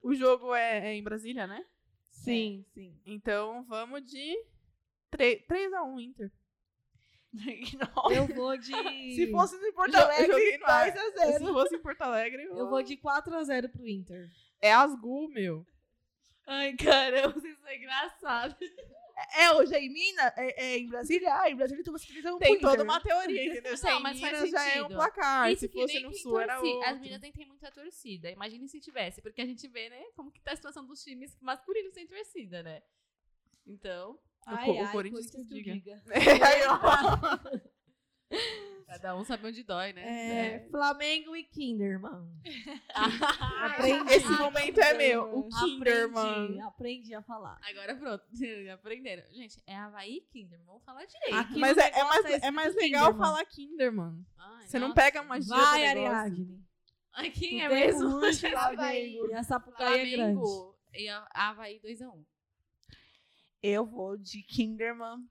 [0.02, 1.64] O jogo é, é em Brasília, né?
[2.10, 2.98] Sim, sim.
[3.06, 4.34] Então vamos de
[5.10, 6.32] 3, 3x1 Inter.
[8.10, 8.72] Eu vou de.
[9.14, 10.90] Se fosse no Porto Alegre, no ar.
[10.92, 11.38] 2x0.
[11.38, 12.56] Se fosse em Porto Alegre, eu...
[12.56, 14.28] Eu vou de 4x0 pro Inter.
[14.60, 15.66] é Asgul, meu.
[16.46, 18.56] Ai, caramba, isso é engraçado.
[19.36, 20.32] É hoje é em Minas?
[20.36, 21.40] É, é em Brasília?
[21.40, 23.76] Ah, em Brasília tu você um Tem toda uma teoria, entendeu?
[23.76, 25.50] Se é Não, em mas faz Minas já é um placar.
[25.52, 26.88] Isso se fosse no sul, era torci- outro.
[26.88, 28.30] As meninas nem tem muita torcida.
[28.30, 31.36] Imagine se tivesse, porque a gente vê, né, como que tá a situação dos times
[31.40, 32.82] masculinos sem torcida, né?
[33.66, 36.02] Então, O Co- o Corinthians que diga.
[36.12, 36.78] Aí, ó.
[38.86, 40.02] cada um sabe onde dói, né?
[40.56, 42.28] É, Flamengo e Kinderman.
[42.94, 44.12] Aprendi.
[44.12, 45.22] Esse momento é meu.
[45.24, 46.60] O Aprendi, Kinderman.
[46.62, 47.58] aprendi a falar.
[47.62, 48.24] Agora pronto,
[48.74, 49.22] aprenderam.
[49.32, 51.34] Gente, é Havaí e Kinder, vamos falar direito.
[51.36, 53.26] Aqui Mas é, é mais, é mais legal Kinderman.
[53.26, 54.26] falar Kinderman.
[54.38, 55.00] Ai, Você não nossa.
[55.00, 55.86] pega a magia Vai.
[55.86, 56.62] Ariadne.
[57.14, 58.16] Ai, quem Tu é mesmo?
[58.16, 59.16] Havaí.
[59.16, 59.30] Flamengo.
[59.30, 60.42] E a Sapucaí é grande.
[60.94, 62.24] E a Havaí 2x1.
[63.62, 65.24] Eu vou de Kinderman.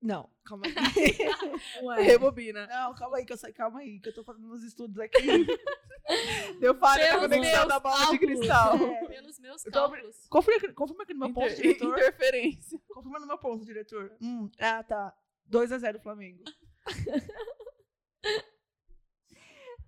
[0.00, 0.72] Não, calma aí.
[1.82, 2.02] Ué.
[2.02, 2.66] Rebobina.
[2.68, 5.16] Não, calma aí, que eu sei, calma aí, que eu tô fazendo meus estudos aqui.
[6.60, 8.38] Deu falha na conexão da bola de cálculos.
[8.38, 8.76] cristal.
[8.76, 9.06] É.
[9.08, 10.26] Pelos meus Eu tô cálculos.
[10.28, 11.98] Confirma, aqui- confirma aqui no meu ponto, Inter- diretor.
[11.98, 12.80] interferência.
[12.88, 14.16] Confirma no meu ponto, diretor.
[14.20, 15.14] Hum, ah, tá.
[15.50, 16.44] 2x0 Flamengo.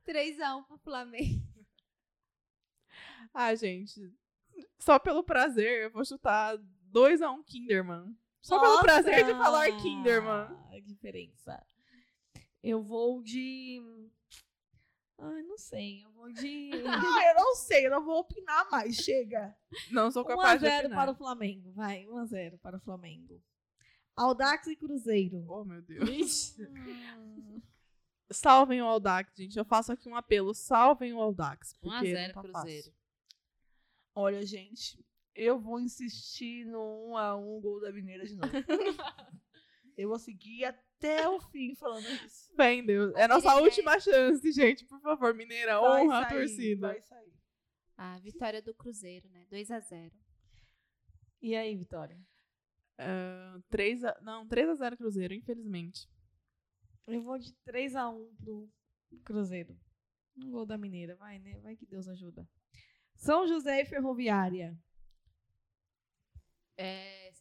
[0.07, 1.41] 3x1 pro Flamengo.
[3.33, 4.13] Ah, gente.
[4.81, 6.59] Só pelo prazer, eu vou chutar
[6.93, 8.17] 2x1 Kinderman.
[8.43, 8.85] Só pelo Nossa!
[8.85, 10.49] prazer de falar Kinderman.
[10.73, 11.63] A diferença.
[12.63, 13.83] Eu vou de.
[15.19, 16.03] Ai, não sei.
[16.05, 16.71] Eu vou de.
[16.87, 19.55] Ah, eu não sei, eu não vou opinar mais, chega.
[19.91, 20.99] Não sou capaz de 1x0 opinar.
[20.99, 21.73] para o Flamengo.
[21.73, 23.43] Vai, 1x0 para o Flamengo.
[24.17, 25.45] Aldax e Cruzeiro.
[25.49, 26.57] Oh, meu Deus.
[28.33, 29.59] Salvem o Aldax, gente.
[29.59, 30.55] Eu faço aqui um apelo.
[30.55, 31.75] Salvem o Aldax.
[31.81, 32.83] porque 1x0 não tá Cruzeiro.
[32.85, 32.95] fácil.
[34.15, 35.05] Olha, gente,
[35.41, 38.53] eu vou insistir no 1x1 gol da Mineira de novo.
[39.97, 42.55] eu vou seguir até o fim falando isso.
[42.55, 43.15] Fé em Deus.
[43.15, 44.85] É a nossa última chance, gente.
[44.85, 46.89] Por favor, Mineira, Vai honra a sair, torcida.
[46.89, 47.33] Vai sair.
[47.97, 49.47] A vitória do Cruzeiro, né?
[49.51, 50.13] 2x0.
[51.41, 52.19] E aí, Vitória?
[52.99, 54.19] Ah, 3 a...
[54.21, 56.07] Não, 3x0 Cruzeiro, infelizmente.
[57.07, 58.71] Eu vou de 3x1 pro
[59.25, 59.75] Cruzeiro.
[60.37, 61.17] Um gol da Mineira.
[61.17, 61.59] Vai, né?
[61.61, 62.47] Vai que Deus ajuda.
[63.17, 64.79] São José e Ferroviária.
[66.81, 67.33] É.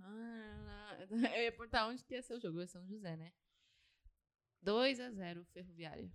[0.00, 0.98] ah,
[1.36, 2.60] Eu ia perguntar onde que ia ser o jogo.
[2.60, 3.32] É São José, né?
[4.64, 6.10] 2x0 Ferroviária.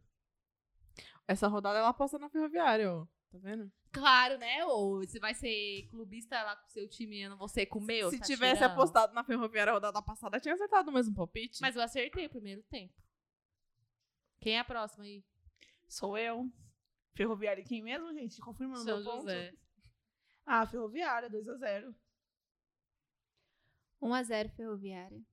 [1.27, 3.05] Essa rodada ela aposta na Ferroviária, ó.
[3.29, 3.71] Tá vendo?
[3.91, 4.65] Claro, né?
[4.65, 7.65] Ou você vai ser clubista lá com o seu time e eu não vou ser
[7.65, 8.09] com o meu?
[8.09, 8.71] Se tá tivesse tirando?
[8.71, 11.61] apostado na Ferroviária a rodada passada, tinha acertado o mesmo palpite.
[11.61, 12.93] Mas eu acertei o primeiro tempo.
[14.39, 15.25] Quem é a próxima aí?
[15.87, 16.49] Sou eu.
[17.15, 18.39] Ferroviária quem mesmo, gente?
[18.39, 19.21] Confirma no São meu ponto.
[19.21, 19.53] José.
[20.45, 21.29] Ah, Ferroviária,
[24.01, 24.25] 2x0.
[24.25, 25.25] 1x0 Ferroviária.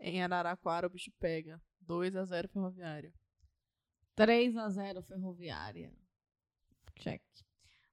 [0.00, 1.60] Em Araraquara o bicho pega.
[1.86, 3.12] 2x0 Ferroviária.
[4.16, 5.92] 3x0 Ferroviária.
[6.98, 7.22] Check.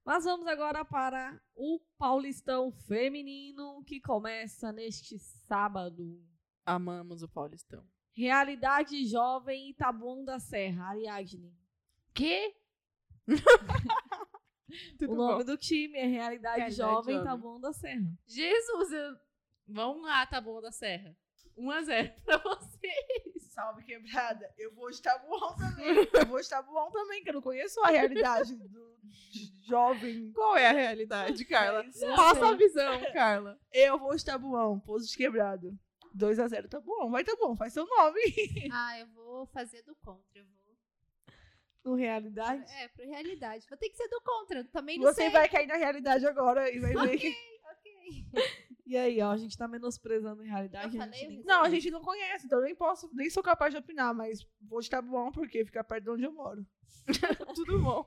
[0.04, 6.20] Mas vamos agora para o Paulistão Feminino, que começa neste sábado.
[6.64, 7.86] Amamos o Paulistão.
[8.12, 11.56] Realidade Jovem Itabum da Serra, Ariadne.
[12.12, 12.54] Que?
[14.98, 15.44] Tudo o nome bom.
[15.44, 17.20] do time é Realidade, Realidade Jovem Jovem.
[17.20, 18.18] Itabum da Serra.
[18.26, 18.92] Jesus!
[18.92, 19.16] Eu...
[19.66, 21.16] Vamos lá, tá bom da Serra.
[21.58, 23.52] 1x0 pra vocês.
[23.52, 24.50] Salve, quebrada.
[24.56, 26.08] Eu vou estar bom também.
[26.12, 28.92] Eu vou estar bom também, que eu não conheço a realidade do
[29.66, 30.32] jovem.
[30.32, 31.84] Qual é a realidade, Carla?
[32.16, 33.58] Passa a visão, Carla.
[33.72, 35.78] Eu vou estar bom, pouso de quebrado.
[36.16, 38.20] 2x0 tá bom, vai tá bom, faz seu nome.
[38.72, 40.22] Ah, eu vou fazer do contra.
[40.34, 40.72] Eu vou.
[41.84, 42.64] No Realidade.
[42.74, 43.66] É, pro realidade.
[43.68, 44.64] Vou ter que ser do contra.
[44.64, 45.30] Também não Você sei.
[45.30, 47.28] vai cair na realidade agora e vai ver que.
[47.70, 48.24] Ok.
[48.92, 50.94] E aí, ó, a gente tá menosprezando a realidade.
[50.94, 51.42] Eu a gente nem.
[51.44, 54.46] Não, a gente não conhece, então eu nem posso, nem sou capaz de opinar, mas
[54.60, 56.62] vou estar bom porque fica perto de onde eu moro.
[57.54, 58.06] Tudo bom.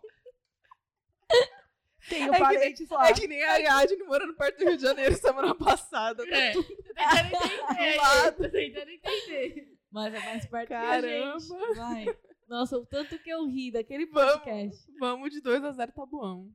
[2.07, 3.07] Tenho É que parentes lá.
[3.09, 6.23] É que nem a Ariadne morando perto do Rio de Janeiro semana passada.
[6.29, 6.51] É.
[6.53, 8.31] Tô tentando entender.
[8.37, 9.77] Tô tentando entender.
[9.91, 11.01] Mas é mais perto Caramba.
[11.01, 11.75] que a gente.
[11.77, 12.05] Vai.
[12.47, 14.33] Nossa, o tanto que eu ri daquele Vamos.
[14.33, 14.91] podcast.
[14.99, 16.47] Vamos de 2x0 Tabuão.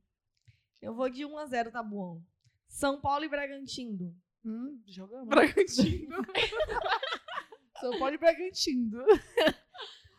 [0.81, 2.23] Eu vou de 1x0, tá bom.
[2.71, 4.15] São Paulo e Bragantino.
[4.45, 5.29] Hum, jogamos.
[5.29, 6.17] Bragantino.
[7.81, 9.05] São Paulo e Bragantino.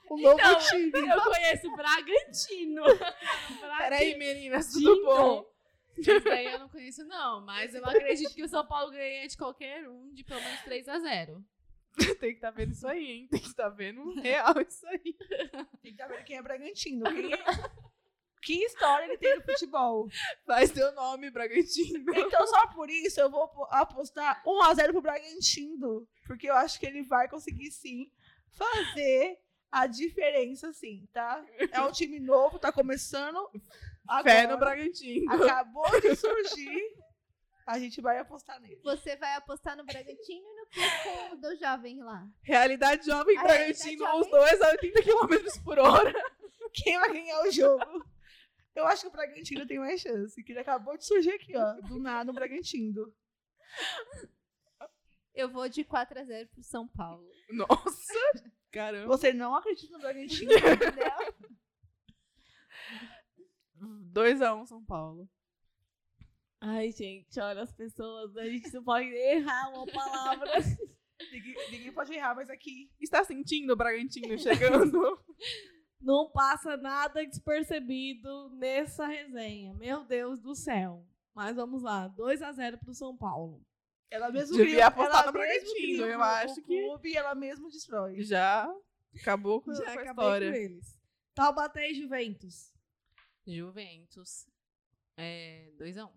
[0.09, 0.91] O novo Então, time.
[0.93, 2.83] Eu conheço Bragantino.
[3.77, 5.45] Peraí, meninas, tudo bom?
[5.97, 7.41] Isso daí eu não conheço, não.
[7.45, 11.41] Mas eu acredito que o São Paulo ganha de qualquer um de pelo menos 3x0.
[12.19, 13.27] Tem que estar vendo isso aí, hein?
[13.29, 15.15] Tem que estar vendo real isso aí.
[15.81, 17.03] Tem que tá vendo quem é Bragantino.
[17.05, 17.43] Quem é-
[18.41, 20.07] Que história ele tem no futebol.
[20.45, 22.03] Faz teu nome, Bragantino.
[22.15, 26.07] Então, só por isso, eu vou po- apostar 1x0 pro Bragantino.
[26.25, 28.11] Porque eu acho que ele vai conseguir, sim,
[28.49, 29.37] fazer
[29.71, 31.43] a diferença, sim, tá?
[31.71, 33.47] É um time novo, tá começando.
[34.23, 35.31] Fé no agora, Bragantino.
[35.31, 36.95] Acabou de surgir.
[37.65, 38.81] A gente vai apostar nele.
[38.83, 42.27] Você vai apostar no Bragantino e no que com o do jovem lá?
[42.41, 46.13] Realidade jovem, A Bragantino, realidade os dois a 80 km por hora.
[46.73, 48.05] Quem vai ganhar o jogo?
[48.75, 50.41] Eu acho que o Bragantino tem mais chance.
[50.43, 51.73] Que ele acabou de surgir aqui, ó.
[51.87, 53.13] Do nada, o Bragantino.
[55.33, 57.29] Eu vou de 4x0 pro São Paulo.
[57.49, 58.13] Nossa!
[58.71, 59.07] Caramba.
[59.07, 60.51] Você não acredita no Bragantino?
[64.13, 65.29] 2x1 São Paulo.
[66.59, 68.37] Ai, gente, olha as pessoas.
[68.37, 70.51] A gente não pode errar uma palavra.
[71.31, 72.89] ninguém, ninguém pode errar, mas aqui.
[72.99, 74.91] Está sentindo o Bragantino chegando?
[76.01, 79.73] Não passa nada despercebido nessa resenha.
[79.75, 81.05] Meu Deus do céu.
[81.33, 82.09] Mas vamos lá.
[82.09, 83.63] 2x0 pro São Paulo.
[84.09, 87.69] Ela mesmo Devia cria- apostar ela no Bragantino, eu acho o que- clube ela mesmo
[87.69, 88.21] destrói.
[88.23, 88.69] Já
[89.21, 90.51] acabou com, Já com a história.
[90.51, 90.99] com eles.
[91.33, 92.73] Taubaté e Juventus.
[93.47, 94.45] Juventus.
[95.15, 96.11] É 2x1.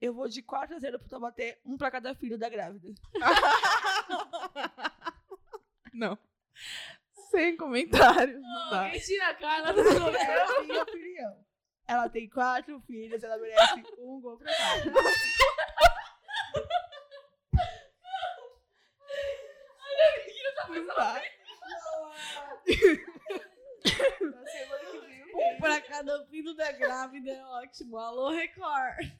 [0.00, 2.88] Eu vou de 4x0 pro Taubaté, um pra cada filho da grávida.
[5.92, 6.18] Não.
[7.30, 8.40] Sem comentários.
[8.40, 8.90] Não.
[8.90, 11.44] Quem tira a Carla É a minha opinião.
[11.86, 14.90] Ela tem quatro filhos, ela merece um gol pra cada.
[20.68, 20.86] Vem,
[25.34, 27.96] Um pra cada filho da grávida é ótimo.
[27.98, 29.10] Alô, Record.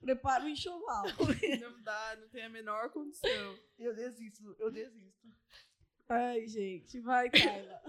[0.00, 1.04] Prepara o enxoval.
[1.60, 3.58] Não dá, não tem a menor condição.
[3.78, 5.28] Eu desisto, eu desisto.
[6.08, 7.00] Ai, gente.
[7.00, 7.82] Vai, Kyla.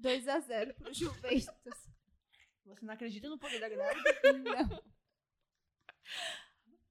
[0.00, 1.88] 2x0 pro Juventus.
[2.64, 4.20] Você não acredita no poder da grávida?
[4.44, 4.82] Não.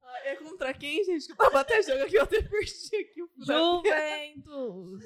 [0.03, 1.25] Ah, É contra quem, gente?
[1.27, 5.03] Que eu tava até jogando aqui, eu até perdi aqui o Juventus.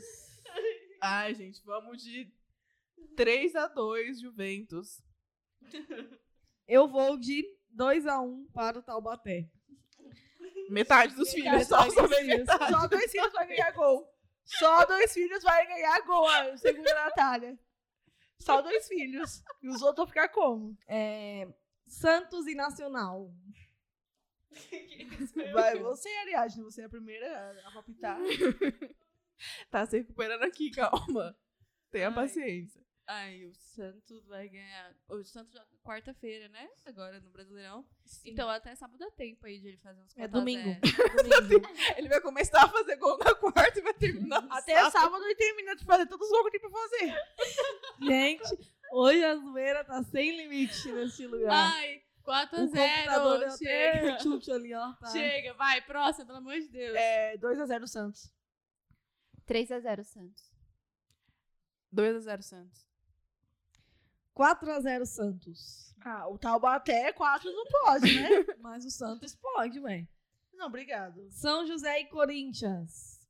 [1.02, 2.32] Ai, gente, vamos de
[3.16, 5.02] 3x2 Juventus.
[6.68, 7.44] Eu vou de
[7.76, 9.50] 2x1 para o Taubaté.
[10.70, 12.40] Metade dos filhos, Metade só dos só filhos.
[12.40, 12.72] metade.
[12.72, 14.11] Só dois filhos vai ganhar gol.
[14.60, 17.58] Só dois filhos vai ganhar ó, segundo a Natália.
[18.40, 19.44] Só dois filhos.
[19.62, 20.78] E os outros vão ficar como?
[20.88, 21.48] É,
[21.88, 23.32] Santos e Nacional.
[25.54, 28.18] Vai você, Ariadne, você é a primeira a- a palpitar.
[29.72, 31.36] Tá se recuperando aqui, calma.
[31.90, 32.14] Tenha Ai.
[32.14, 32.80] paciência.
[33.14, 34.96] Ai, o Santos vai ganhar.
[35.10, 36.70] O Santos joga quarta-feira, né?
[36.86, 37.86] Agora no Brasileirão.
[38.24, 40.70] Então até sábado dá tempo aí de ele fazer uns É 4 a domingo.
[40.70, 40.80] 0.
[41.50, 41.68] Domingo.
[41.98, 44.92] Ele vai começar a fazer gol na quarta e vai terminar no Até sábado.
[44.94, 47.14] sábado ele termina de fazer todos os gols que tem pra fazer.
[48.02, 51.52] Gente, hoje a zoeira tá sem limite nesse lugar.
[51.74, 54.20] Ai, 4 a o computador 0 deu até Chega.
[54.20, 54.94] chute ali, ó.
[54.94, 55.08] Tá.
[55.08, 56.96] Chega, vai, próximo, pelo amor de Deus.
[56.96, 58.34] É 2x0 Santos.
[59.46, 60.50] 3x0 Santos.
[61.94, 62.91] 2x0 Santos.
[64.42, 65.96] 4x0 Santos.
[66.04, 68.30] Ah, o Taubaté 4 não pode, né?
[68.60, 70.08] Mas o Santos pode, ué.
[70.54, 71.30] Não, obrigado.
[71.30, 73.28] São José e Corinthians.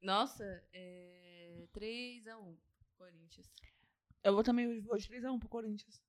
[0.00, 2.56] Nossa, é 3x1
[2.96, 3.52] Corinthians.
[4.22, 6.00] Eu vou também vou de 3x1 pro Corinthians.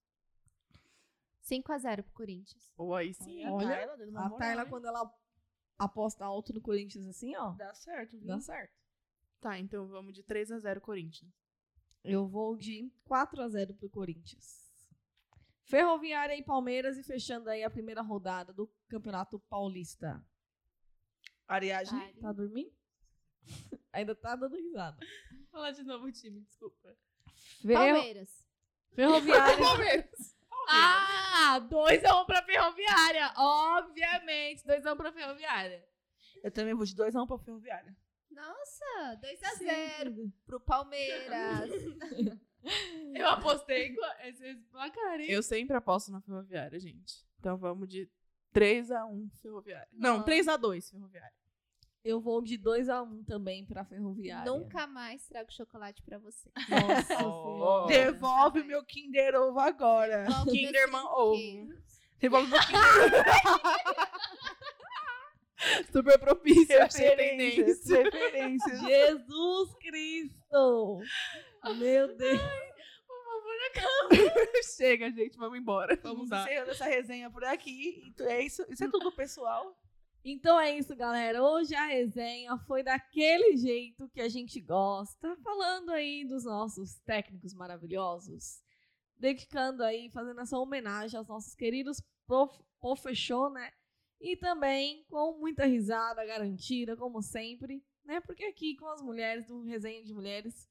[1.43, 2.71] 5x0 pro Corinthians.
[2.77, 3.45] Ou aí sim.
[3.47, 5.11] Olha, Tayla A Tayla, quando ela
[5.79, 8.27] aposta alto no Corinthians assim, ó, Dá certo, viu?
[8.27, 8.73] dá certo.
[9.41, 11.42] Tá, então vamos de 3x0 Corinthians.
[12.03, 14.61] Eu vou de 4x0 pro Corinthians.
[15.65, 20.23] Ferroviária e Palmeiras e fechando aí a primeira rodada do Campeonato Paulista.
[21.47, 22.01] Ariadne.
[22.03, 22.13] Ari.
[22.19, 22.71] Tá dormindo?
[23.93, 24.97] Ainda tá dando risada.
[25.51, 26.95] Fala de novo o time, desculpa.
[27.61, 28.45] Ferro- Palmeiras.
[28.93, 29.57] Ferroviária.
[29.63, 30.35] Palmeiras.
[30.67, 33.33] Ah, 2x1 pra Ferroviária.
[33.37, 35.85] Obviamente, 2x1 pra Ferroviária.
[36.43, 37.95] Eu também vou de 2x1 pra Ferroviária.
[38.33, 41.69] Nossa, 2x0 pro Palmeiras.
[43.13, 45.29] Eu apostei com esses placares.
[45.29, 47.25] Eu sempre aposto na Ferroviária, gente.
[47.39, 48.09] Então vamos de
[48.53, 49.89] 3x1 Ferroviária.
[49.91, 50.31] Não, Nossa.
[50.31, 51.33] 3x2 Ferroviária.
[52.03, 54.51] Eu vou de 2 a 1 um também pra Ferroviária.
[54.51, 56.49] Nunca mais trago chocolate pra você.
[56.69, 57.87] Nossa senhora.
[57.87, 60.25] Devolve o meu Kinder Ovo agora.
[60.25, 60.93] Devolve brinquedos.
[60.93, 61.73] Ovo.
[62.19, 63.23] Devolve o meu Kinder
[65.91, 68.03] Super propício, achei Referências, tendência.
[68.03, 68.79] referências.
[68.81, 70.99] Jesus Cristo!
[71.77, 72.41] Meu Deus.
[74.77, 75.97] Chega, gente, vamos embora.
[76.03, 76.43] Vamos lá.
[76.43, 78.01] encerrando essa resenha por aqui.
[78.07, 79.77] Então é isso, isso é tudo, pessoal.
[80.23, 81.43] Então é isso, galera.
[81.43, 87.53] Hoje a resenha foi daquele jeito que a gente gosta, falando aí dos nossos técnicos
[87.53, 88.61] maravilhosos,
[89.17, 93.71] dedicando aí, fazendo essa homenagem aos nossos queridos prof, professor, né?
[94.23, 98.21] E também com muita risada garantida, como sempre, né?
[98.21, 100.65] Porque aqui com as mulheres do Resenha de Mulheres,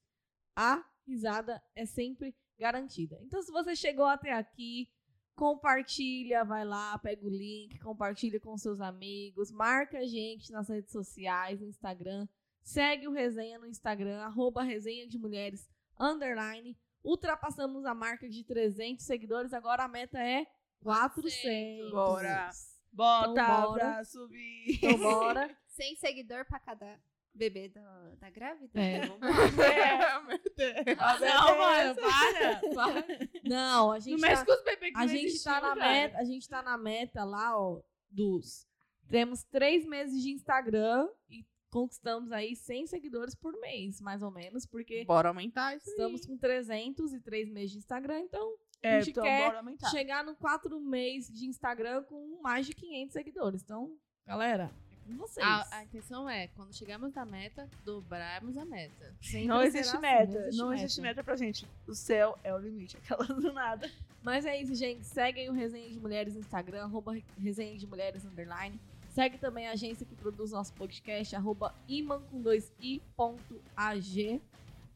[0.55, 3.19] a risada é sempre garantida.
[3.21, 4.89] Então, se você chegou até aqui,
[5.35, 10.91] compartilha, vai lá, pega o link, compartilha com seus amigos, marca a gente nas redes
[10.91, 12.27] sociais, no Instagram,
[12.63, 15.69] segue o Resenha no Instagram, arroba Resenha de Mulheres,
[15.99, 16.75] underline.
[17.03, 20.47] Ultrapassamos a marca de 300 seguidores, agora a meta é
[20.81, 21.91] 400.
[21.91, 22.49] Bora.
[22.93, 23.79] Bota Então, bora.
[23.79, 24.65] pra subir.
[24.75, 25.57] Então, bora.
[25.67, 26.99] Sem seguidor pra cada
[27.33, 28.79] bebê da, da grávida.
[28.79, 29.19] É, vamos
[30.27, 31.19] Meu Deus.
[31.19, 33.05] Não, mano, para, para.
[33.43, 35.61] Não, a gente Não mexe tá, com os bebês que a não gente existiu, tá
[35.61, 35.91] na cara.
[35.91, 38.67] meta, a gente tá na meta lá, ó, dos
[39.09, 41.43] temos três meses de Instagram e
[41.73, 45.91] conquistamos aí 100 seguidores por mês, mais ou menos, porque Bora aumentar isso aí.
[45.93, 49.89] estamos com 303 meses de Instagram, então É, a gente então quer bora aumentar.
[49.89, 53.61] chegar no 4 meses de Instagram com mais de 500 seguidores.
[53.63, 54.69] Então, galera,
[55.05, 55.45] é com vocês.
[55.45, 59.13] A, a intenção é, quando chegarmos na meta, dobrarmos a meta.
[59.21, 60.49] Sempre Não existe assim, meta.
[60.53, 61.67] Não existe meta pra gente.
[61.87, 62.95] O céu é o limite.
[63.03, 63.89] Aquela do nada.
[64.21, 65.03] Mas é isso, gente.
[65.05, 68.79] Seguem o Resenha de Mulheres no Instagram, arroba Resenha de Mulheres underline.
[69.13, 74.41] Segue também a agência que produz nosso podcast, arroba iman com dois i ponto ag.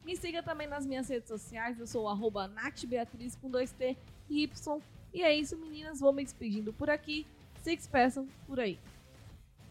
[0.04, 3.96] Me siga também nas minhas redes sociais, eu sou arroba natbeatriz com dois t
[4.28, 4.82] e y.
[5.14, 6.00] E é isso, meninas.
[6.00, 7.24] Vou me despedindo por aqui.
[7.62, 8.76] Se despeçam por aí.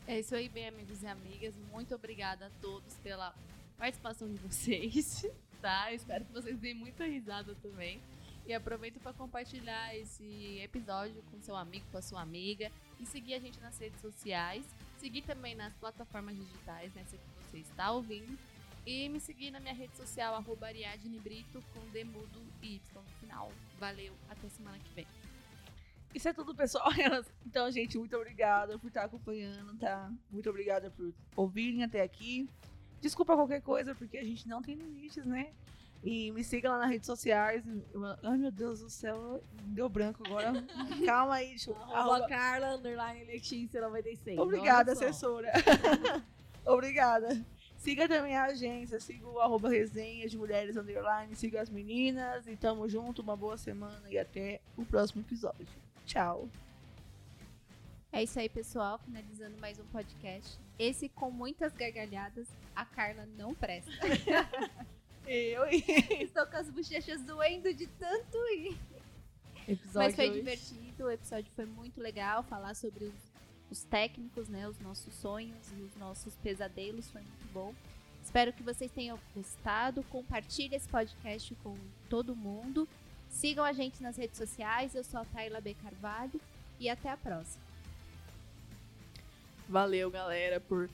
[0.07, 1.53] É isso aí, bem, amigos e amigas.
[1.69, 3.35] Muito obrigada a todos pela
[3.77, 5.25] participação de vocês,
[5.61, 5.91] tá?
[5.91, 7.99] Eu espero que vocês deem muita risada também.
[8.47, 12.71] E aproveito para compartilhar esse episódio com seu amigo, com a sua amiga.
[12.97, 14.65] E seguir a gente nas redes sociais.
[14.97, 17.03] Seguir também nas plataformas digitais, né?
[17.09, 18.39] Se você está ouvindo.
[18.85, 23.03] E me seguir na minha rede social, arroba Ariadne Brito, com demudo e Y no
[23.19, 23.51] final.
[23.77, 25.07] Valeu, até semana que vem.
[26.15, 26.87] Isso é tudo, pessoal.
[27.45, 30.09] Então, gente, muito obrigada por estar acompanhando, tá?
[30.31, 32.49] Muito obrigada por ouvirem até aqui.
[33.01, 35.53] Desculpa qualquer coisa, porque a gente não tem limites, né?
[36.03, 37.63] E me siga lá nas redes sociais.
[38.23, 40.53] Ai, meu Deus do céu, deu branco agora.
[41.05, 41.75] Calma aí, deixa eu...
[41.75, 44.37] Arroba Arroba- Carla, underline Letícia 96.
[44.39, 45.51] Obrigada, assessora.
[46.65, 47.43] Obrigada.
[47.77, 52.55] Siga também a agência, siga o arroba resenha de mulheres underline, siga as meninas e
[52.55, 55.67] tamo junto, uma boa semana e até o próximo episódio.
[56.05, 56.49] Tchau.
[58.11, 58.97] É isso aí, pessoal.
[58.99, 60.57] Finalizando mais um podcast.
[60.79, 62.47] Esse com muitas gargalhadas.
[62.75, 63.91] A Carla não presta.
[65.27, 65.65] Eu
[66.23, 68.77] Estou com as bochechas doendo de tanto ir.
[69.67, 70.39] Episódio Mas foi hoje.
[70.39, 72.43] divertido, o episódio foi muito legal.
[72.43, 73.13] Falar sobre os,
[73.69, 74.65] os técnicos, né?
[74.69, 77.75] Os nossos sonhos e os nossos pesadelos foi muito bom.
[78.23, 80.01] Espero que vocês tenham gostado.
[80.03, 81.75] Compartilhe esse podcast com
[82.09, 82.87] todo mundo.
[83.29, 84.95] Sigam a gente nas redes sociais.
[84.95, 85.73] Eu sou a Tayla B.
[85.73, 86.39] Carvalho.
[86.79, 87.65] E até a próxima.
[89.67, 90.89] Valeu, galera, por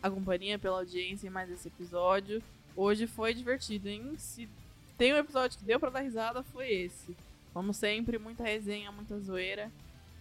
[0.00, 2.40] a companhia, pela audiência em mais esse episódio.
[2.76, 4.14] Hoje foi divertido, hein?
[4.18, 4.48] Se
[4.98, 7.16] tem um episódio que deu pra dar risada, foi esse.
[7.52, 9.70] Como sempre, muita resenha, muita zoeira.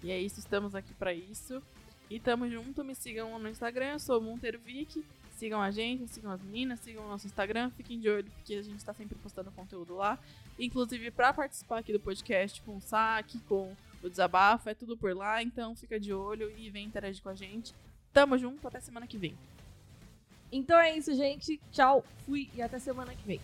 [0.03, 1.61] E é isso, estamos aqui pra isso.
[2.09, 5.03] E tamo junto, me sigam no Instagram, eu sou Montervic.
[5.35, 8.61] Sigam a gente, sigam as meninas, sigam o nosso Instagram, fiquem de olho, porque a
[8.61, 10.19] gente tá sempre postando conteúdo lá.
[10.59, 15.15] Inclusive, pra participar aqui do podcast com o saque, com o desabafo, é tudo por
[15.15, 17.73] lá, então fica de olho e vem interagir com a gente.
[18.13, 19.35] Tamo junto, até semana que vem.
[20.53, 21.59] Então é isso, gente.
[21.71, 23.41] Tchau, fui e até semana que vem.